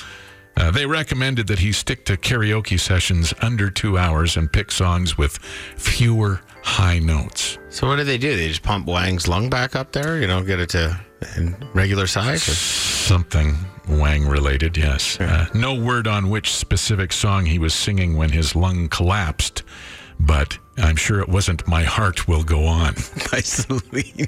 Uh, 0.56 0.70
they 0.72 0.86
recommended 0.86 1.48
that 1.48 1.60
he 1.60 1.72
stick 1.72 2.06
to 2.06 2.16
karaoke 2.18 2.80
sessions 2.80 3.34
under 3.42 3.70
two 3.70 3.98
hours 3.98 4.38
and 4.38 4.52
pick 4.52 4.72
songs 4.72 5.18
with 5.18 5.38
fewer 5.78 6.42
high 6.64 7.00
notes. 7.00 7.58
So 7.70 7.88
what 7.88 7.96
do 7.98 8.04
they 8.04 8.18
do? 8.20 8.36
They 8.36 8.48
just 8.50 8.62
pump 8.64 8.86
Wang's 8.88 9.28
lung 9.28 9.50
back 9.50 9.76
up 9.76 9.92
there. 9.92 10.20
You 10.20 10.28
know, 10.28 10.44
get 10.44 10.60
it 10.60 10.70
to 10.70 11.00
in 11.38 11.56
regular 11.74 12.06
size. 12.08 12.48
or- 12.48 12.52
Something 12.54 13.56
Wang 13.90 14.26
related, 14.28 14.78
yes. 14.78 15.20
Uh, 15.20 15.48
no 15.54 15.74
word 15.74 16.08
on 16.08 16.30
which 16.30 16.54
specific 16.54 17.12
song 17.12 17.46
he 17.46 17.60
was 17.60 17.74
singing 17.74 18.16
when 18.16 18.30
his 18.30 18.56
lung 18.56 18.88
collapsed, 18.88 19.64
but 20.20 20.58
I'm 20.78 20.96
sure 20.96 21.20
it 21.20 21.28
wasn't 21.28 21.68
My 21.68 21.84
Heart 21.84 22.28
Will 22.28 22.44
Go 22.44 22.66
On. 22.66 22.94
By 23.32 23.40
Celine. 23.42 24.28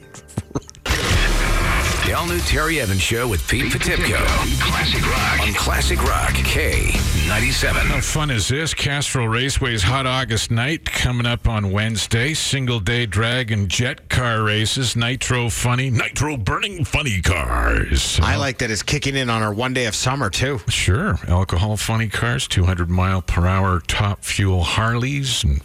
The 2.16 2.22
all 2.22 2.28
new 2.28 2.40
Terry 2.40 2.80
Evans 2.80 3.02
Show 3.02 3.28
with 3.28 3.46
Pete 3.46 3.74
Potipcoe. 3.74 4.26
Classic 4.62 5.06
Rock. 5.06 5.42
On 5.42 5.54
Classic 5.54 6.02
Rock 6.02 6.32
K97. 6.32 7.74
How 7.74 8.00
fun 8.00 8.32
is 8.32 8.48
this? 8.48 8.74
Castrol 8.74 9.28
Raceway's 9.28 9.84
Hot 9.84 10.08
August 10.08 10.50
Night 10.50 10.86
coming 10.86 11.26
up 11.26 11.46
on 11.50 11.74
Wednesday. 11.74 12.34
Single 12.34 12.80
day 12.80 13.06
drag 13.06 13.52
and 13.52 13.68
jet 13.68 14.08
car 14.08 14.44
races. 14.44 14.96
Nitro 14.96 15.50
funny, 15.50 15.90
nitro 15.90 16.38
burning 16.38 16.86
funny 16.86 17.20
cars. 17.22 18.18
I 18.24 18.38
like 18.38 18.60
that 18.60 18.72
it's 18.72 18.82
kicking 18.82 19.18
in 19.18 19.30
on 19.30 19.44
our 19.44 19.54
one 19.54 19.74
day 19.74 19.86
of 19.86 19.94
summer 19.94 20.30
too. 20.30 20.60
Sure. 20.70 21.20
Alcohol 21.28 21.76
funny 21.76 22.08
cars, 22.08 22.48
200 22.48 22.90
mile 22.90 23.24
per 23.24 23.46
hour 23.46 23.82
top 23.82 24.24
fuel 24.24 24.64
Harleys 24.64 25.44
and 25.44 25.62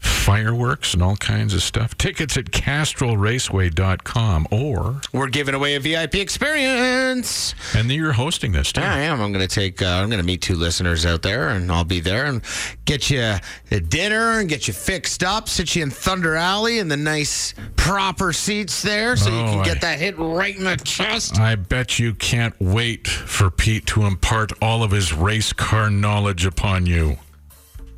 fireworks 0.00 0.94
and 0.94 1.02
all 1.02 1.16
kinds 1.16 1.54
of 1.54 1.62
stuff. 1.62 1.96
Tickets 1.98 2.36
at 2.36 2.46
castrolraceway.com 2.46 4.46
or, 4.50 5.00
We're 5.12 5.28
giving 5.28 5.54
away 5.54 5.74
a 5.74 5.80
VIP 5.80 6.16
experience. 6.16 7.54
and 7.74 7.90
you're 7.90 8.12
hosting 8.12 8.52
this 8.52 8.72
too. 8.72 8.80
I 8.80 9.00
am. 9.00 9.20
I'm 9.20 9.32
going 9.32 9.46
to 9.46 9.52
take. 9.54 9.82
Uh, 9.82 9.86
I'm 9.86 10.08
going 10.08 10.20
to 10.20 10.26
meet 10.26 10.42
two 10.42 10.54
listeners 10.56 11.04
out 11.06 11.22
there, 11.22 11.48
and 11.50 11.70
I'll 11.72 11.84
be 11.84 12.00
there 12.00 12.26
and 12.26 12.42
get 12.84 13.10
you 13.10 13.34
a 13.70 13.80
dinner 13.80 14.38
and 14.40 14.48
get 14.48 14.66
you 14.68 14.74
fixed 14.74 15.22
up, 15.22 15.48
sit 15.48 15.74
you 15.76 15.82
in 15.82 15.90
Thunder 15.90 16.34
Alley 16.36 16.78
in 16.78 16.88
the 16.88 16.96
nice 16.96 17.54
proper 17.76 18.32
seats 18.32 18.82
there, 18.82 19.16
so 19.16 19.30
you 19.30 19.36
Oh, 19.38 19.50
can 19.52 19.58
I- 19.60 19.64
get 19.64 19.80
that 19.82 19.98
hit 19.98 20.18
right 20.18 20.56
in 20.56 20.64
the 20.64 20.76
chest. 20.76 21.38
I 21.38 21.54
bet 21.54 21.98
you 21.98 22.14
can't 22.14 22.54
wait 22.60 23.06
for 23.08 23.50
Pete 23.50 23.86
to 23.86 24.04
impart 24.04 24.52
all 24.62 24.82
of 24.82 24.90
his 24.90 25.12
race 25.12 25.52
car 25.52 25.90
knowledge 25.90 26.44
upon 26.46 26.86
you. 26.86 27.18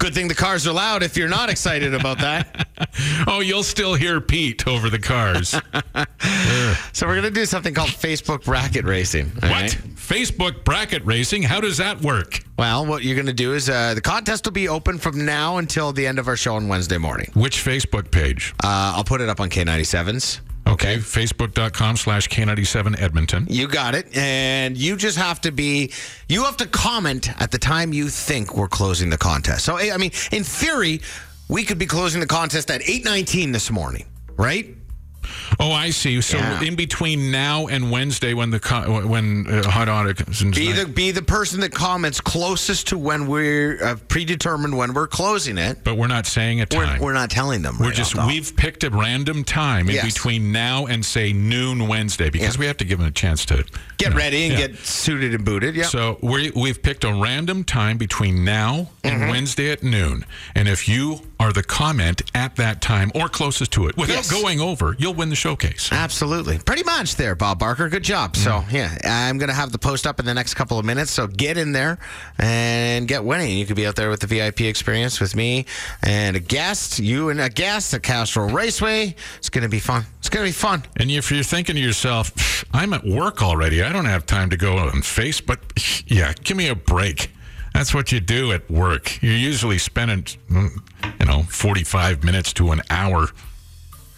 Good 0.00 0.14
thing 0.14 0.28
the 0.28 0.34
cars 0.34 0.66
are 0.66 0.72
loud. 0.72 1.02
If 1.02 1.16
you're 1.18 1.28
not 1.28 1.50
excited 1.50 1.92
about 1.94 2.18
that, 2.20 2.66
Oh, 3.26 3.40
you'll 3.40 3.62
still 3.62 3.92
hear 3.94 4.18
Pete 4.20 4.66
over 4.66 4.88
the 4.88 4.98
cars. 4.98 5.50
so 6.92 7.06
we're 7.06 7.20
going 7.20 7.22
to 7.22 7.30
do 7.30 7.44
something 7.44 7.74
called 7.74 7.90
Facebook 7.90 8.44
bracket 8.44 8.86
racing. 8.86 9.26
what? 9.26 9.42
right? 9.50 9.78
Facebook 9.94 10.64
bracket 10.64 11.04
racing? 11.04 11.42
How 11.42 11.60
does 11.60 11.76
that 11.76 12.00
work? 12.00 12.42
Well, 12.58 12.86
what 12.86 13.02
you're 13.04 13.14
going 13.14 13.26
to 13.26 13.32
do 13.34 13.52
is 13.52 13.68
uh, 13.68 13.92
the 13.92 14.00
contest 14.00 14.46
will 14.46 14.52
be 14.52 14.68
open 14.68 14.96
from 14.96 15.26
now 15.26 15.58
until 15.58 15.92
the 15.92 16.06
end 16.06 16.18
of 16.18 16.28
our 16.28 16.36
show 16.36 16.56
on 16.56 16.66
Wednesday 16.68 16.98
morning. 16.98 17.30
Which 17.34 17.58
Facebook 17.58 18.10
page? 18.10 18.54
Uh, 18.64 18.94
I'll 18.96 19.04
put 19.04 19.20
it 19.20 19.28
up 19.28 19.38
on 19.38 19.50
K97's. 19.50 20.40
Okay, 20.70 20.98
facebook.com 20.98 21.96
slash 21.96 22.28
K97 22.28 23.00
Edmonton. 23.00 23.44
You 23.50 23.66
got 23.66 23.96
it. 23.96 24.16
And 24.16 24.76
you 24.76 24.96
just 24.96 25.18
have 25.18 25.40
to 25.40 25.50
be, 25.50 25.92
you 26.28 26.44
have 26.44 26.56
to 26.58 26.66
comment 26.66 27.28
at 27.42 27.50
the 27.50 27.58
time 27.58 27.92
you 27.92 28.08
think 28.08 28.56
we're 28.56 28.68
closing 28.68 29.10
the 29.10 29.18
contest. 29.18 29.64
So, 29.64 29.76
I 29.78 29.96
mean, 29.96 30.12
in 30.30 30.44
theory, 30.44 31.00
we 31.48 31.64
could 31.64 31.78
be 31.78 31.86
closing 31.86 32.20
the 32.20 32.26
contest 32.28 32.70
at 32.70 32.82
8.19 32.82 33.52
this 33.52 33.68
morning, 33.68 34.06
right? 34.36 34.76
Oh, 35.58 35.72
I 35.72 35.90
see. 35.90 36.20
So 36.20 36.38
Yeah. 36.38 36.62
in 36.62 36.74
between 36.76 37.30
now 37.30 37.66
and 37.66 37.90
Wednesday, 37.90 38.34
when 38.34 38.50
the 38.50 38.60
co- 38.60 39.06
when 39.06 39.46
uh, 39.48 39.68
hot 39.70 39.88
audit 39.88 40.18
Be 40.54 40.72
the, 40.72 40.86
be 40.86 41.10
the 41.10 41.22
person 41.22 41.60
that 41.60 41.72
comments 41.72 42.20
closest 42.20 42.88
to 42.88 42.98
when 42.98 43.26
we're 43.26 43.82
uh, 43.84 43.96
predetermined 44.08 44.76
when 44.76 44.94
we're 44.94 45.06
closing 45.06 45.58
it. 45.58 45.84
but 45.84 45.96
we're 45.96 46.06
not 46.06 46.26
saying 46.26 46.60
a 46.60 46.66
We're, 46.72 46.84
time. 46.86 47.00
we're 47.00 47.12
not 47.12 47.30
telling 47.30 47.62
them. 47.62 47.76
We're 47.78 47.86
right 47.88 47.94
just 47.94 48.14
we've 48.26 48.54
picked 48.56 48.84
a 48.84 48.90
random 48.90 49.44
time 49.44 49.88
in 49.88 49.96
Yes. 49.96 50.04
between 50.06 50.52
now 50.52 50.86
and 50.86 51.04
say 51.04 51.32
noon 51.32 51.86
Wednesday 51.88 52.30
because 52.30 52.56
Yeah. 52.56 52.60
we 52.60 52.66
have 52.66 52.76
to 52.78 52.84
give 52.84 52.98
them 52.98 53.08
a 53.08 53.12
chance 53.12 53.44
to 53.46 53.64
get 53.98 54.10
know, 54.10 54.16
ready 54.16 54.44
and 54.44 54.52
yeah. 54.58 54.66
get 54.68 54.78
suited 54.78 55.34
and 55.34 55.44
booted. 55.44 55.74
Yeah. 55.76 55.84
So 55.84 56.18
we 56.22 56.50
we've 56.56 56.82
picked 56.82 57.04
a 57.04 57.12
random 57.12 57.64
time 57.64 57.98
between 57.98 58.44
now 58.44 58.88
and 59.04 59.20
Mm-hmm. 59.20 59.30
Wednesday 59.30 59.70
at 59.70 59.82
noon, 59.82 60.24
and 60.54 60.66
if 60.68 60.88
you 60.88 61.20
are 61.40 61.52
the 61.52 61.62
comment 61.62 62.22
at 62.34 62.54
that 62.56 62.80
time 62.82 63.10
or 63.14 63.28
closest 63.28 63.72
to 63.72 63.88
it. 63.88 63.96
Without 63.96 64.14
Yes. 64.14 64.30
going 64.30 64.60
over, 64.60 64.94
you'll 64.98 65.14
win 65.14 65.30
the 65.30 65.34
showcase. 65.34 65.88
Absolutely. 65.90 66.58
Pretty 66.58 66.84
much 66.84 67.16
there, 67.16 67.34
Bob 67.34 67.58
Barker. 67.58 67.88
Good 67.88 68.04
job. 68.04 68.36
So, 68.36 68.50
mm. 68.50 68.72
yeah, 68.72 68.98
I'm 69.28 69.38
going 69.38 69.48
to 69.48 69.54
have 69.54 69.72
the 69.72 69.78
post 69.78 70.06
up 70.06 70.20
in 70.20 70.26
the 70.26 70.34
next 70.34 70.54
couple 70.54 70.78
of 70.78 70.84
minutes. 70.84 71.10
So 71.10 71.26
get 71.26 71.56
in 71.56 71.72
there 71.72 71.98
and 72.38 73.08
get 73.08 73.24
winning. 73.24 73.56
You 73.56 73.64
could 73.66 73.76
be 73.76 73.86
out 73.86 73.96
there 73.96 74.10
with 74.10 74.20
the 74.20 74.26
VIP 74.26 74.60
experience 74.62 75.18
with 75.18 75.34
me 75.34 75.64
and 76.02 76.36
a 76.36 76.40
guest, 76.40 76.98
you 76.98 77.30
and 77.30 77.40
a 77.40 77.48
guest 77.48 77.94
at 77.94 78.02
Castrol 78.02 78.50
Raceway. 78.50 79.14
It's 79.38 79.48
going 79.48 79.62
to 79.62 79.68
be 79.70 79.80
fun. 79.80 80.04
It's 80.18 80.28
going 80.28 80.44
to 80.44 80.48
be 80.48 80.52
fun. 80.52 80.84
And 80.98 81.10
if 81.10 81.32
you're 81.32 81.42
thinking 81.42 81.76
to 81.76 81.80
yourself, 81.80 82.64
I'm 82.74 82.92
at 82.92 83.04
work 83.04 83.42
already, 83.42 83.82
I 83.82 83.92
don't 83.92 84.04
have 84.04 84.26
time 84.26 84.50
to 84.50 84.56
go 84.58 84.76
on 84.76 84.90
Facebook. 85.00 85.58
Yeah, 86.06 86.34
give 86.44 86.56
me 86.58 86.68
a 86.68 86.74
break. 86.74 87.30
That's 87.74 87.94
what 87.94 88.12
you 88.12 88.20
do 88.20 88.52
at 88.52 88.68
work. 88.70 89.22
You're 89.22 89.34
usually 89.34 89.78
spending, 89.78 90.24
mm, 90.50 90.70
you 91.18 91.26
know, 91.26 91.42
45 91.44 92.24
minutes 92.24 92.52
to 92.54 92.72
an 92.72 92.82
hour. 92.90 93.28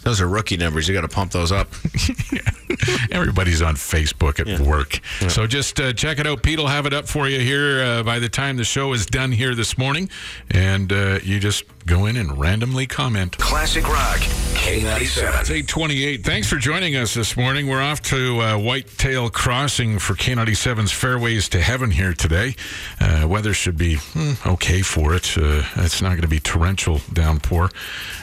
Those 0.03 0.20
are 0.20 0.28
rookie 0.28 0.57
numbers. 0.57 0.88
You 0.88 0.94
got 0.94 1.03
to 1.03 1.09
pump 1.09 1.30
those 1.30 1.53
up. 1.53 1.68
Everybody's 3.12 3.62
on 3.62 3.76
Facebook 3.76 4.40
at 4.40 4.59
work. 4.61 4.98
So 5.28 5.46
just 5.46 5.78
uh, 5.78 5.92
check 5.92 6.18
it 6.18 6.26
out. 6.26 6.42
Pete 6.42 6.59
will 6.59 6.66
have 6.66 6.86
it 6.86 6.92
up 6.92 7.07
for 7.07 7.28
you 7.28 7.38
here 7.38 7.82
uh, 7.84 8.03
by 8.03 8.18
the 8.18 8.28
time 8.28 8.57
the 8.57 8.64
show 8.64 8.92
is 8.94 9.07
done 9.07 9.30
here 9.30 9.55
this 9.55 9.78
morning. 9.78 10.11
And 10.50 10.92
uh, 10.92 11.20
you 11.22 11.38
just 11.38 11.64
go 11.87 12.07
in 12.07 12.16
and 12.16 12.39
randomly 12.39 12.87
comment. 12.87 13.37
Classic 13.39 13.87
Rock, 13.87 14.18
K97. 14.55 15.41
It's 15.41 15.51
828. 15.51 16.24
Thanks 16.24 16.49
for 16.49 16.57
joining 16.57 16.97
us 16.97 17.14
this 17.14 17.37
morning. 17.37 17.68
We're 17.68 17.83
off 17.83 18.01
to 18.03 18.41
uh, 18.41 18.59
Whitetail 18.59 19.30
Crossing 19.30 19.99
for 19.99 20.14
K97's 20.14 20.93
Fairways 20.93 21.49
to 21.51 21.61
Heaven 21.61 21.91
here 21.91 22.14
today. 22.14 22.55
Uh, 23.01 23.26
weather 23.28 23.53
should 23.55 23.76
be 23.76 23.97
hmm, 23.97 24.33
okay 24.47 24.83
for 24.83 25.14
it. 25.14 25.37
Uh, 25.37 25.62
it's 25.76 26.01
not 26.03 26.11
going 26.11 26.22
to 26.22 26.28
be 26.28 26.41
torrential 26.41 27.01
downpour. 27.12 27.70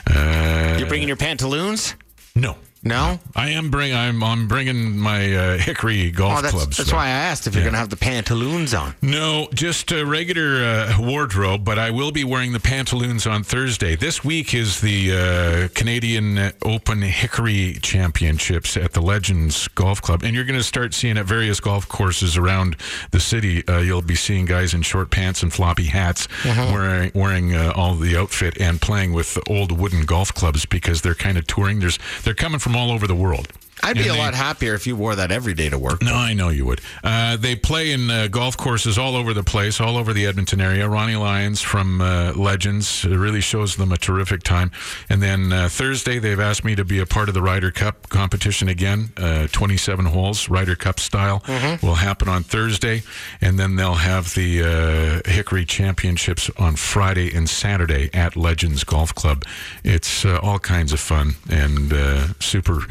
Uh, 0.10 0.76
You're 0.80 0.88
bringing 0.88 1.08
your 1.08 1.18
pantaloons? 1.18 1.96
no. 2.36 2.56
No? 2.82 3.20
I 3.36 3.50
am 3.50 3.70
bring. 3.72 3.94
I'm. 3.94 4.24
I'm 4.24 4.48
bringing 4.48 4.98
my 4.98 5.36
uh, 5.36 5.58
Hickory 5.58 6.12
golf 6.12 6.40
Oh, 6.40 6.42
that's, 6.42 6.54
clubs. 6.54 6.78
that's 6.78 6.90
though. 6.92 6.96
why 6.96 7.08
I 7.08 7.10
asked 7.10 7.46
if 7.46 7.54
you're 7.54 7.64
going 7.64 7.74
to 7.74 7.80
have 7.80 7.90
the 7.90 7.98
pantaloons 7.98 8.74
on. 8.74 8.96
No, 9.02 9.50
just 9.54 9.92
a 9.92 10.06
regular 10.06 10.64
uh, 10.64 10.96
wardrobe, 10.98 11.66
but 11.66 11.78
I 11.78 11.92
will 11.92 12.12
be 12.12 12.24
wearing 12.24 12.54
the 12.54 12.60
pantaloons 12.62 13.28
on 13.28 13.44
Thursday. 13.44 13.98
This 13.98 14.24
week 14.24 14.54
is 14.54 14.80
the 14.80 15.12
uh, 15.12 15.68
Canadian 15.78 16.54
Open 16.64 17.02
Hickory 17.02 17.74
Championships 17.82 18.78
at 18.78 18.94
the 18.94 19.02
Legends 19.02 19.68
Golf 19.70 20.02
Club, 20.02 20.24
and 20.24 20.34
you're 20.34 20.46
going 20.46 20.58
to 20.60 20.64
start 20.64 20.94
seeing 20.94 21.18
at 21.18 21.26
various 21.26 21.60
golf 21.60 21.86
courses 21.90 22.38
around 22.38 22.78
the 23.12 23.20
city. 23.20 23.68
Uh, 23.68 23.80
you'll 23.80 24.02
be 24.02 24.16
seeing 24.16 24.46
guys 24.46 24.74
in 24.74 24.82
short 24.84 25.12
pants 25.12 25.44
and 25.44 25.52
floppy 25.52 25.86
hats, 25.86 26.30
wearing 26.46 27.12
wearing 27.14 27.54
uh, 27.56 27.74
all 27.76 27.96
the 27.96 28.16
outfit 28.16 28.58
and 28.62 28.80
playing 28.82 29.12
with 29.12 29.38
old 29.50 29.74
wooden 29.78 30.06
golf 30.06 30.34
clubs 30.34 30.66
because 30.66 31.02
they're 31.02 31.14
kind 31.14 31.38
of 31.38 31.46
touring. 31.46 31.80
There's 31.80 32.00
they're 32.24 32.34
coming 32.34 32.60
from 32.60 32.69
all 32.76 32.92
over 32.92 33.08
the 33.08 33.16
world. 33.16 33.48
I'd 33.84 33.96
be 33.96 34.02
And 34.02 34.10
a 34.10 34.14
they- 34.14 34.20
lot 34.20 34.34
happier 34.34 34.74
if 34.76 34.86
you 34.88 34.96
wore 34.96 35.16
that 35.16 35.32
every 35.32 35.54
day 35.54 35.70
to 35.70 35.78
work. 35.78 36.02
no, 36.04 36.14
I 36.16 36.34
know 36.34 36.50
you 36.50 36.66
would. 36.66 36.82
Uh, 37.04 37.38
they 37.38 37.56
play 37.56 37.92
in 37.92 38.10
uh, 38.10 38.28
golf 38.28 38.58
courses 38.58 38.98
all 38.98 39.16
over 39.16 39.34
the 39.34 39.44
place, 39.44 39.80
all 39.80 39.98
over 39.98 40.14
the 40.14 40.26
Edmonton 40.26 40.60
area. 40.62 40.88
Ronnie 40.88 41.16
Lyons 41.16 41.62
from 41.62 42.02
uh, 42.02 42.34
Legends 42.34 43.06
it 43.06 43.16
really 43.16 43.42
shows 43.42 43.76
them 43.78 43.92
a 43.92 43.98
terrific 43.98 44.44
time. 44.44 44.72
And 45.10 45.22
then 45.22 45.52
uh, 45.54 45.70
Thursday, 45.70 46.20
they've 46.20 46.40
asked 46.40 46.64
me 46.64 46.76
to 46.76 46.84
be 46.86 47.00
a 47.00 47.06
part 47.06 47.30
of 47.30 47.34
the 47.36 47.42
Ryder 47.42 47.72
Cup 47.72 48.10
competition 48.10 48.68
again. 48.68 49.12
Uh, 49.18 49.48
27 49.52 50.06
holes, 50.06 50.50
Ryder 50.50 50.76
Cup 50.76 51.00
style, 51.00 51.44
will 51.82 51.96
happen 51.96 52.28
on 52.28 52.44
Thursday. 52.44 53.04
And 53.42 53.58
then 53.58 53.76
they'll 53.76 53.94
have 53.96 54.34
the 54.36 55.24
uh, 55.26 55.30
Hickory 55.30 55.66
Championships 55.66 56.50
on 56.58 56.76
Friday 56.76 57.34
and 57.36 57.50
Saturday 57.50 58.10
at 58.14 58.36
Legends 58.36 58.84
Golf 58.84 59.14
Club. 59.16 59.44
It's 59.84 60.26
uh, 60.26 60.40
all 60.42 60.60
kinds 60.60 60.94
of 60.94 61.00
fun 61.00 61.36
and 61.50 61.94
uh, 61.94 62.28
super 62.40 62.82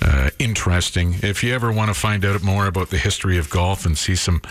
uh, 0.00 0.30
interesting. 0.38 1.16
If 1.22 1.42
you 1.42 1.54
ever 1.54 1.72
want 1.72 1.88
to 1.88 1.94
find 1.94 2.24
out 2.24 2.42
more 2.42 2.66
about 2.66 2.90
the 2.90 2.98
history 2.98 3.38
of 3.38 3.50
golf 3.50 3.86
and 3.86 3.96
see 3.96 4.16
some 4.16 4.42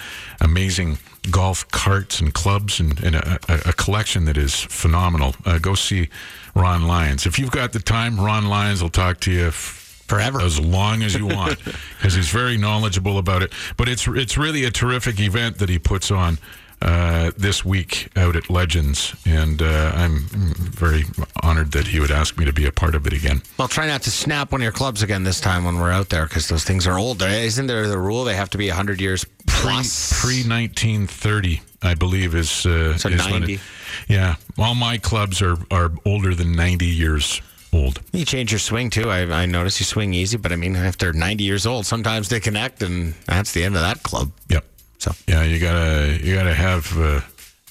amazing 0.41 0.97
golf 1.31 1.67
carts 1.71 2.19
and 2.19 2.33
clubs 2.33 2.79
and, 2.79 3.01
and 3.03 3.15
a, 3.15 3.39
a, 3.47 3.73
collection 3.73 4.25
that 4.25 4.37
is 4.37 4.55
phenomenal, 4.55 5.35
uh, 5.45 5.57
go 5.57 5.75
see 5.75 6.09
Ron 6.55 6.87
Lyons. 6.87 7.25
If 7.25 7.39
you've 7.39 7.51
got 7.51 7.73
the 7.73 7.79
time, 7.79 8.19
Ron 8.19 8.45
Lyons 8.45 8.81
will 8.81 8.89
talk 8.89 9.19
to 9.21 9.31
you. 9.31 9.47
F- 9.47 9.81
Forever. 10.07 10.39
as 10.39 10.59
long 10.59 11.01
as 11.01 11.15
you 11.15 11.25
want, 11.25 11.57
because 11.97 12.13
he's 12.13 12.29
very 12.29 12.57
knowledgeable 12.57 13.17
about 13.17 13.41
it. 13.41 13.51
But 13.75 13.89
it's 13.89 14.07
it's 14.07 14.37
really 14.37 14.63
a 14.63 14.69
terrific 14.69 15.19
event 15.19 15.57
that 15.57 15.67
he 15.67 15.79
puts 15.79 16.11
on 16.11 16.37
uh, 16.85 17.31
this 17.35 17.65
week 17.65 18.09
out 18.15 18.35
at 18.35 18.49
Legends, 18.49 19.15
and 19.25 19.61
uh, 19.61 19.91
I'm 19.95 20.19
very 20.29 21.03
honored 21.41 21.71
that 21.71 21.87
he 21.87 21.99
would 21.99 22.11
ask 22.11 22.37
me 22.37 22.45
to 22.45 22.53
be 22.53 22.65
a 22.67 22.71
part 22.71 22.93
of 22.93 23.07
it 23.07 23.13
again. 23.13 23.41
Well, 23.57 23.67
try 23.67 23.87
not 23.87 24.03
to 24.03 24.11
snap 24.11 24.51
one 24.51 24.61
of 24.61 24.63
your 24.63 24.71
clubs 24.71 25.01
again 25.01 25.23
this 25.23 25.41
time 25.41 25.65
when 25.65 25.79
we're 25.79 25.91
out 25.91 26.09
there 26.09 26.25
because 26.27 26.47
those 26.47 26.63
things 26.63 26.85
are 26.85 26.97
old. 26.99 27.21
Isn't 27.23 27.65
there 27.67 27.87
the 27.87 27.97
rule 27.97 28.23
they 28.23 28.35
have 28.35 28.51
to 28.51 28.57
be 28.59 28.67
100 28.67 29.01
years 29.01 29.25
plus? 29.47 30.13
Pre 30.21 30.43
1930, 30.43 31.61
I 31.81 31.95
believe 31.95 32.35
is 32.35 32.65
uh, 32.65 32.97
So 32.97 33.09
is 33.09 33.27
90. 33.27 33.53
it- 33.55 33.59
yeah, 34.07 34.35
all 34.57 34.75
my 34.75 34.97
clubs 34.97 35.41
are 35.41 35.57
are 35.71 35.91
older 36.05 36.35
than 36.35 36.51
90 36.51 36.85
years 36.85 37.41
old. 37.73 38.01
You 38.13 38.25
change 38.25 38.51
your 38.51 38.59
swing 38.59 38.89
too. 38.89 39.09
I, 39.09 39.21
I 39.43 39.45
notice 39.47 39.79
you 39.79 39.85
swing 39.85 40.13
easy, 40.13 40.37
but 40.37 40.51
I 40.51 40.55
mean, 40.55 40.75
if 40.75 40.97
they're 40.97 41.13
90 41.13 41.43
years 41.43 41.65
old, 41.65 41.85
sometimes 41.85 42.29
they 42.29 42.39
connect, 42.39 42.83
and 42.83 43.13
that's 43.25 43.53
the 43.53 43.63
end 43.63 43.75
of 43.75 43.81
that 43.81 44.03
club. 44.03 44.31
Yep. 44.49 44.65
So, 44.99 45.11
Yeah, 45.27 45.43
you 45.43 45.59
gotta 45.59 46.19
you 46.23 46.35
gotta 46.35 46.53
have 46.53 46.97
uh, 46.97 47.21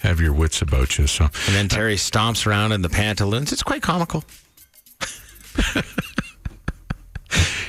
have 0.00 0.20
your 0.20 0.32
wits 0.32 0.62
about 0.62 0.98
you. 0.98 1.06
So 1.06 1.24
and 1.24 1.54
then 1.54 1.68
Terry 1.68 1.96
stomps 1.96 2.46
around 2.46 2.72
in 2.72 2.82
the 2.82 2.90
pantaloons. 2.90 3.52
It's 3.52 3.62
quite 3.62 3.82
comical. 3.82 4.24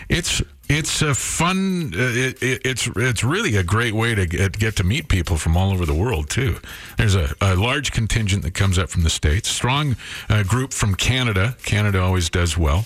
It's 0.08 0.42
it's 0.70 1.02
a 1.02 1.14
fun. 1.16 1.94
Uh, 1.96 2.12
it, 2.14 2.42
it, 2.44 2.62
it's 2.64 2.90
it's 2.96 3.24
really 3.24 3.56
a 3.56 3.64
great 3.64 3.94
way 3.94 4.16
to 4.16 4.26
get, 4.26 4.58
get 4.58 4.76
to 4.78 4.84
meet 4.84 5.08
people 5.08 5.38
from 5.38 5.58
all 5.58 5.72
over 5.72 5.86
the 5.86 5.94
world 5.94 6.30
too. 6.30 6.58
There's 6.98 7.16
a, 7.16 7.34
a 7.42 7.56
large 7.56 7.92
contingent 7.92 8.44
that 8.44 8.54
comes 8.54 8.78
up 8.78 8.90
from 8.90 9.04
the 9.04 9.10
states. 9.10 9.50
Strong 9.50 9.96
uh, 10.30 10.44
group 10.44 10.74
from 10.74 10.96
Canada. 10.96 11.58
Canada 11.64 12.02
always 12.02 12.30
does 12.30 12.58
well. 12.58 12.86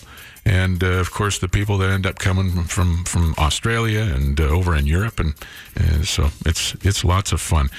And 0.50 0.84
uh, 0.84 1.00
of 1.00 1.12
course, 1.12 1.38
the 1.38 1.48
people 1.48 1.78
that 1.78 1.92
end 1.92 2.08
up 2.08 2.18
coming 2.18 2.50
from 2.50 2.66
from, 2.66 3.04
from 3.06 3.36
Australia 3.38 4.02
and 4.02 4.42
uh, 4.42 4.46
over 4.46 4.76
in 4.76 4.88
Europe, 4.88 5.20
and 5.20 5.36
uh, 5.80 6.02
so 6.02 6.32
it's 6.44 6.74
it's 6.82 7.04
lots 7.04 7.32
of 7.32 7.40
fun. 7.40 7.70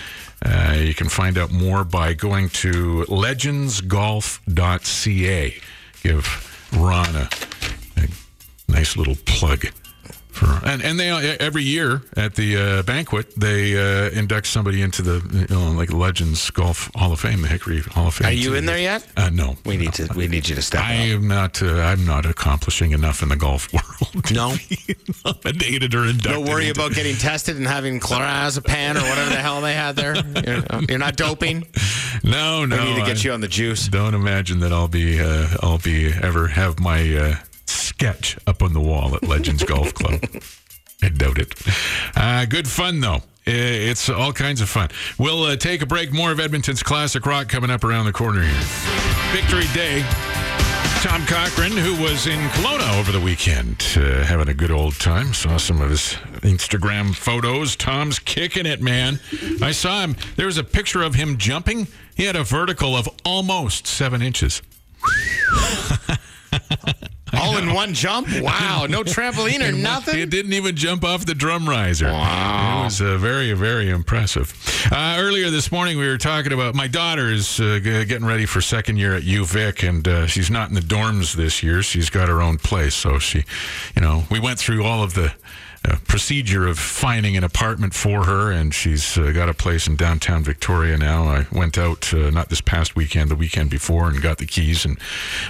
Uh, 0.44 0.76
you 0.78 0.94
can 0.94 1.08
find 1.08 1.36
out 1.36 1.50
more 1.50 1.82
by 1.82 2.14
going 2.14 2.48
to 2.48 3.04
legendsgolf.ca. 3.08 5.54
Give 6.02 6.68
Ron 6.78 7.16
a, 7.16 7.28
a 7.96 8.08
nice 8.68 8.96
little 8.96 9.16
plug 9.26 9.66
for 10.40 10.66
and 10.66 10.82
and 10.82 10.98
they 10.98 11.10
every 11.38 11.62
year 11.62 12.02
at 12.16 12.34
the 12.34 12.56
uh, 12.56 12.82
banquet 12.82 13.34
they 13.36 13.76
uh, 13.76 14.10
induct 14.10 14.46
somebody 14.46 14.82
into 14.82 15.02
the 15.02 15.46
you 15.50 15.54
know, 15.54 15.70
like 15.72 15.92
Legends 15.92 16.50
Golf 16.50 16.90
Hall 16.94 17.12
of 17.12 17.20
Fame, 17.20 17.42
the 17.42 17.48
Hickory 17.48 17.80
Hall 17.80 18.08
of 18.08 18.14
Fame. 18.14 18.28
Are 18.28 18.32
you 18.32 18.54
in 18.54 18.66
there 18.66 18.78
yet? 18.78 19.06
Uh, 19.16 19.30
no, 19.30 19.56
We 19.64 19.76
need 19.76 19.92
to. 19.94 20.08
We 20.16 20.26
need 20.28 20.48
you 20.48 20.54
to 20.56 20.62
step 20.62 20.82
I 20.82 20.94
up. 20.94 21.00
am 21.16 21.28
not. 21.28 21.62
Uh, 21.62 21.80
I'm 21.80 22.04
not 22.04 22.26
accomplishing 22.26 22.92
enough 22.92 23.22
in 23.22 23.28
the 23.28 23.36
golf 23.36 23.72
world. 23.72 24.30
No? 24.32 24.54
nominated 25.24 25.94
or 25.94 26.04
inducted. 26.06 26.22
Don't 26.32 26.46
worry 26.48 26.68
into- 26.68 26.80
about 26.80 26.94
getting 26.94 27.16
tested 27.16 27.56
and 27.56 27.66
having 27.66 28.00
clorazepam 28.00 28.96
or 28.96 29.08
whatever 29.08 29.30
the 29.30 29.36
hell 29.36 29.60
they 29.60 29.74
had 29.74 29.96
there. 29.96 30.16
You're, 30.16 30.64
you're 30.88 30.98
not 30.98 31.16
doping. 31.16 31.66
No, 32.22 32.66
no. 32.66 32.76
We 32.76 32.84
need 32.84 33.00
to 33.00 33.06
get 33.06 33.18
I- 33.18 33.20
you 33.22 33.32
on 33.32 33.40
the 33.40 33.48
juice. 33.48 33.88
Don't 33.88 34.14
imagine 34.14 34.60
that 34.60 34.72
I'll 34.72 34.88
be. 34.88 35.20
Uh, 35.20 35.46
I'll 35.62 35.78
be 35.78 36.12
ever 36.12 36.48
have 36.48 36.78
my 36.78 37.16
uh, 37.16 37.34
sketch 37.70 38.36
up 38.46 38.62
on 38.62 38.72
the 38.72 38.80
wall 38.80 39.14
at 39.14 39.22
Legends 39.22 39.64
Golf 39.64 39.94
Club. 39.94 40.20
I 41.02 41.08
doubt 41.08 41.38
it. 41.38 41.54
Uh, 42.16 42.44
good 42.46 42.68
fun 42.68 43.00
though. 43.00 43.22
It's 43.46 44.08
all 44.08 44.32
kinds 44.32 44.60
of 44.60 44.68
fun. 44.68 44.90
We'll 45.18 45.44
uh, 45.44 45.56
take 45.56 45.82
a 45.82 45.86
break. 45.86 46.12
More 46.12 46.30
of 46.30 46.38
Edmonton's 46.38 46.82
classic 46.82 47.26
rock 47.26 47.48
coming 47.48 47.70
up 47.70 47.84
around 47.84 48.04
the 48.04 48.12
corner 48.12 48.42
here. 48.42 48.60
Victory 49.32 49.66
Day. 49.72 50.04
Tom 51.02 51.24
Cochrane, 51.24 51.72
who 51.72 52.00
was 52.02 52.26
in 52.26 52.38
Kelowna 52.50 53.00
over 53.00 53.10
the 53.10 53.20
weekend, 53.20 53.82
uh, 53.96 54.22
having 54.22 54.48
a 54.48 54.54
good 54.54 54.70
old 54.70 55.00
time. 55.00 55.32
Saw 55.32 55.56
some 55.56 55.80
of 55.80 55.88
his 55.88 56.12
Instagram 56.42 57.14
photos. 57.14 57.74
Tom's 57.74 58.18
kicking 58.18 58.66
it, 58.66 58.82
man. 58.82 59.18
I 59.62 59.72
saw 59.72 60.02
him. 60.02 60.14
There 60.36 60.44
was 60.44 60.58
a 60.58 60.64
picture 60.64 61.02
of 61.02 61.14
him 61.14 61.38
jumping. 61.38 61.88
He 62.14 62.24
had 62.24 62.36
a 62.36 62.44
vertical 62.44 62.94
of 62.94 63.08
almost 63.24 63.86
seven 63.86 64.20
inches. 64.20 64.60
All 67.40 67.56
in 67.58 67.72
one 67.72 67.94
jump? 67.94 68.28
Wow. 68.40 68.86
No 68.88 69.02
trampoline 69.04 69.66
or 69.66 69.72
nothing? 69.72 70.18
It 70.18 70.30
didn't 70.30 70.52
even 70.52 70.74
jump 70.76 71.04
off 71.04 71.24
the 71.26 71.34
drum 71.34 71.68
riser. 71.68 72.06
Wow. 72.06 72.80
It 72.80 72.84
was 72.84 73.00
uh, 73.00 73.16
very, 73.18 73.52
very 73.52 73.88
impressive. 73.90 74.52
Uh, 74.90 75.16
earlier 75.18 75.50
this 75.50 75.70
morning, 75.70 75.98
we 75.98 76.06
were 76.08 76.18
talking 76.18 76.52
about 76.52 76.74
my 76.74 76.88
daughter 76.88 77.28
is 77.30 77.60
uh, 77.60 77.78
g- 77.82 78.04
getting 78.04 78.26
ready 78.26 78.46
for 78.46 78.60
second 78.60 78.96
year 78.96 79.14
at 79.14 79.22
UVic, 79.22 79.88
and 79.88 80.06
uh, 80.08 80.26
she's 80.26 80.50
not 80.50 80.68
in 80.68 80.74
the 80.74 80.80
dorms 80.80 81.34
this 81.34 81.62
year. 81.62 81.82
She's 81.82 82.10
got 82.10 82.28
her 82.28 82.42
own 82.42 82.58
place. 82.58 82.94
So 82.94 83.18
she, 83.18 83.44
you 83.94 84.02
know, 84.02 84.24
we 84.30 84.40
went 84.40 84.58
through 84.58 84.84
all 84.84 85.02
of 85.02 85.14
the 85.14 85.32
uh, 85.88 85.96
procedure 86.06 86.66
of 86.66 86.78
finding 86.78 87.36
an 87.36 87.44
apartment 87.44 87.94
for 87.94 88.24
her, 88.24 88.50
and 88.52 88.74
she's 88.74 89.16
uh, 89.16 89.30
got 89.32 89.48
a 89.48 89.54
place 89.54 89.86
in 89.86 89.96
downtown 89.96 90.44
Victoria 90.44 90.98
now. 90.98 91.24
I 91.24 91.46
went 91.50 91.78
out 91.78 92.12
uh, 92.12 92.28
not 92.30 92.50
this 92.50 92.60
past 92.60 92.94
weekend, 92.96 93.30
the 93.30 93.34
weekend 93.36 93.70
before, 93.70 94.08
and 94.08 94.20
got 94.20 94.38
the 94.38 94.46
keys 94.46 94.84
and 94.84 94.98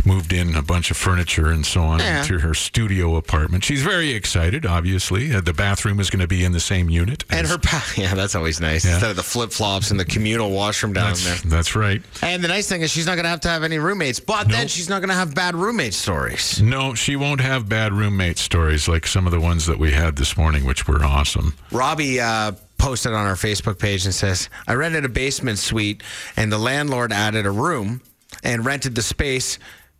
moved 0.04 0.32
in 0.32 0.54
a 0.54 0.62
bunch 0.62 0.90
of 0.92 0.96
furniture 0.96 1.48
and 1.48 1.66
so 1.66 1.82
on 1.82 1.98
Yeah. 1.98 2.20
into 2.22 2.38
her 2.40 2.54
studio 2.54 3.16
apartment. 3.16 3.64
She's 3.64 3.82
very 3.82 4.10
excited. 4.12 4.64
Obviously, 4.64 5.34
uh, 5.34 5.40
the 5.40 5.52
bathroom 5.52 5.98
is 5.98 6.10
going 6.10 6.20
to 6.20 6.28
be 6.28 6.44
in 6.44 6.52
the 6.52 6.60
same 6.60 6.88
unit, 6.88 7.24
And 7.30 7.46
her, 7.48 7.58
pa- 7.58 7.84
yeah, 7.96 8.14
that's 8.14 8.36
always 8.36 8.60
nice. 8.60 8.84
Yeah. 8.84 8.92
Instead 8.92 9.10
of 9.10 9.16
the 9.16 9.22
flip 9.24 9.50
flops 9.50 9.90
and 9.90 9.98
the 9.98 10.04
communal 10.04 10.50
washroom 10.52 10.92
down 10.92 11.14
there. 11.14 11.34
That's, 11.34 11.42
that's 11.42 11.76
right. 11.76 12.02
And 12.22 12.42
the 12.44 12.48
nice 12.48 12.68
thing 12.68 12.82
is 12.82 12.90
she's 12.92 13.06
not 13.06 13.16
going 13.16 13.24
to 13.24 13.30
have 13.30 13.40
to 13.40 13.48
have 13.48 13.64
any 13.64 13.78
roommates, 13.78 14.20
but 14.20 14.48
then 14.48 14.68
she's 14.68 14.88
not 14.88 15.00
going 15.00 15.08
to 15.08 15.14
have 15.14 15.34
bad 15.34 15.56
roommate 15.56 15.94
stories. 15.94 16.62
No, 16.62 16.94
she 16.94 17.16
won't 17.16 17.40
have 17.40 17.68
bad 17.68 17.92
roommate 17.92 18.38
stories 18.38 18.86
like 18.86 19.06
some 19.08 19.26
of 19.26 19.32
the 19.32 19.40
ones 19.40 19.66
that 19.66 19.78
we 19.78 19.90
had 19.90 20.16
this 20.20 20.36
morning, 20.36 20.66
which 20.66 20.86
were 20.86 21.02
awesome. 21.02 21.54
Robbie 21.72 22.20
uh, 22.20 22.52
posted 22.76 23.14
on 23.14 23.26
our 23.26 23.36
Facebook 23.36 23.78
page 23.78 24.04
and 24.04 24.14
says, 24.14 24.50
I 24.68 24.74
rented 24.74 25.06
a 25.06 25.08
basement 25.08 25.58
suite 25.58 26.02
and 26.36 26.52
the 26.52 26.58
landlord 26.58 27.10
added 27.10 27.46
a 27.46 27.50
room 27.50 28.02
and 28.44 28.64
rented 28.64 28.94
the 28.94 29.02
space. 29.02 29.58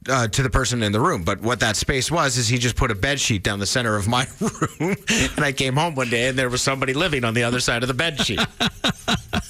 Uh, 0.09 0.27
to 0.27 0.43
the 0.43 0.49
person 0.49 0.83
in 0.83 0.93
the 0.93 1.01
room, 1.01 1.25
but 1.25 1.43
what 1.43 1.61
that 1.61 1.77
space 1.77 2.11
was 2.11 2.39
is 2.39 2.49
he 2.49 2.57
just 2.57 2.75
put 2.75 2.91
a 2.91 2.95
bed 2.95 3.21
sheet 3.21 3.43
down 3.43 3.59
the 3.59 3.67
center 3.67 3.97
of 3.97 4.09
my 4.09 4.27
room, 4.41 4.97
and 5.11 5.45
I 5.45 5.53
came 5.53 5.77
home 5.77 5.95
one 5.95 6.09
day 6.09 6.29
and 6.29 6.39
there 6.39 6.49
was 6.49 6.63
somebody 6.63 6.95
living 6.95 7.23
on 7.23 7.35
the 7.35 7.43
other 7.43 7.61
side 7.61 7.83
of 7.83 7.89
the 7.89 7.93
bed 7.93 8.19
sheet. 8.19 8.41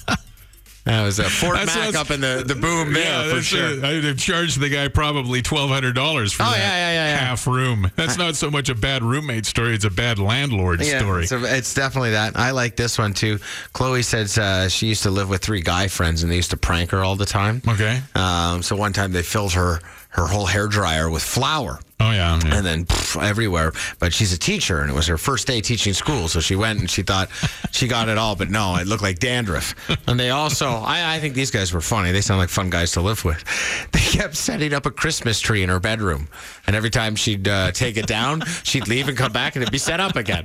that 0.85 1.03
was 1.03 1.19
a 1.19 1.23
Fort 1.29 1.55
That 1.57 1.67
Mac 1.67 1.75
sounds- 1.75 1.95
up 1.95 2.11
in 2.11 2.21
the, 2.21 2.43
the 2.45 2.55
boom 2.55 2.93
there 2.93 3.29
for 3.35 3.41
sure. 3.41 3.83
a- 3.83 3.97
I'd 3.97 4.03
have 4.03 4.17
charged 4.17 4.59
the 4.59 4.69
guy 4.69 4.87
probably 4.87 5.41
twelve 5.41 5.69
hundred 5.69 5.93
dollars 5.95 6.33
for 6.33 6.43
Oh, 6.43 6.45
that 6.51 6.57
yeah, 6.57 6.69
yeah, 6.69 6.91
yeah, 6.93 7.09
yeah. 7.13 7.17
half 7.17 7.45
room. 7.47 7.91
That's 7.95 8.17
not 8.17 8.35
so 8.35 8.49
much 8.49 8.69
a 8.69 8.75
bad 8.75 9.03
roommate 9.03 9.45
story; 9.45 9.75
it's 9.75 9.85
a 9.85 9.89
bad 9.89 10.19
landlord 10.19 10.83
story. 10.83 11.23
It's, 11.23 11.31
a- 11.31 11.57
it's 11.57 11.73
definitely 11.73 12.11
that. 12.11 12.35
I 12.37 12.51
like 12.51 12.75
this 12.75 12.97
one 12.97 13.13
too. 13.13 13.39
Chloe 13.73 14.01
says 14.01 14.37
uh, 14.37 14.69
she 14.69 14.87
used 14.87 15.03
to 15.03 15.11
live 15.11 15.29
with 15.29 15.41
three 15.43 15.61
guy 15.61 15.87
friends 15.87 16.23
and 16.23 16.31
they 16.31 16.35
used 16.37 16.51
to 16.51 16.57
prank 16.57 16.91
her 16.91 17.03
all 17.03 17.15
the 17.15 17.25
time. 17.25 17.61
Okay. 17.67 18.01
Um, 18.15 18.61
so 18.63 18.75
one 18.75 18.93
time 18.93 19.11
they 19.11 19.23
filled 19.23 19.53
her 19.53 19.79
her 20.11 20.27
whole 20.27 20.45
hair 20.45 20.67
dryer 20.67 21.09
with 21.09 21.23
flour. 21.23 21.79
Oh 21.99 22.11
yeah, 22.11 22.39
yeah. 22.43 22.55
And 22.55 22.65
then 22.65 22.85
pff, 22.85 23.21
everywhere. 23.21 23.71
But 23.99 24.13
she's 24.13 24.33
a 24.33 24.37
teacher, 24.37 24.79
and 24.81 24.89
it 24.89 24.93
was 24.93 25.07
her 25.07 25.17
first 25.17 25.47
day 25.47 25.61
teaching 25.61 25.93
school. 25.93 26.27
So 26.27 26.39
she 26.39 26.55
went 26.55 26.79
and 26.79 26.89
she 26.89 27.03
thought 27.03 27.29
she 27.71 27.87
got 27.87 28.09
it 28.09 28.17
all, 28.17 28.35
but 28.35 28.49
no, 28.49 28.75
it 28.75 28.87
looked 28.87 29.03
like 29.03 29.19
dandruff. 29.19 29.75
And 30.07 30.19
they 30.19 30.31
also, 30.31 30.67
I, 30.69 31.15
I 31.15 31.19
think 31.19 31.35
these 31.35 31.51
guys 31.51 31.73
were 31.73 31.81
funny. 31.81 32.11
They 32.11 32.21
sound 32.21 32.39
like 32.39 32.49
fun 32.49 32.69
guys 32.69 32.91
to 32.93 33.01
live 33.01 33.23
with. 33.23 33.43
They 33.91 33.99
kept 34.17 34.35
setting 34.35 34.73
up 34.73 34.85
a 34.85 34.91
Christmas 34.91 35.39
tree 35.39 35.63
in 35.63 35.69
her 35.69 35.79
bedroom, 35.79 36.27
and 36.67 36.75
every 36.75 36.89
time 36.89 37.15
she'd 37.15 37.47
uh, 37.47 37.71
take 37.71 37.97
it 37.97 38.07
down, 38.07 38.41
she'd 38.63 38.87
leave 38.87 39.07
and 39.07 39.17
come 39.17 39.31
back, 39.31 39.55
and 39.55 39.63
it'd 39.63 39.71
be 39.71 39.77
set 39.77 39.99
up 39.99 40.15
again. 40.15 40.43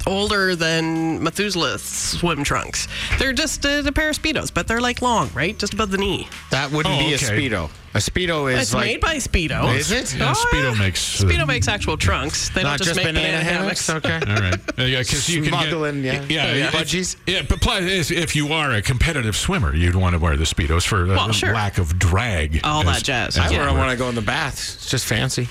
older 0.07 0.57
than 0.57 1.23
Methuselah's 1.23 1.83
swim 1.83 2.43
trunks. 2.45 2.89
They're 3.19 3.33
just 3.33 3.65
uh, 3.67 3.83
a 3.85 3.93
pair 3.93 4.11
of 4.11 4.17
Speedos, 4.21 4.53
but 4.53 4.67
they're 4.69 4.81
like 4.81 5.03
long, 5.03 5.31
right? 5.35 5.59
Just 5.59 5.75
above 5.75 5.91
the 5.91 5.99
knee. 5.99 6.29
That 6.51 6.71
wouldn't 6.71 6.95
Oh, 6.95 6.99
be 6.99 7.15
okay. 7.15 7.27
a 7.27 7.51
Speedo. 7.51 7.71
A 7.95 7.99
Speedo 7.99 8.51
is 8.51 8.59
It's 8.61 8.75
like... 8.75 8.87
made 8.87 9.01
by 9.03 9.17
Speedo. 9.17 9.75
Is 9.77 9.91
it? 9.91 10.15
yeah, 10.15 10.33
Oh, 10.35 10.47
Speedo 10.51 10.73
yeah. 10.73 10.79
makes. 10.79 11.23
uh, 11.23 11.27
Speedo 11.27 11.47
makes 11.47 11.69
actual 11.69 11.99
trunks. 11.99 12.49
They 12.49 12.63
Not 12.63 12.79
don't 12.79 12.87
just, 12.87 12.95
just 13.01 13.05
make 13.05 13.15
banana, 13.15 13.45
hammocks? 13.45 13.91
Okay. 13.91 14.15
All 14.29 14.37
right. 14.41 14.55
Uh, 14.79 14.83
yeah, 14.85 15.01
because 15.01 15.29
you 15.29 15.43
can 15.43 15.53
Smuggling, 15.53 16.01
get, 16.03 16.31
yeah. 16.31 16.55
yeah, 16.55 16.71
Budgies? 16.71 17.17
If, 17.27 17.35
yeah, 17.35 17.43
but 17.47 17.61
plus, 17.61 17.83
if- 17.85 18.11
if 18.11 18.35
you 18.35 18.49
are 18.55 18.71
a 18.73 18.81
competitive 18.81 19.37
swimmer, 19.37 19.75
you'd 19.77 19.95
want 19.95 20.15
to 20.15 20.19
wear 20.19 20.39
the 20.39 20.45
speedos 20.45 20.87
for 20.87 21.05
uh, 21.05 21.09
Well, 21.09 21.33
sure. 21.33 21.53
lack 21.53 21.77
of 21.77 21.99
drag. 21.99 22.61
All 22.65 22.81
as- 22.89 22.97
that 22.99 23.05
jazz. 23.05 23.37
as 23.37 23.51
I 23.53 23.55
it 23.55 23.59
wear 23.59 23.67
them 23.67 23.77
when 23.77 23.89
I 23.91 23.97
go 23.97 24.09
in 24.09 24.15
the 24.15 24.23
bath. 24.23 24.55
It's 24.77 24.89
just 24.91 25.05
fancy. 25.05 25.49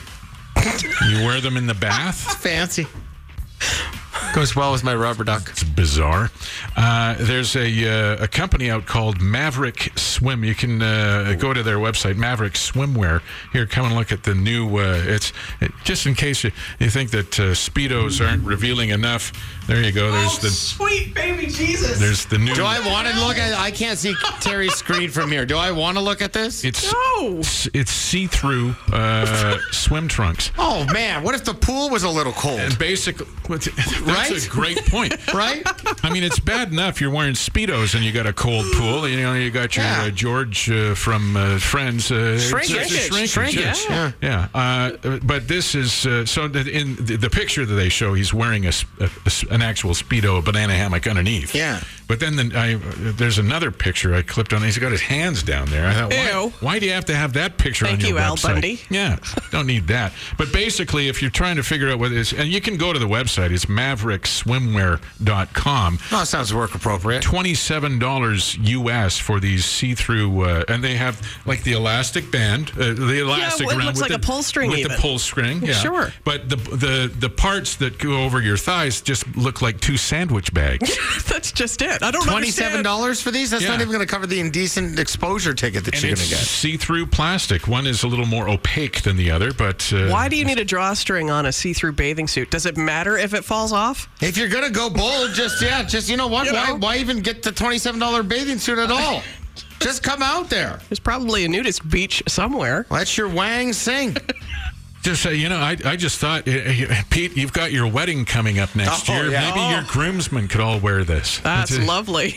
You 1.08 1.24
wear 1.26 1.42
them 1.42 1.58
in 1.58 1.68
the 1.68 1.74
bath. 1.76 2.38
Fancy. 2.42 2.88
Goes 4.34 4.56
well 4.56 4.72
with 4.72 4.84
my 4.84 4.96
rubber 4.96 5.24
duck. 5.24 5.50
It's 5.50 5.64
bizarre. 5.64 6.30
Uh, 6.78 7.16
there's 7.20 7.56
a 7.56 8.16
uh, 8.20 8.24
a 8.24 8.28
company 8.28 8.70
out 8.70 8.86
called 8.86 9.22
Maverick 9.22 9.92
Swim. 9.98 10.44
You 10.44 10.56
can 10.56 10.82
uh, 10.82 11.36
go 11.40 11.54
to 11.54 11.64
their 11.64 11.78
website, 11.78 12.18
Maverick 12.18 12.54
Swimwear. 12.54 13.22
Here, 13.54 13.66
come 13.66 13.86
and 13.86 13.96
look 13.96 14.12
at 14.12 14.24
the 14.24 14.36
new. 14.36 14.78
Uh, 14.78 15.02
it's 15.06 15.34
it, 15.60 15.72
just 15.84 16.06
in 16.06 16.16
case 16.16 16.44
you, 16.44 16.52
you 16.80 16.90
think 16.90 17.12
that 17.12 17.40
uh, 17.40 17.44
speedos 17.54 18.26
aren't 18.26 18.44
revealing 18.44 18.90
enough. 18.90 19.32
There 19.68 19.82
you 19.82 19.92
go. 19.92 20.12
There's 20.12 20.40
the 20.40 20.50
sweet 20.50 21.14
baby 21.14 21.48
Jesus. 21.48 22.00
there's 22.00 22.26
the 22.26 22.38
new. 22.38 22.54
Do 22.56 22.66
I 22.66 22.80
want 22.86 23.08
to 23.08 23.18
look 23.20 23.38
at? 23.38 23.54
I 23.54 23.72
can't 23.72 23.98
see 23.98 24.14
Terry's 24.40 24.74
screen 24.76 25.10
from 25.10 25.32
here. 25.32 25.46
Do 25.46 25.58
I 25.58 25.72
want 25.72 25.98
to 25.98 26.04
look 26.04 26.22
at 26.22 26.34
this? 26.34 26.64
It's 26.64 26.92
No. 26.92 27.40
it's, 27.40 27.68
it's 27.74 27.92
see-through 27.92 28.76
uh, 28.92 29.58
swim 29.72 30.08
trunks. 30.08 30.52
Oh 30.58 30.86
man, 30.92 31.24
what 31.24 31.36
if 31.36 31.44
the 31.46 31.54
pool 31.54 31.90
was 31.90 32.04
a 32.04 32.10
little 32.10 32.34
cold? 32.34 32.60
And 32.60 32.78
basically, 32.78 33.28
that's 34.06 34.32
Right? 34.32 34.46
a 34.46 34.50
great 34.50 34.86
point. 34.88 35.16
Right? 35.34 35.62
I 36.04 36.12
mean, 36.12 36.24
it's 36.24 36.40
bad 36.40 36.72
enough 36.72 37.00
you're 37.02 37.10
wearing 37.12 37.34
speedos 37.36 37.96
and 37.96 38.04
you 38.04 38.12
got 38.12 38.26
a 38.28 38.34
cold 38.34 38.66
pool. 38.74 39.08
You 39.08 39.18
know, 39.22 39.34
you 39.34 39.50
got 39.52 39.76
your 39.76 39.86
Yeah. 39.86 40.04
uh, 40.04 40.10
George 40.10 40.70
uh, 40.70 40.94
from 40.96 41.36
uh, 41.38 41.58
Friends. 41.60 42.12
Uh, 42.12 42.38
Shrinkage. 42.38 42.90
Shrinkage. 42.90 43.30
Shrinkage. 43.30 43.86
Yeah. 43.90 44.12
Yeah. 44.22 44.48
Uh, 44.54 45.18
but 45.24 45.48
this 45.48 45.74
is 45.76 46.06
uh, 46.06 46.26
so 46.26 46.46
in 46.46 46.52
the, 47.06 47.18
the 47.18 47.30
picture 47.30 47.66
that 47.66 47.74
they 47.76 47.90
show, 47.90 48.14
he's 48.14 48.34
wearing 48.34 48.66
a, 48.66 48.72
a- 49.00 49.06
a 49.26 49.32
an 49.54 49.62
actual 49.62 49.92
speedo, 49.92 50.38
a 50.38 50.42
banana 50.42 50.74
hammock 50.74 51.08
underneath. 51.08 51.56
Yeah. 51.56 51.82
But 52.12 52.20
then 52.20 52.36
the, 52.36 52.52
I, 52.60 52.76
there's 53.14 53.38
another 53.38 53.72
picture 53.72 54.14
I 54.14 54.22
clipped 54.22 54.52
on. 54.52 54.62
He's 54.64 54.78
got 54.78 54.92
his 54.92 55.00
hands 55.00 55.44
down 55.44 55.70
there. 55.70 55.88
I 55.88 55.94
thought, 55.94 56.12
why, 56.12 56.30
Ew. 56.30 56.50
why 56.60 56.78
do 56.78 56.86
you 56.86 56.92
have 56.92 57.06
to 57.06 57.16
have 57.16 57.32
that 57.34 57.58
picture 57.58 57.86
Thank 57.86 58.04
on 58.04 58.10
your 58.10 58.20
hands? 58.20 58.42
Thank 58.42 58.52
you, 58.52 58.52
Al 58.52 58.52
website? 58.52 58.62
Bundy. 58.62 58.82
Yeah, 58.90 59.18
don't 59.52 59.66
need 59.66 59.88
that. 59.88 60.12
But 60.38 60.52
basically, 60.52 61.08
if 61.08 61.22
you're 61.22 61.32
trying 61.32 61.56
to 61.56 61.64
figure 61.64 61.90
out 61.90 62.00
what 62.00 62.12
it 62.12 62.18
is, 62.18 62.34
and 62.34 62.50
you 62.50 62.60
can 62.60 62.76
go 62.76 62.92
to 62.92 63.00
the 63.00 63.08
website, 63.08 63.52
it's 63.52 63.68
maverickswimwear.com. 63.68 66.00
Oh, 66.12 66.22
it 66.22 66.26
sounds 66.26 66.54
work 66.54 66.76
appropriate. 66.76 67.22
Twenty-seven 67.22 67.98
dollars 67.98 68.58
US 68.58 69.18
for 69.18 69.40
these 69.40 69.64
see-through, 69.64 70.42
uh, 70.42 70.66
and 70.68 70.84
they 70.84 70.96
have 70.96 71.26
like 71.46 71.64
the 71.64 71.72
elastic 71.72 72.30
band, 72.30 72.72
uh, 72.72 72.92
the 72.94 73.22
elastic 73.22 73.68
well, 73.68 73.78
it 73.78 73.80
around 73.80 73.86
looks 73.86 74.02
with 74.02 74.12
like 74.12 74.20
the, 74.20 74.28
a 74.28 74.30
pull 74.30 74.44
string 74.44 74.70
with 74.70 74.84
the 74.84 74.98
pull 75.00 75.18
string. 75.18 75.64
Yeah, 75.64 75.76
Sure. 75.76 76.12
But 76.26 76.50
the 76.50 76.58
the 76.58 77.10
the 77.18 77.30
parts 77.30 77.78
that 77.78 78.00
go 78.00 78.26
over 78.26 78.42
your 78.42 78.58
thighs 78.58 79.00
just 79.00 79.34
look 79.38 79.62
like 79.62 79.80
two 79.80 79.96
sandwich 79.96 80.54
bags. 80.54 80.98
That's 81.30 81.54
just 81.54 81.82
it. 81.82 82.01
I 82.02 82.12
don't 82.12 82.24
Twenty-seven 82.26 82.84
dollars 82.84 83.22
for 83.22 83.32
these? 83.32 83.52
That's 83.52 83.64
not 83.64 83.76
even 83.76 83.88
going 83.88 84.00
to 84.00 84.06
cover 84.06 84.26
the 84.26 84.40
indecent 84.40 85.00
exposure 85.00 85.54
ticket 85.54 85.86
that 85.86 85.94
and 85.94 86.04
you're 86.04 86.16
going 86.16 86.24
to 86.26 86.30
get. 86.30 86.40
see-through 86.40 87.08
plastic. 87.08 87.68
One 87.68 87.86
is 87.86 88.04
a 88.04 88.08
little 88.08 88.26
more 88.26 88.50
opaque 88.50 89.02
than 89.02 89.18
the 89.18 89.32
other, 89.32 89.54
but 89.54 89.92
uh, 89.94 90.10
Why 90.10 90.28
do 90.28 90.36
you 90.36 90.46
need 90.46 90.60
a 90.60 90.66
drawstring 90.66 91.30
on 91.30 91.46
a 91.46 91.52
see-through 91.52 91.94
bathing 91.94 92.28
suit? 92.28 92.50
Does 92.50 92.66
it 92.66 92.78
matter 92.78 93.18
if 93.18 93.34
it 93.34 93.44
falls 93.44 93.72
off? 93.72 94.10
If 94.22 94.38
you're 94.38 94.50
going 94.50 94.66
to 94.66 94.72
go 94.72 94.90
bold, 94.90 95.34
just 95.34 95.62
yeah, 95.62 95.84
just 95.84 96.10
you 96.10 96.18
know 96.18 96.28
what? 96.28 96.48
You 96.48 96.54
why, 96.54 96.68
know? 96.68 96.76
why 96.76 96.98
even 96.98 97.20
get 97.22 97.44
the 97.44 97.52
twenty-seven 97.52 98.00
dollar 98.00 98.24
bathing 98.24 98.58
suit 98.58 98.80
at 98.80 98.92
all? 98.92 99.22
just 99.80 100.04
come 100.04 100.22
out 100.22 100.50
there. 100.50 100.80
There's 100.90 101.00
probably 101.00 101.46
a 101.46 101.50
nudist 101.50 101.88
beach 101.90 102.24
somewhere. 102.28 102.86
Let 102.90 103.18
your 103.18 103.30
wang 103.30 103.74
sing. 103.74 104.16
Just 105.02 105.24
say, 105.24 105.34
you 105.36 105.50
know, 105.50 105.58
I, 105.58 105.76
I 105.84 105.96
just 105.96 106.20
thought, 106.20 106.48
uh, 106.48 106.52
uh, 106.52 106.96
Pete, 107.10 107.36
you've 107.36 107.54
got 107.54 107.72
your 107.72 107.88
wedding 107.88 108.24
coming 108.26 108.60
up 108.60 108.76
next 108.76 109.10
Oh, 109.10 109.14
year. 109.14 109.32
yeah. 109.32 109.50
Maybe 109.50 109.60
Oh. 109.60 109.70
your 109.72 109.84
groomsmen 109.84 110.48
could 110.48 110.62
all 110.62 110.80
wear 110.80 111.04
this. 111.04 111.40
That's 111.40 111.72
It's 111.72 111.80
a- 111.84 111.86
lovely. 111.88 112.36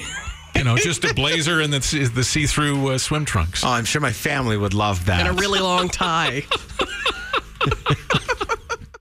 You 0.56 0.62
know, 0.64 0.76
just 0.76 1.04
a 1.04 1.12
blazer 1.12 1.60
and 1.60 1.72
the, 1.72 2.10
the 2.14 2.22
see-through 2.22 2.92
uh, 2.92 2.98
swim 2.98 3.24
trunks. 3.24 3.64
Oh, 3.64 3.68
I'm 3.70 3.84
sure 3.84 4.00
my 4.00 4.12
family 4.12 4.56
would 4.56 4.72
love 4.72 5.04
that. 5.06 5.26
and 5.26 5.28
a 5.28 5.32
really 5.40 5.58
long 5.58 5.88
tie. 5.88 6.44